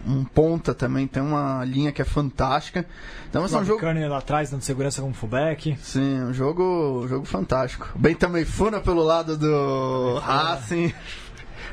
um 0.08 0.24
ponta 0.24 0.74
também, 0.74 1.06
tem 1.06 1.22
uma 1.22 1.66
linha 1.66 1.92
que 1.92 2.02
é 2.02 2.06
fantástica. 2.06 2.86
Então 3.30 3.42
vai 3.42 3.50
ser 3.50 3.58
um 3.58 3.66
jogo. 3.66 3.82
Kearney 3.82 4.08
lá 4.08 4.20
atrás, 4.20 4.50
dando 4.50 4.62
segurança 4.62 5.02
como 5.02 5.14
fullback. 5.14 5.78
Sim, 5.82 6.22
um 6.22 6.34
jogo, 6.34 7.02
um 7.04 7.08
jogo 7.10 7.26
fantástico. 7.26 7.90
Bem 7.94 8.16
também 8.16 8.46
Funa 8.46 8.80
pelo 8.80 9.04
lado 9.04 9.38
do 9.38 10.18
Racing. 10.20 10.94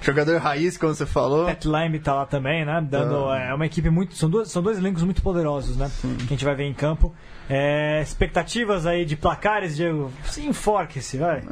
Jogador 0.03 0.39
raiz, 0.41 0.79
como 0.79 0.95
você 0.95 1.05
falou. 1.05 1.47
Pat 1.47 1.65
Lime 1.65 1.99
tá 1.99 2.15
lá 2.15 2.27
também, 2.27 2.65
né? 2.65 2.81
Dando, 2.89 3.27
Tá. 3.27 3.39
é 3.39 3.55
uma 3.55 3.67
equipe 3.67 3.91
muito. 3.91 4.15
São 4.17 4.31
dois, 4.31 4.51
são 4.51 4.63
dois 4.63 4.79
elencos 4.79 5.03
muito 5.03 5.21
poderosos, 5.23 5.77
né? 5.77 5.91
Que 6.01 6.25
a 6.25 6.29
gente 6.29 6.45
vai 6.45 6.55
ver 6.55 6.65
em 6.65 6.73
campo. 6.75 7.15
É, 7.49 8.01
expectativas 8.01 8.87
aí 8.87 9.05
de 9.05 9.17
placares, 9.17 9.77
Diego. 9.77 10.11
Se 10.25 10.47
enforque-se, 10.47 11.19
vai. 11.19 11.43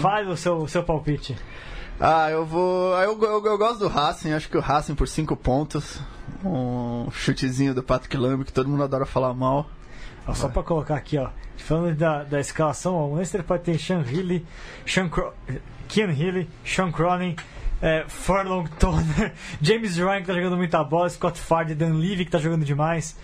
Faz 0.00 0.28
o 0.28 0.36
seu, 0.36 0.56
o 0.58 0.68
seu 0.68 0.82
palpite. 0.82 1.36
Ah, 2.00 2.30
eu 2.30 2.46
vou. 2.46 2.94
Eu, 2.98 3.20
eu, 3.22 3.44
eu 3.44 3.58
gosto 3.58 3.80
do 3.80 3.88
Racing, 3.88 4.32
acho 4.32 4.48
que 4.48 4.56
o 4.56 4.60
Racing 4.60 4.94
por 4.94 5.06
5 5.06 5.36
pontos. 5.36 6.00
Um 6.42 7.10
chutezinho 7.10 7.74
do 7.74 7.82
Patrick 7.82 8.16
Lamb, 8.16 8.44
que 8.44 8.52
todo 8.52 8.68
mundo 8.68 8.82
adora 8.82 9.04
falar 9.04 9.34
mal. 9.34 9.68
Ó, 10.26 10.32
só 10.32 10.48
pra 10.48 10.62
colocar 10.62 10.94
aqui, 10.94 11.18
ó. 11.18 11.28
Falando 11.58 11.94
da, 11.94 12.22
da 12.24 12.40
escalação, 12.40 12.94
ó, 12.94 13.06
o 13.08 13.14
Leicester 13.16 13.42
pode 13.44 13.64
ter 13.64 13.78
Sean 13.78 14.02
Healy, 14.02 14.46
Sean 14.86 15.08
Cro 15.10 15.32
Kian 15.88 16.10
Healy, 16.10 16.48
Sean 16.64 16.90
Cronin, 16.90 17.36
é, 17.82 18.04
Furlong 18.08 18.66
Toner, 18.78 19.32
James 19.60 19.96
Ryan 19.96 20.20
que 20.20 20.26
tá 20.26 20.34
jogando 20.34 20.56
muita 20.56 20.82
bola, 20.84 21.08
Scott 21.08 21.38
Fardy, 21.40 21.74
Dan 21.74 21.94
Levy 21.94 22.24
que 22.24 22.30
tá 22.30 22.38
jogando 22.38 22.64
demais, 22.64 23.16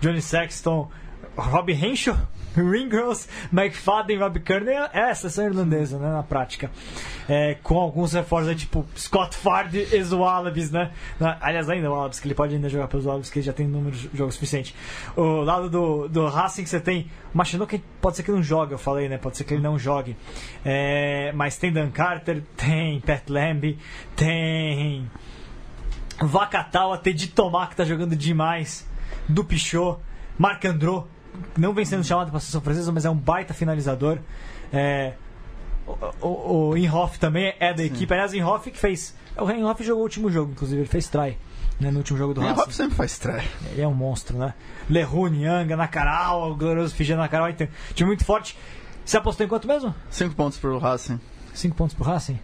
Johnny 0.00 0.22
Sexton, 0.22 0.90
Rob 1.36 1.72
Henshaw, 1.72 2.16
Ringrose, 2.70 3.28
McFadden, 3.52 4.18
Rob 4.18 4.40
Kearney 4.40 4.74
é 4.92 5.10
a 5.10 5.14
seleção 5.14 5.46
irlandesa, 5.46 5.98
né, 5.98 6.10
na 6.10 6.22
prática. 6.22 6.70
É, 7.28 7.56
com 7.62 7.78
alguns 7.78 8.12
reforços, 8.12 8.48
aí, 8.48 8.54
tipo 8.54 8.86
Scott 8.96 9.36
Fard 9.36 9.76
e 9.76 9.96
os 9.96 10.12
Wallabies, 10.12 10.70
né? 10.70 10.90
Aliás, 11.40 11.68
ainda 11.68 11.90
o 11.90 11.94
Wallabies, 11.94 12.20
que 12.20 12.26
ele 12.26 12.34
pode 12.34 12.54
ainda 12.54 12.68
jogar 12.68 12.88
pelos 12.88 13.06
Wallabies, 13.06 13.30
que 13.30 13.38
ele 13.38 13.46
já 13.46 13.52
tem 13.52 13.66
número 13.66 13.96
de 13.96 14.10
jogos 14.14 14.34
suficiente. 14.34 14.74
O 15.16 15.42
lado 15.42 15.70
do, 15.70 16.08
do 16.08 16.26
Racing, 16.26 16.66
você 16.66 16.80
tem 16.80 17.10
o 17.32 17.38
Machinot, 17.38 17.68
que 17.68 17.82
pode 18.00 18.16
ser 18.16 18.22
que 18.22 18.30
não 18.30 18.42
jogue, 18.42 18.72
eu 18.72 18.78
falei, 18.78 19.08
né? 19.08 19.18
Pode 19.18 19.36
ser 19.36 19.44
que 19.44 19.54
ele 19.54 19.62
não 19.62 19.78
jogue. 19.78 20.16
É, 20.64 21.32
mas 21.34 21.56
tem 21.56 21.72
Dan 21.72 21.90
Carter, 21.90 22.42
tem 22.56 23.00
Pat 23.00 23.28
Lamb, 23.28 23.78
tem 24.14 25.10
Vakatawa, 26.20 26.98
Teddy 26.98 27.28
Tomar, 27.28 27.70
que 27.70 27.76
tá 27.76 27.84
jogando 27.84 28.14
demais, 28.14 28.86
do 29.28 29.44
Pichot, 29.44 29.98
Marc 30.38 30.64
não 31.56 31.72
vem 31.72 31.84
sendo 31.84 32.04
chamado 32.04 32.28
para 32.28 32.38
a 32.38 32.40
seleção 32.40 32.60
francesa, 32.60 32.92
mas 32.92 33.04
é 33.04 33.10
um 33.10 33.16
baita 33.16 33.52
finalizador. 33.54 34.18
É, 34.72 35.14
o, 35.86 36.26
o, 36.26 36.68
o 36.70 36.76
Inhoff 36.76 37.18
também 37.18 37.54
é 37.60 37.72
da 37.74 37.82
equipe. 37.84 38.12
Aliás, 38.12 38.32
o 38.32 38.36
Inhoff 38.36 38.70
que 38.70 38.78
fez. 38.78 39.14
O 39.36 39.50
Inhoff 39.50 39.82
jogou 39.84 40.00
o 40.00 40.04
último 40.04 40.30
jogo, 40.30 40.52
inclusive, 40.52 40.80
ele 40.82 40.88
fez 40.88 41.08
try 41.08 41.36
né, 41.80 41.90
no 41.90 41.98
último 41.98 42.16
jogo 42.18 42.34
do 42.34 42.40
O 42.40 42.44
Racing. 42.44 42.60
Hop 42.60 42.70
sempre 42.70 42.94
faz 42.96 43.18
try. 43.18 43.42
Ele 43.72 43.82
é 43.82 43.88
um 43.88 43.94
monstro, 43.94 44.38
né? 44.38 44.54
Lehu, 44.88 45.26
Nyanga, 45.28 45.76
Nakaral, 45.76 46.52
o 46.52 46.54
glorioso 46.56 46.94
Fijê 46.94 47.16
Nakaral. 47.16 47.50
Então, 47.50 47.66
time 47.94 48.06
muito 48.08 48.24
forte. 48.24 48.56
Você 49.04 49.16
apostou 49.16 49.44
em 49.44 49.48
quanto 49.48 49.66
mesmo? 49.68 49.94
Cinco 50.08 50.34
pontos 50.34 50.56
pro 50.58 50.78
Racing. 50.78 51.20
5 51.52 51.76
pontos 51.76 51.94
pro 51.94 52.04
Racing? 52.04 52.38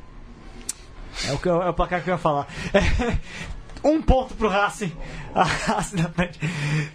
É 1.27 1.33
o, 1.33 1.39
que 1.39 1.49
eu- 1.49 1.63
é 1.63 1.69
o 1.69 1.73
placar 1.75 2.03
que 2.03 2.11
eu 2.11 2.15
ia 2.15 2.19
falar. 2.19 2.47
É, 2.75 3.17
um 3.83 4.01
ponto 4.03 4.35
pro 4.35 4.49
Racing. 4.49 4.93
A 5.35 5.43
Racing 5.75 5.97
na 6.03 6.09
frente. 6.11 6.39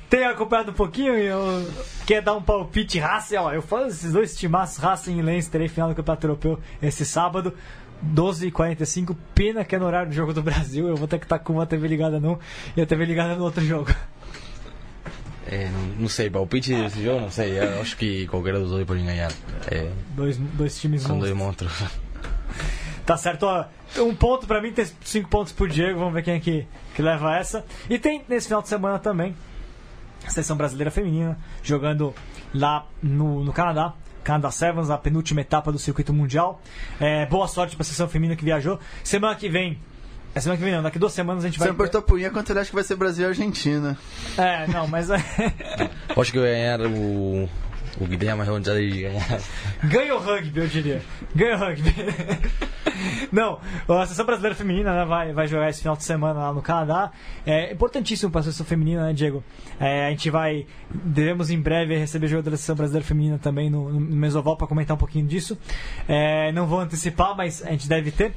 Tem 0.09 0.25
acompanhado 0.25 0.71
um 0.71 0.73
pouquinho 0.75 1.17
e 1.17 1.25
eu 1.25 1.67
quer 2.05 2.21
dar 2.21 2.33
um 2.35 2.41
palpite 2.41 2.99
Racing. 2.99 3.35
Ó, 3.37 3.51
eu 3.51 3.61
falo 3.61 3.87
esses 3.87 4.13
dois 4.13 4.35
timaços, 4.35 4.77
Racing 4.77 5.17
e 5.17 5.21
Leinster, 5.21 5.61
aí, 5.61 5.67
final 5.67 5.89
do 5.89 5.95
Campeonato 5.95 6.27
Europeu 6.27 6.59
esse 6.81 7.05
sábado. 7.05 7.53
12h45, 8.13 9.15
pena 9.33 9.63
que 9.63 9.73
é 9.75 9.79
no 9.79 9.85
horário 9.85 10.09
do 10.09 10.15
jogo 10.15 10.33
do 10.33 10.43
Brasil. 10.43 10.87
Eu 10.87 10.95
vou 10.95 11.07
ter 11.07 11.17
que 11.17 11.25
estar 11.25 11.39
com 11.39 11.53
uma 11.53 11.65
TV 11.65 11.87
ligada 11.87 12.19
num 12.19 12.37
e 12.75 12.81
a 12.81 12.85
TV 12.85 13.05
ligada 13.05 13.35
no 13.35 13.43
outro 13.45 13.63
jogo. 13.65 13.89
É, 15.47 15.69
não, 15.69 16.01
não 16.01 16.07
sei, 16.09 16.29
palpite 16.29 16.73
desse 16.75 17.03
jogo, 17.03 17.21
não 17.21 17.31
sei. 17.31 17.57
Eu 17.59 17.81
acho 17.81 17.95
que 17.97 18.27
qualquer 18.27 18.53
dos 18.53 18.69
dois 18.71 18.85
pode 18.85 19.01
ganhar. 19.03 19.31
É, 19.71 19.91
Dois, 20.15 20.37
dois 20.37 20.79
times 20.79 21.03
são 21.03 21.15
monstros. 21.15 21.37
dois 21.37 21.45
monstros. 21.47 22.04
Tá 23.05 23.15
certo, 23.17 23.43
ó. 23.43 23.65
Um 23.99 24.15
ponto 24.15 24.47
pra 24.47 24.61
mim, 24.61 24.71
tem 24.71 24.85
cinco 25.03 25.29
pontos 25.29 25.53
pro 25.53 25.67
Diego. 25.67 25.99
Vamos 25.99 26.13
ver 26.13 26.23
quem 26.23 26.33
é 26.35 26.39
que, 26.39 26.67
que 26.95 27.01
leva 27.01 27.35
essa. 27.35 27.63
E 27.89 27.99
tem 27.99 28.23
nesse 28.27 28.47
final 28.47 28.61
de 28.61 28.67
semana 28.67 28.97
também 28.97 29.35
a 30.25 30.29
seleção 30.29 30.57
brasileira 30.57 30.89
feminina 30.89 31.37
jogando 31.61 32.13
lá 32.53 32.87
no, 33.01 33.43
no 33.43 33.53
Canadá. 33.53 33.93
Canadá 34.23 34.49
Sevens, 34.49 34.89
a 34.89 34.97
penúltima 34.97 35.41
etapa 35.41 35.71
do 35.71 35.77
circuito 35.77 36.11
mundial. 36.11 36.59
É, 36.99 37.27
boa 37.27 37.47
sorte 37.47 37.75
pra 37.75 37.83
seleção 37.85 38.07
feminina 38.09 38.35
que 38.35 38.43
viajou. 38.43 38.79
Semana 39.03 39.35
que 39.35 39.47
vem. 39.47 39.79
É 40.33 40.39
semana 40.41 40.57
que 40.57 40.63
vem 40.65 40.73
não, 40.73 40.81
daqui 40.83 40.97
duas 40.99 41.13
semanas 41.13 41.45
a 41.45 41.47
gente 41.47 41.59
Você 41.59 41.65
vai. 41.65 41.73
apertou 41.73 41.99
a 41.99 42.01
punha 42.01 42.29
quanto 42.31 42.51
ele 42.51 42.59
acha 42.59 42.69
que 42.69 42.75
vai 42.75 42.83
ser 42.83 42.95
Brasil 42.95 43.23
e 43.23 43.27
Argentina. 43.29 43.97
É, 44.35 44.67
não, 44.67 44.87
mas. 44.87 45.09
Eu 45.09 46.21
acho 46.21 46.31
que 46.31 46.39
ganhar 46.39 46.81
o, 46.81 47.47
o 47.99 48.17
tenha 48.17 48.35
mais 48.35 48.49
vontade 48.49 48.89
de 48.91 49.01
ganhar. 49.01 49.41
Ganha 49.85 50.15
o 50.15 50.19
rugby, 50.19 50.59
eu 50.59 50.67
diria. 50.67 51.01
Ganha 51.33 51.55
o 51.55 51.59
rugby. 51.59 51.93
Não, 53.31 53.59
a 53.87 54.05
seleção 54.05 54.25
brasileira 54.25 54.55
feminina 54.55 54.93
né, 54.93 55.05
vai, 55.05 55.33
vai 55.33 55.47
jogar 55.47 55.69
esse 55.69 55.81
final 55.81 55.95
de 55.95 56.03
semana 56.03 56.39
lá 56.39 56.53
no 56.53 56.61
Canadá. 56.61 57.11
É 57.45 57.73
importantíssimo 57.73 58.31
para 58.31 58.41
a 58.41 58.43
seleção 58.43 58.65
feminina, 58.65 59.07
né, 59.07 59.13
Diego? 59.13 59.43
É, 59.79 60.07
a 60.07 60.09
gente 60.09 60.29
vai. 60.29 60.65
Devemos 60.89 61.49
em 61.49 61.59
breve 61.59 61.97
receber 61.97 62.27
jogadores 62.27 62.59
da 62.59 62.63
seleção 62.63 62.75
brasileira 62.75 63.05
feminina 63.05 63.37
também 63.37 63.69
no, 63.69 63.91
no 63.91 63.99
Mesoval 63.99 64.57
para 64.57 64.67
comentar 64.67 64.95
um 64.95 64.99
pouquinho 64.99 65.25
disso. 65.27 65.57
É, 66.07 66.51
não 66.51 66.67
vou 66.67 66.79
antecipar, 66.79 67.35
mas 67.35 67.63
a 67.65 67.71
gente 67.71 67.87
deve 67.87 68.11
ter. 68.11 68.33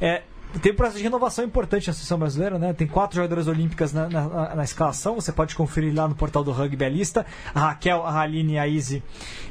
É, 0.00 0.22
tem 0.60 0.72
um 0.72 0.74
processo 0.74 0.98
de 0.98 1.02
renovação 1.04 1.44
importante 1.44 1.86
na 1.88 1.92
seleção 1.94 2.18
brasileira, 2.18 2.58
né? 2.58 2.72
Tem 2.72 2.86
quatro 2.86 3.16
jogadoras 3.16 3.48
olímpicas 3.48 3.92
na, 3.92 4.08
na- 4.08 4.54
na- 4.54 4.64
escalação. 4.64 5.14
Você 5.14 5.32
pode 5.32 5.54
conferir 5.54 5.94
lá 5.94 6.06
no 6.06 6.14
portal 6.14 6.44
do 6.44 6.52
Rugby 6.52 6.84
a 6.84 6.88
lista. 6.88 7.24
A 7.54 7.60
Raquel, 7.60 8.04
a 8.06 8.20
Aline, 8.20 8.58
a 8.58 8.66
Izzy 8.68 9.02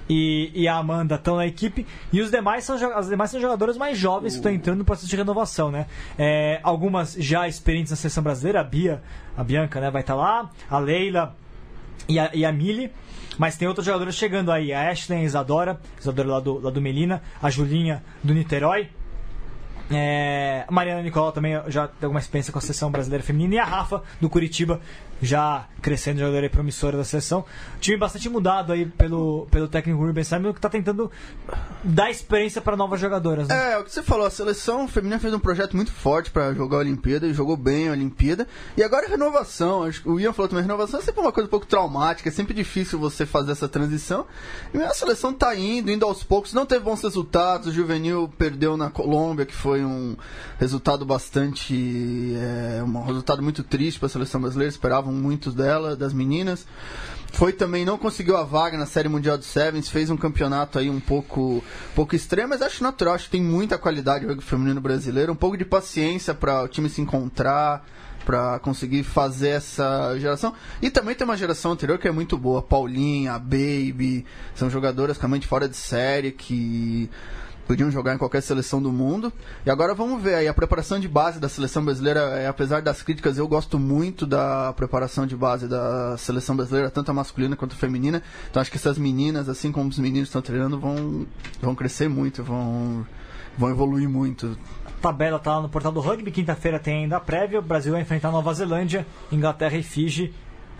e, 0.09 0.51
e 0.53 0.67
a 0.67 0.75
Amanda 0.75 1.15
estão 1.15 1.35
na 1.37 1.45
equipe. 1.47 1.85
E 2.13 2.21
os 2.21 2.29
demais 2.29 2.63
são, 2.63 2.75
as 2.97 3.07
demais 3.09 3.31
são 3.31 3.39
jogadoras 3.41 3.77
mais 3.77 3.97
jovens 3.97 4.33
que 4.33 4.39
estão 4.39 4.51
entrando 4.51 4.79
no 4.79 4.85
processo 4.85 5.07
de 5.09 5.15
renovação, 5.15 5.71
né? 5.71 5.87
É, 6.17 6.59
algumas 6.63 7.13
já 7.13 7.47
experientes 7.47 7.91
na 7.91 7.97
seleção 7.97 8.23
brasileira. 8.23 8.61
A 8.61 8.63
Bia, 8.63 9.01
a 9.35 9.43
Bianca, 9.43 9.79
né? 9.81 9.89
Vai 9.89 10.01
estar 10.01 10.15
lá. 10.15 10.49
A 10.69 10.77
Leila 10.79 11.35
e 12.07 12.19
a, 12.19 12.29
e 12.33 12.45
a 12.45 12.51
Mili. 12.51 12.91
Mas 13.37 13.55
tem 13.57 13.67
outros 13.67 13.85
jogadores 13.85 14.13
chegando 14.15 14.51
aí. 14.51 14.71
A 14.73 14.89
Ashley, 14.91 15.19
a 15.19 15.23
Isadora, 15.23 15.79
Isadora 15.99 16.27
lá 16.29 16.39
do, 16.39 16.59
lá 16.59 16.69
do 16.69 16.81
Melina. 16.81 17.21
A 17.41 17.49
Julinha 17.49 18.03
do 18.23 18.33
Niterói. 18.33 18.89
É, 19.91 20.65
Mariana 20.69 21.01
Nicolau 21.01 21.31
também 21.31 21.61
já 21.67 21.87
tem 21.87 22.05
alguma 22.05 22.19
experiência 22.19 22.51
com 22.51 22.59
a 22.59 22.61
seleção 22.61 22.91
brasileira 22.91 23.23
feminina. 23.23 23.55
E 23.55 23.59
a 23.59 23.65
Rafa, 23.65 24.01
do 24.19 24.29
Curitiba, 24.29 24.79
já 25.21 25.67
crescendo, 25.81 26.19
jogadora 26.19 26.45
aí 26.45 26.49
promissora 26.49 26.97
da 26.97 27.03
seleção. 27.03 27.43
Time 27.79 27.97
bastante 27.97 28.29
mudado 28.29 28.71
aí 28.71 28.85
pelo, 28.85 29.47
pelo 29.49 29.67
técnico 29.67 30.03
Ruben 30.03 30.23
Simon, 30.23 30.53
que 30.53 30.59
está 30.59 30.69
tentando 30.69 31.11
dar 31.83 32.09
experiência 32.09 32.61
para 32.61 32.77
novas 32.77 32.99
jogadoras. 32.99 33.47
Né? 33.47 33.73
É, 33.73 33.77
o 33.77 33.83
que 33.83 33.91
você 33.91 34.03
falou, 34.03 34.25
a 34.25 34.31
seleção 34.31 34.87
feminina 34.87 35.19
fez 35.19 35.33
um 35.33 35.39
projeto 35.39 35.75
muito 35.75 35.91
forte 35.91 36.29
pra 36.29 36.53
jogar 36.53 36.77
a 36.77 36.79
Olimpíada 36.81 37.27
e 37.27 37.33
jogou 37.33 37.57
bem 37.57 37.89
a 37.89 37.91
Olimpíada. 37.91 38.47
E 38.77 38.83
agora 38.83 39.05
é 39.05 39.09
renovação. 39.09 39.89
O 40.05 40.19
Ian 40.19 40.33
falou 40.33 40.49
também, 40.49 40.63
renovação 40.63 40.99
é 40.99 41.03
sempre 41.03 41.21
uma 41.21 41.31
coisa 41.31 41.47
um 41.47 41.49
pouco 41.49 41.65
traumática, 41.65 42.29
é 42.29 42.31
sempre 42.31 42.53
difícil 42.53 42.99
você 42.99 43.25
fazer 43.25 43.51
essa 43.51 43.67
transição. 43.67 44.25
E 44.73 44.77
a 44.77 44.93
seleção 44.93 45.33
tá 45.33 45.55
indo, 45.55 45.91
indo 45.91 46.05
aos 46.05 46.23
poucos, 46.23 46.53
não 46.53 46.65
teve 46.65 46.83
bons 46.83 47.01
resultados. 47.01 47.67
O 47.67 47.71
Juvenil 47.71 48.31
perdeu 48.37 48.77
na 48.77 48.89
Colômbia, 48.89 49.45
que 49.45 49.55
foi 49.55 49.83
um 49.83 50.15
resultado 50.59 51.05
bastante. 51.05 52.35
É, 52.37 52.83
um 52.83 53.03
resultado 53.03 53.41
muito 53.41 53.63
triste 53.63 53.99
pra 53.99 54.09
seleção 54.09 54.41
brasileira, 54.41 54.69
esperavam 54.69 55.10
muitos 55.11 55.53
dela, 55.53 55.95
das 55.95 56.13
meninas. 56.13 56.65
Foi 57.33 57.53
também, 57.53 57.85
não 57.85 57.97
conseguiu 57.97 58.35
a 58.35 58.43
vaga 58.43 58.77
na 58.77 58.85
Série 58.85 59.07
Mundial 59.07 59.37
de 59.37 59.45
Sevens, 59.45 59.89
fez 59.89 60.09
um 60.09 60.17
campeonato 60.17 60.77
aí 60.77 60.89
um 60.89 60.99
pouco, 60.99 61.63
pouco 61.95 62.13
extremo, 62.15 62.49
mas 62.49 62.61
acho 62.61 62.83
natural, 62.83 63.13
acho 63.13 63.25
que 63.25 63.31
tem 63.31 63.41
muita 63.41 63.77
qualidade 63.77 64.25
o 64.25 64.29
rugby 64.29 64.43
feminino 64.43 64.81
brasileiro, 64.81 65.31
um 65.31 65.35
pouco 65.35 65.55
de 65.57 65.63
paciência 65.63 66.33
para 66.33 66.63
o 66.63 66.67
time 66.67 66.89
se 66.89 66.99
encontrar, 66.99 67.85
para 68.25 68.59
conseguir 68.59 69.03
fazer 69.03 69.49
essa 69.49 70.17
geração. 70.19 70.53
E 70.81 70.89
também 70.89 71.15
tem 71.15 71.25
uma 71.25 71.37
geração 71.37 71.71
anterior 71.71 71.97
que 71.97 72.07
é 72.07 72.11
muito 72.11 72.37
boa, 72.37 72.61
Paulinha, 72.61 73.39
Baby, 73.39 74.25
são 74.53 74.69
jogadoras 74.69 75.17
realmente 75.17 75.47
fora 75.47 75.67
de 75.67 75.77
série 75.77 76.31
que 76.31 77.09
podiam 77.71 77.89
jogar 77.89 78.13
em 78.13 78.17
qualquer 78.17 78.41
seleção 78.41 78.81
do 78.81 78.91
mundo. 78.91 79.31
E 79.65 79.71
agora 79.71 79.93
vamos 79.93 80.21
ver 80.21 80.35
aí 80.35 80.45
a 80.45 80.53
preparação 80.53 80.99
de 80.99 81.07
base 81.07 81.39
da 81.39 81.47
seleção 81.47 81.85
brasileira, 81.85 82.19
é, 82.19 82.45
apesar 82.45 82.81
das 82.81 83.01
críticas, 83.01 83.37
eu 83.37 83.47
gosto 83.47 83.79
muito 83.79 84.25
da 84.25 84.73
preparação 84.73 85.25
de 85.25 85.37
base 85.37 85.69
da 85.69 86.17
seleção 86.17 86.53
brasileira, 86.53 86.91
tanto 86.91 87.11
a 87.11 87.13
masculina 87.13 87.55
quanto 87.55 87.71
a 87.71 87.77
feminina. 87.77 88.21
Então 88.49 88.61
acho 88.61 88.69
que 88.69 88.75
essas 88.75 88.97
meninas, 88.97 89.47
assim 89.47 89.71
como 89.71 89.89
os 89.89 89.97
meninos 89.97 90.27
estão 90.27 90.41
treinando, 90.41 90.77
vão 90.77 91.25
vão 91.61 91.73
crescer 91.73 92.09
muito, 92.09 92.43
vão 92.43 93.07
vão 93.57 93.69
evoluir 93.69 94.09
muito. 94.09 94.57
tabela 95.01 95.39
tá 95.39 95.55
lá 95.55 95.61
no 95.61 95.69
portal 95.69 95.93
do 95.93 96.01
rugby. 96.01 96.29
Quinta-feira 96.29 96.77
tem 96.77 97.03
ainda 97.03 97.15
a 97.15 97.21
prévia. 97.21 97.59
O 97.59 97.61
Brasil 97.61 97.93
vai 97.93 98.01
enfrentar 98.01 98.31
Nova 98.31 98.53
Zelândia, 98.53 99.07
Inglaterra 99.31 99.77
e 99.77 99.83
Fiji. 99.83 100.33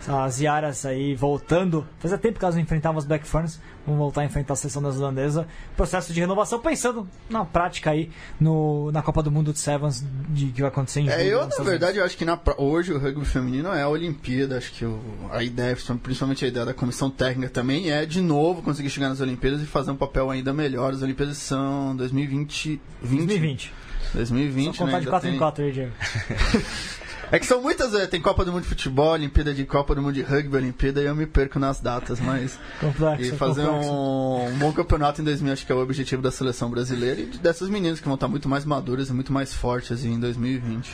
As 0.08 0.40
Iaras 0.40 0.84
aí 0.84 1.14
voltando. 1.14 1.86
Fazia 2.00 2.18
tempo 2.18 2.38
que 2.38 2.44
elas 2.44 2.54
não 2.56 2.62
enfrentavam 2.62 2.98
as 2.98 3.04
Black 3.04 3.26
Ferns. 3.26 3.60
Vão 3.86 3.96
voltar 3.96 4.22
a 4.22 4.24
enfrentar 4.24 4.54
a 4.54 4.56
seleção 4.56 4.80
neozelandesa. 4.82 5.46
Processo 5.76 6.12
de 6.12 6.20
renovação, 6.20 6.60
pensando 6.60 7.08
na 7.30 7.44
prática 7.44 7.90
aí 7.90 8.10
no, 8.40 8.90
na 8.92 9.00
Copa 9.02 9.22
do 9.22 9.30
Mundo 9.30 9.52
de 9.52 9.58
Sevens 9.60 10.04
de, 10.28 10.46
que 10.46 10.60
vai 10.60 10.70
acontecer 10.70 11.00
em 11.00 11.04
julho. 11.04 11.16
É, 11.16 11.26
eu 11.26 11.46
na 11.46 11.64
verdade 11.64 11.98
eu 11.98 12.04
acho 12.04 12.16
que 12.16 12.24
na, 12.24 12.38
hoje 12.58 12.92
o 12.92 12.98
rugby 12.98 13.24
feminino 13.24 13.72
é 13.72 13.82
a 13.82 13.88
Olimpíada, 13.88 14.56
acho 14.58 14.72
que 14.72 14.84
o- 14.84 15.00
a 15.30 15.42
ideia, 15.42 15.76
principalmente 16.02 16.44
a 16.44 16.48
ideia 16.48 16.66
da 16.66 16.74
comissão 16.74 17.10
técnica 17.10 17.50
também 17.52 17.90
é 17.90 18.04
de 18.06 18.20
novo 18.20 18.62
conseguir 18.62 18.90
chegar 18.90 19.08
nas 19.08 19.20
Olimpíadas 19.20 19.60
e 19.62 19.66
fazer 19.66 19.90
um 19.90 19.96
papel 19.96 20.30
ainda 20.30 20.52
melhor. 20.52 20.92
As 20.92 21.02
Olimpíadas 21.02 21.38
são 21.38 21.94
2020, 21.96 22.80
20, 23.02 23.16
2020. 23.26 23.74
2020, 24.14 24.76
Só 24.76 24.84
contar 24.84 24.98
né? 24.98 25.00
de 25.00 25.06
ainda 25.06 25.10
4 25.10 25.28
em 25.28 25.30
tem- 25.32 25.38
4 25.38 25.64
aí, 25.64 25.72
Diego. 25.72 25.92
É 27.32 27.38
que 27.38 27.46
são 27.46 27.62
muitas, 27.62 27.94
é, 27.94 28.06
tem 28.06 28.20
Copa 28.20 28.44
do 28.44 28.52
Mundo 28.52 28.64
de 28.64 28.68
Futebol, 28.68 29.12
Olimpíada 29.12 29.54
de 29.54 29.64
Copa 29.64 29.94
do 29.94 30.02
Mundo 30.02 30.12
de 30.12 30.20
Rugby, 30.20 30.54
Olimpíada, 30.54 31.00
e 31.00 31.06
eu 31.06 31.16
me 31.16 31.24
perco 31.24 31.58
nas 31.58 31.80
datas, 31.80 32.20
mas. 32.20 32.60
Complexo. 32.78 33.34
E 33.34 33.38
fazer 33.38 33.64
complexo. 33.64 33.90
um, 33.90 34.46
um 34.48 34.58
bom 34.58 34.70
campeonato 34.70 35.22
em 35.22 35.24
2000, 35.24 35.50
acho 35.54 35.64
que 35.64 35.72
é 35.72 35.74
o 35.74 35.80
objetivo 35.80 36.20
da 36.20 36.30
seleção 36.30 36.68
brasileira 36.68 37.22
e 37.22 37.24
dessas 37.24 37.70
meninas 37.70 38.00
que 38.00 38.04
vão 38.04 38.16
estar 38.16 38.28
muito 38.28 38.50
mais 38.50 38.66
maduras 38.66 39.08
e 39.08 39.14
muito 39.14 39.32
mais 39.32 39.54
fortes 39.54 40.04
em 40.04 40.20
2020. 40.20 40.92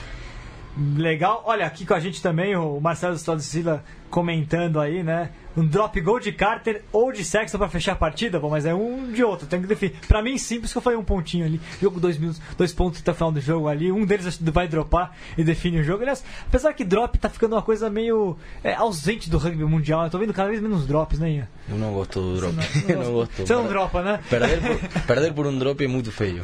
Legal. 0.97 1.43
Olha, 1.45 1.67
aqui 1.67 1.85
com 1.85 1.95
a 1.95 1.99
gente 1.99 2.23
também 2.23 2.55
o 2.55 2.79
Marcelo 2.79 3.17
Stodicila 3.17 3.83
comentando 4.09 4.79
aí, 4.79 5.03
né? 5.03 5.31
Um 5.59 5.67
drop 5.67 6.01
goal 6.01 6.21
de 6.21 6.31
Carter 6.31 6.83
ou 6.93 7.13
de 7.13 7.25
Sexton 7.25 7.59
pra 7.59 7.69
fechar 7.69 7.93
a 7.93 7.97
partida? 7.97 8.39
Bom, 8.39 8.51
mas 8.51 8.65
é 8.65 8.73
um 8.73 9.11
de 9.11 9.25
outro, 9.25 9.47
tem 9.47 9.61
que 9.61 9.67
definir. 9.67 9.97
Pra 10.07 10.23
mim, 10.23 10.39
simples 10.39 10.71
que 10.71 10.79
eu 10.79 10.83
falei 10.83 10.99
um 10.99 11.03
pontinho 11.03 11.45
ali. 11.45 11.61
Jogo 11.83 11.99
dois 11.99 12.17
minutos, 12.17 12.41
dois 12.57 12.73
pontos 12.73 13.01
até 13.01 13.11
o 13.11 13.15
final 13.15 13.33
do 13.33 13.41
jogo 13.41 13.67
ali. 13.69 13.91
Um 13.91 14.07
deles 14.07 14.39
vai 14.41 14.69
dropar 14.69 15.17
e 15.37 15.43
define 15.43 15.81
o 15.81 15.85
jogo. 15.85 16.03
Aliás, 16.03 16.25
apesar 16.47 16.73
que 16.73 16.85
drop 16.85 17.19
tá 17.19 17.29
ficando 17.29 17.57
uma 17.57 17.63
coisa 17.63 17.91
meio 17.91 18.37
é, 18.63 18.75
ausente 18.75 19.29
do 19.29 19.39
rugby 19.39 19.65
mundial. 19.65 20.05
Eu 20.05 20.11
tô 20.11 20.19
vendo 20.19 20.33
cada 20.33 20.49
vez 20.49 20.61
menos 20.61 20.87
drops, 20.87 21.19
né, 21.19 21.31
Ian? 21.33 21.49
Eu 21.69 21.77
não 21.77 21.93
gosto 21.93 22.21
do 22.21 22.37
drop. 22.37 22.55
Você 22.55 22.95
não, 22.95 23.03
não 23.05 23.13
gosto. 23.13 23.47
Você 23.47 23.53
não 23.55 23.67
dropa, 23.67 24.03
né? 24.03 24.21
Perder 24.31 24.61
por, 24.61 25.03
perder 25.07 25.33
por 25.33 25.47
um 25.47 25.59
drop 25.59 25.85
é 25.85 25.89
muito 25.89 26.13
feio. 26.13 26.43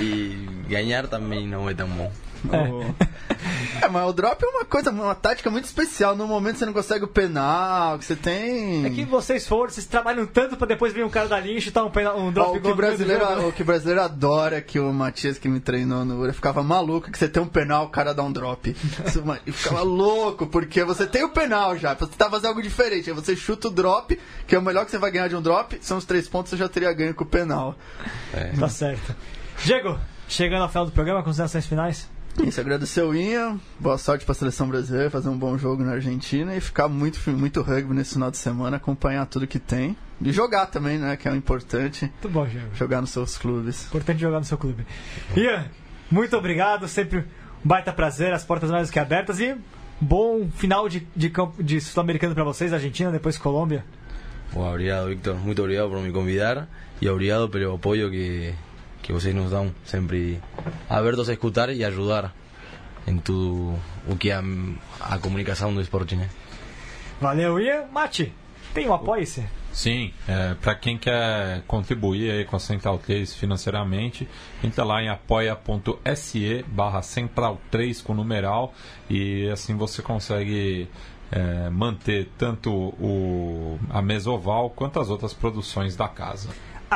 E 0.00 0.48
ganhar 0.68 1.06
também 1.08 1.46
não 1.46 1.68
é 1.68 1.74
tão 1.74 1.88
bom. 1.88 2.10
É. 3.82 3.88
mas 3.88 4.08
o 4.08 4.12
drop 4.12 4.42
é 4.42 4.48
uma 4.48 4.64
coisa, 4.64 4.90
uma 4.90 5.14
tática 5.14 5.50
muito 5.50 5.64
especial. 5.64 6.16
No 6.16 6.26
momento 6.26 6.58
você 6.58 6.66
não 6.66 6.72
consegue 6.72 7.04
o 7.04 7.08
penal, 7.08 7.98
que 7.98 8.04
você 8.04 8.16
tem. 8.16 8.86
É 8.86 8.90
que 8.90 9.04
vocês 9.04 9.46
foram, 9.46 9.70
vocês 9.70 9.86
trabalham 9.86 10.26
tanto 10.26 10.56
pra 10.56 10.66
depois 10.66 10.92
vir 10.92 11.04
um 11.04 11.10
cara 11.10 11.28
da 11.28 11.38
linha 11.38 11.58
e 11.58 11.60
chutar 11.60 11.84
um, 11.84 11.90
penal, 11.90 12.18
um 12.18 12.32
drop 12.32 12.50
Ó, 12.50 12.56
o, 12.56 12.60
que 12.60 12.72
brasileiro, 12.72 13.48
o 13.48 13.52
que 13.52 13.64
brasileiro 13.64 14.00
adora, 14.00 14.60
que 14.60 14.78
o 14.78 14.92
Matias 14.92 15.38
que 15.38 15.48
me 15.48 15.60
treinou 15.60 16.04
no 16.04 16.20
Ura 16.20 16.32
ficava 16.32 16.62
maluco, 16.62 17.10
que 17.10 17.18
você 17.18 17.28
tem 17.28 17.42
um 17.42 17.46
penal, 17.46 17.86
o 17.86 17.88
cara 17.88 18.14
dá 18.14 18.22
um 18.22 18.32
drop. 18.32 18.74
E 19.46 19.52
ficava 19.52 19.82
louco, 19.82 20.46
porque 20.46 20.84
você 20.84 21.06
tem 21.06 21.24
o 21.24 21.28
penal 21.28 21.76
já, 21.76 21.94
você 21.94 22.12
tá 22.16 22.30
fazendo 22.30 22.48
algo 22.48 22.62
diferente. 22.62 23.10
Aí 23.10 23.16
você 23.16 23.36
chuta 23.36 23.68
o 23.68 23.70
drop, 23.70 24.18
que 24.46 24.54
é 24.54 24.58
o 24.58 24.62
melhor 24.62 24.84
que 24.84 24.90
você 24.90 24.98
vai 24.98 25.10
ganhar 25.10 25.28
de 25.28 25.36
um 25.36 25.42
drop, 25.42 25.78
são 25.80 25.98
os 25.98 26.04
três 26.04 26.28
pontos, 26.28 26.50
você 26.50 26.56
já 26.56 26.68
teria 26.68 26.92
ganho 26.92 27.14
com 27.14 27.24
o 27.24 27.26
penal. 27.26 27.74
Tá 28.58 28.68
certo. 28.68 29.14
Diego, 29.62 29.98
chegando 30.28 30.62
ao 30.62 30.68
final 30.68 30.86
do 30.86 30.92
programa, 30.92 31.22
considerações 31.22 31.66
finais? 31.66 32.13
Isso, 32.44 32.60
agradecer 32.60 33.02
o 33.02 33.14
Inha, 33.14 33.58
boa 33.78 33.96
sorte 33.96 34.24
pra 34.24 34.34
seleção 34.34 34.68
brasileira, 34.68 35.08
fazer 35.10 35.28
um 35.28 35.38
bom 35.38 35.56
jogo 35.56 35.84
na 35.84 35.92
Argentina 35.92 36.54
e 36.56 36.60
ficar 36.60 36.88
muito, 36.88 37.18
muito 37.30 37.62
rugby 37.62 37.94
nesse 37.94 38.14
final 38.14 38.30
de 38.30 38.36
semana, 38.38 38.76
acompanhar 38.76 39.24
tudo 39.26 39.46
que 39.46 39.58
tem. 39.58 39.96
E 40.20 40.32
jogar 40.32 40.66
também, 40.66 40.98
né, 40.98 41.16
que 41.16 41.28
é 41.28 41.30
o 41.30 41.36
importante, 41.36 42.02
Muito 42.06 42.28
bom, 42.28 42.44
Diego. 42.46 42.66
jogar 42.74 43.00
nos 43.00 43.10
seus 43.10 43.36
clubes. 43.38 43.86
Importante 43.86 44.20
jogar 44.20 44.38
no 44.38 44.44
seu 44.44 44.58
clube. 44.58 44.84
Ian, 45.36 45.66
muito 46.10 46.36
obrigado, 46.36 46.88
sempre 46.88 47.18
um 47.20 47.24
baita 47.64 47.92
prazer, 47.92 48.32
as 48.32 48.44
portas 48.44 48.70
mais 48.70 48.88
do 48.88 48.92
que 48.92 48.98
abertas 48.98 49.38
e 49.38 49.54
bom 50.00 50.48
final 50.56 50.88
de, 50.88 51.06
de, 51.14 51.30
campo- 51.30 51.62
de 51.62 51.80
sul-americano 51.80 52.34
pra 52.34 52.44
vocês, 52.44 52.72
Argentina, 52.72 53.10
depois 53.12 53.38
Colômbia. 53.38 53.84
Bueno, 54.52 54.70
obrigado, 54.70 55.08
Víctor. 55.08 55.36
Muito 55.36 55.60
obrigado 55.62 55.88
por 55.90 56.00
me 56.00 56.10
convidar 56.12 56.68
e 57.00 57.08
obrigado 57.08 57.48
pelo 57.48 57.74
apoio 57.74 58.10
que, 58.10 58.54
que 59.04 59.12
vocês 59.12 59.34
nos 59.34 59.50
dão 59.50 59.72
sempre 59.84 60.40
abertos 60.88 61.28
a 61.28 61.34
escutar 61.34 61.68
e 61.68 61.84
ajudar 61.84 62.34
em 63.06 63.18
tudo 63.18 63.78
o 64.08 64.16
que 64.16 64.30
é 64.30 64.34
a, 64.34 64.42
a 64.98 65.18
comunicação 65.18 65.74
do 65.74 65.80
esporte, 65.80 66.16
né? 66.16 66.30
Valeu, 67.20 67.60
Ian. 67.60 67.84
Mate, 67.92 68.32
tem 68.72 68.88
um 68.88 68.94
apoio-se? 68.94 69.44
Sim, 69.70 70.10
é, 70.26 70.54
para 70.54 70.74
quem 70.74 70.96
quer 70.96 71.62
contribuir 71.66 72.30
aí 72.30 72.44
com 72.46 72.56
a 72.56 72.58
Central 72.58 72.96
3 72.96 73.34
financeiramente, 73.34 74.26
entra 74.62 74.84
lá 74.84 75.02
em 75.02 75.10
apoia.se 75.10 76.64
barra 76.68 77.02
Central 77.02 77.60
3 77.70 78.00
com 78.00 78.14
numeral 78.14 78.72
e 79.10 79.50
assim 79.50 79.76
você 79.76 80.00
consegue 80.00 80.88
é, 81.30 81.68
manter 81.68 82.30
tanto 82.38 82.72
o, 82.72 83.78
a 83.90 84.00
Mesoval 84.00 84.70
quanto 84.70 84.98
as 84.98 85.10
outras 85.10 85.34
produções 85.34 85.94
da 85.94 86.08
casa. 86.08 86.48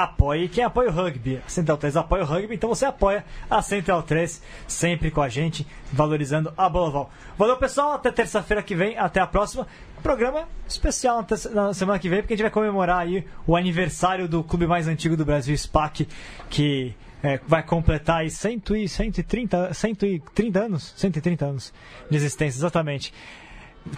Apoie 0.02 0.48
quem 0.48 0.64
apoia 0.64 0.90
o 0.90 0.92
rugby. 0.92 1.40
A 1.44 1.48
Central 1.48 1.76
3 1.76 1.96
apoia 1.96 2.22
o 2.22 2.26
rugby, 2.26 2.54
então 2.54 2.68
você 2.68 2.84
apoia 2.84 3.24
a 3.50 3.60
Central 3.62 4.02
3 4.02 4.42
sempre 4.66 5.10
com 5.10 5.20
a 5.20 5.28
gente, 5.28 5.66
valorizando 5.92 6.52
a 6.56 6.68
bola. 6.68 7.08
Valeu, 7.36 7.56
pessoal. 7.56 7.92
Até 7.92 8.10
terça-feira 8.12 8.62
que 8.62 8.74
vem. 8.74 8.96
Até 8.96 9.20
a 9.20 9.26
próxima. 9.26 9.66
Programa 10.02 10.48
especial 10.68 11.26
na 11.52 11.74
semana 11.74 11.98
que 11.98 12.08
vem, 12.08 12.20
porque 12.20 12.34
a 12.34 12.36
gente 12.36 12.44
vai 12.44 12.52
comemorar 12.52 13.00
aí 13.00 13.26
o 13.46 13.56
aniversário 13.56 14.28
do 14.28 14.44
clube 14.44 14.66
mais 14.66 14.86
antigo 14.86 15.16
do 15.16 15.24
Brasil, 15.24 15.56
SPAC, 15.56 16.06
que 16.48 16.94
é, 17.22 17.40
vai 17.46 17.64
completar 17.64 18.20
aí 18.20 18.30
100 18.30 18.62
e 18.76 18.88
130, 18.88 19.74
130 19.74 20.60
anos, 20.60 20.94
130 20.96 21.44
anos 21.44 21.74
de 22.08 22.16
existência, 22.16 22.58
exatamente. 22.58 23.12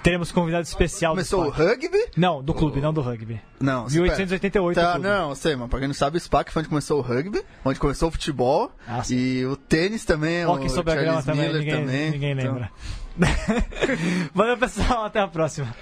Teremos 0.03 0.33
convidado 0.33 0.63
especial 0.63 1.13
do 1.13 1.17
Começou 1.17 1.45
o 1.45 1.51
rugby? 1.51 1.99
Não, 2.17 2.43
do 2.43 2.55
clube, 2.55 2.81
não 2.81 2.93
do 2.93 3.01
rugby. 3.01 3.41
Não, 3.61 3.87
1888 3.87 4.81
Tá, 4.81 4.99
não, 4.99 5.35
sei, 5.35 5.57
mas 5.57 5.69
pra 5.69 5.79
quem 5.79 5.89
não 5.89 5.95
sabe, 5.95 6.17
o 6.17 6.21
SPAC 6.21 6.53
foi 6.53 6.61
onde 6.61 6.69
começou 6.69 6.99
o 6.99 7.03
rugby, 7.03 7.43
onde 7.65 7.79
começou 7.79 8.09
o 8.09 8.13
futebol. 8.13 8.71
Ah, 8.87 9.03
e 9.11 9.45
o 9.45 9.57
tênis 9.57 10.05
também, 10.05 10.47
Hockey 10.47 10.67
o 10.67 10.71
sobre 10.71 10.93
a 10.93 10.97
grama 10.97 11.23
também, 11.23 11.53
ninguém, 11.53 11.71
também. 11.71 12.11
ninguém 12.11 12.33
Então, 12.33 12.53
lembra. 12.55 12.71
Valeu, 14.35 14.57
pessoal. 14.57 15.05
Até 15.05 15.21
a 15.21 15.29
próxima. 15.29 15.75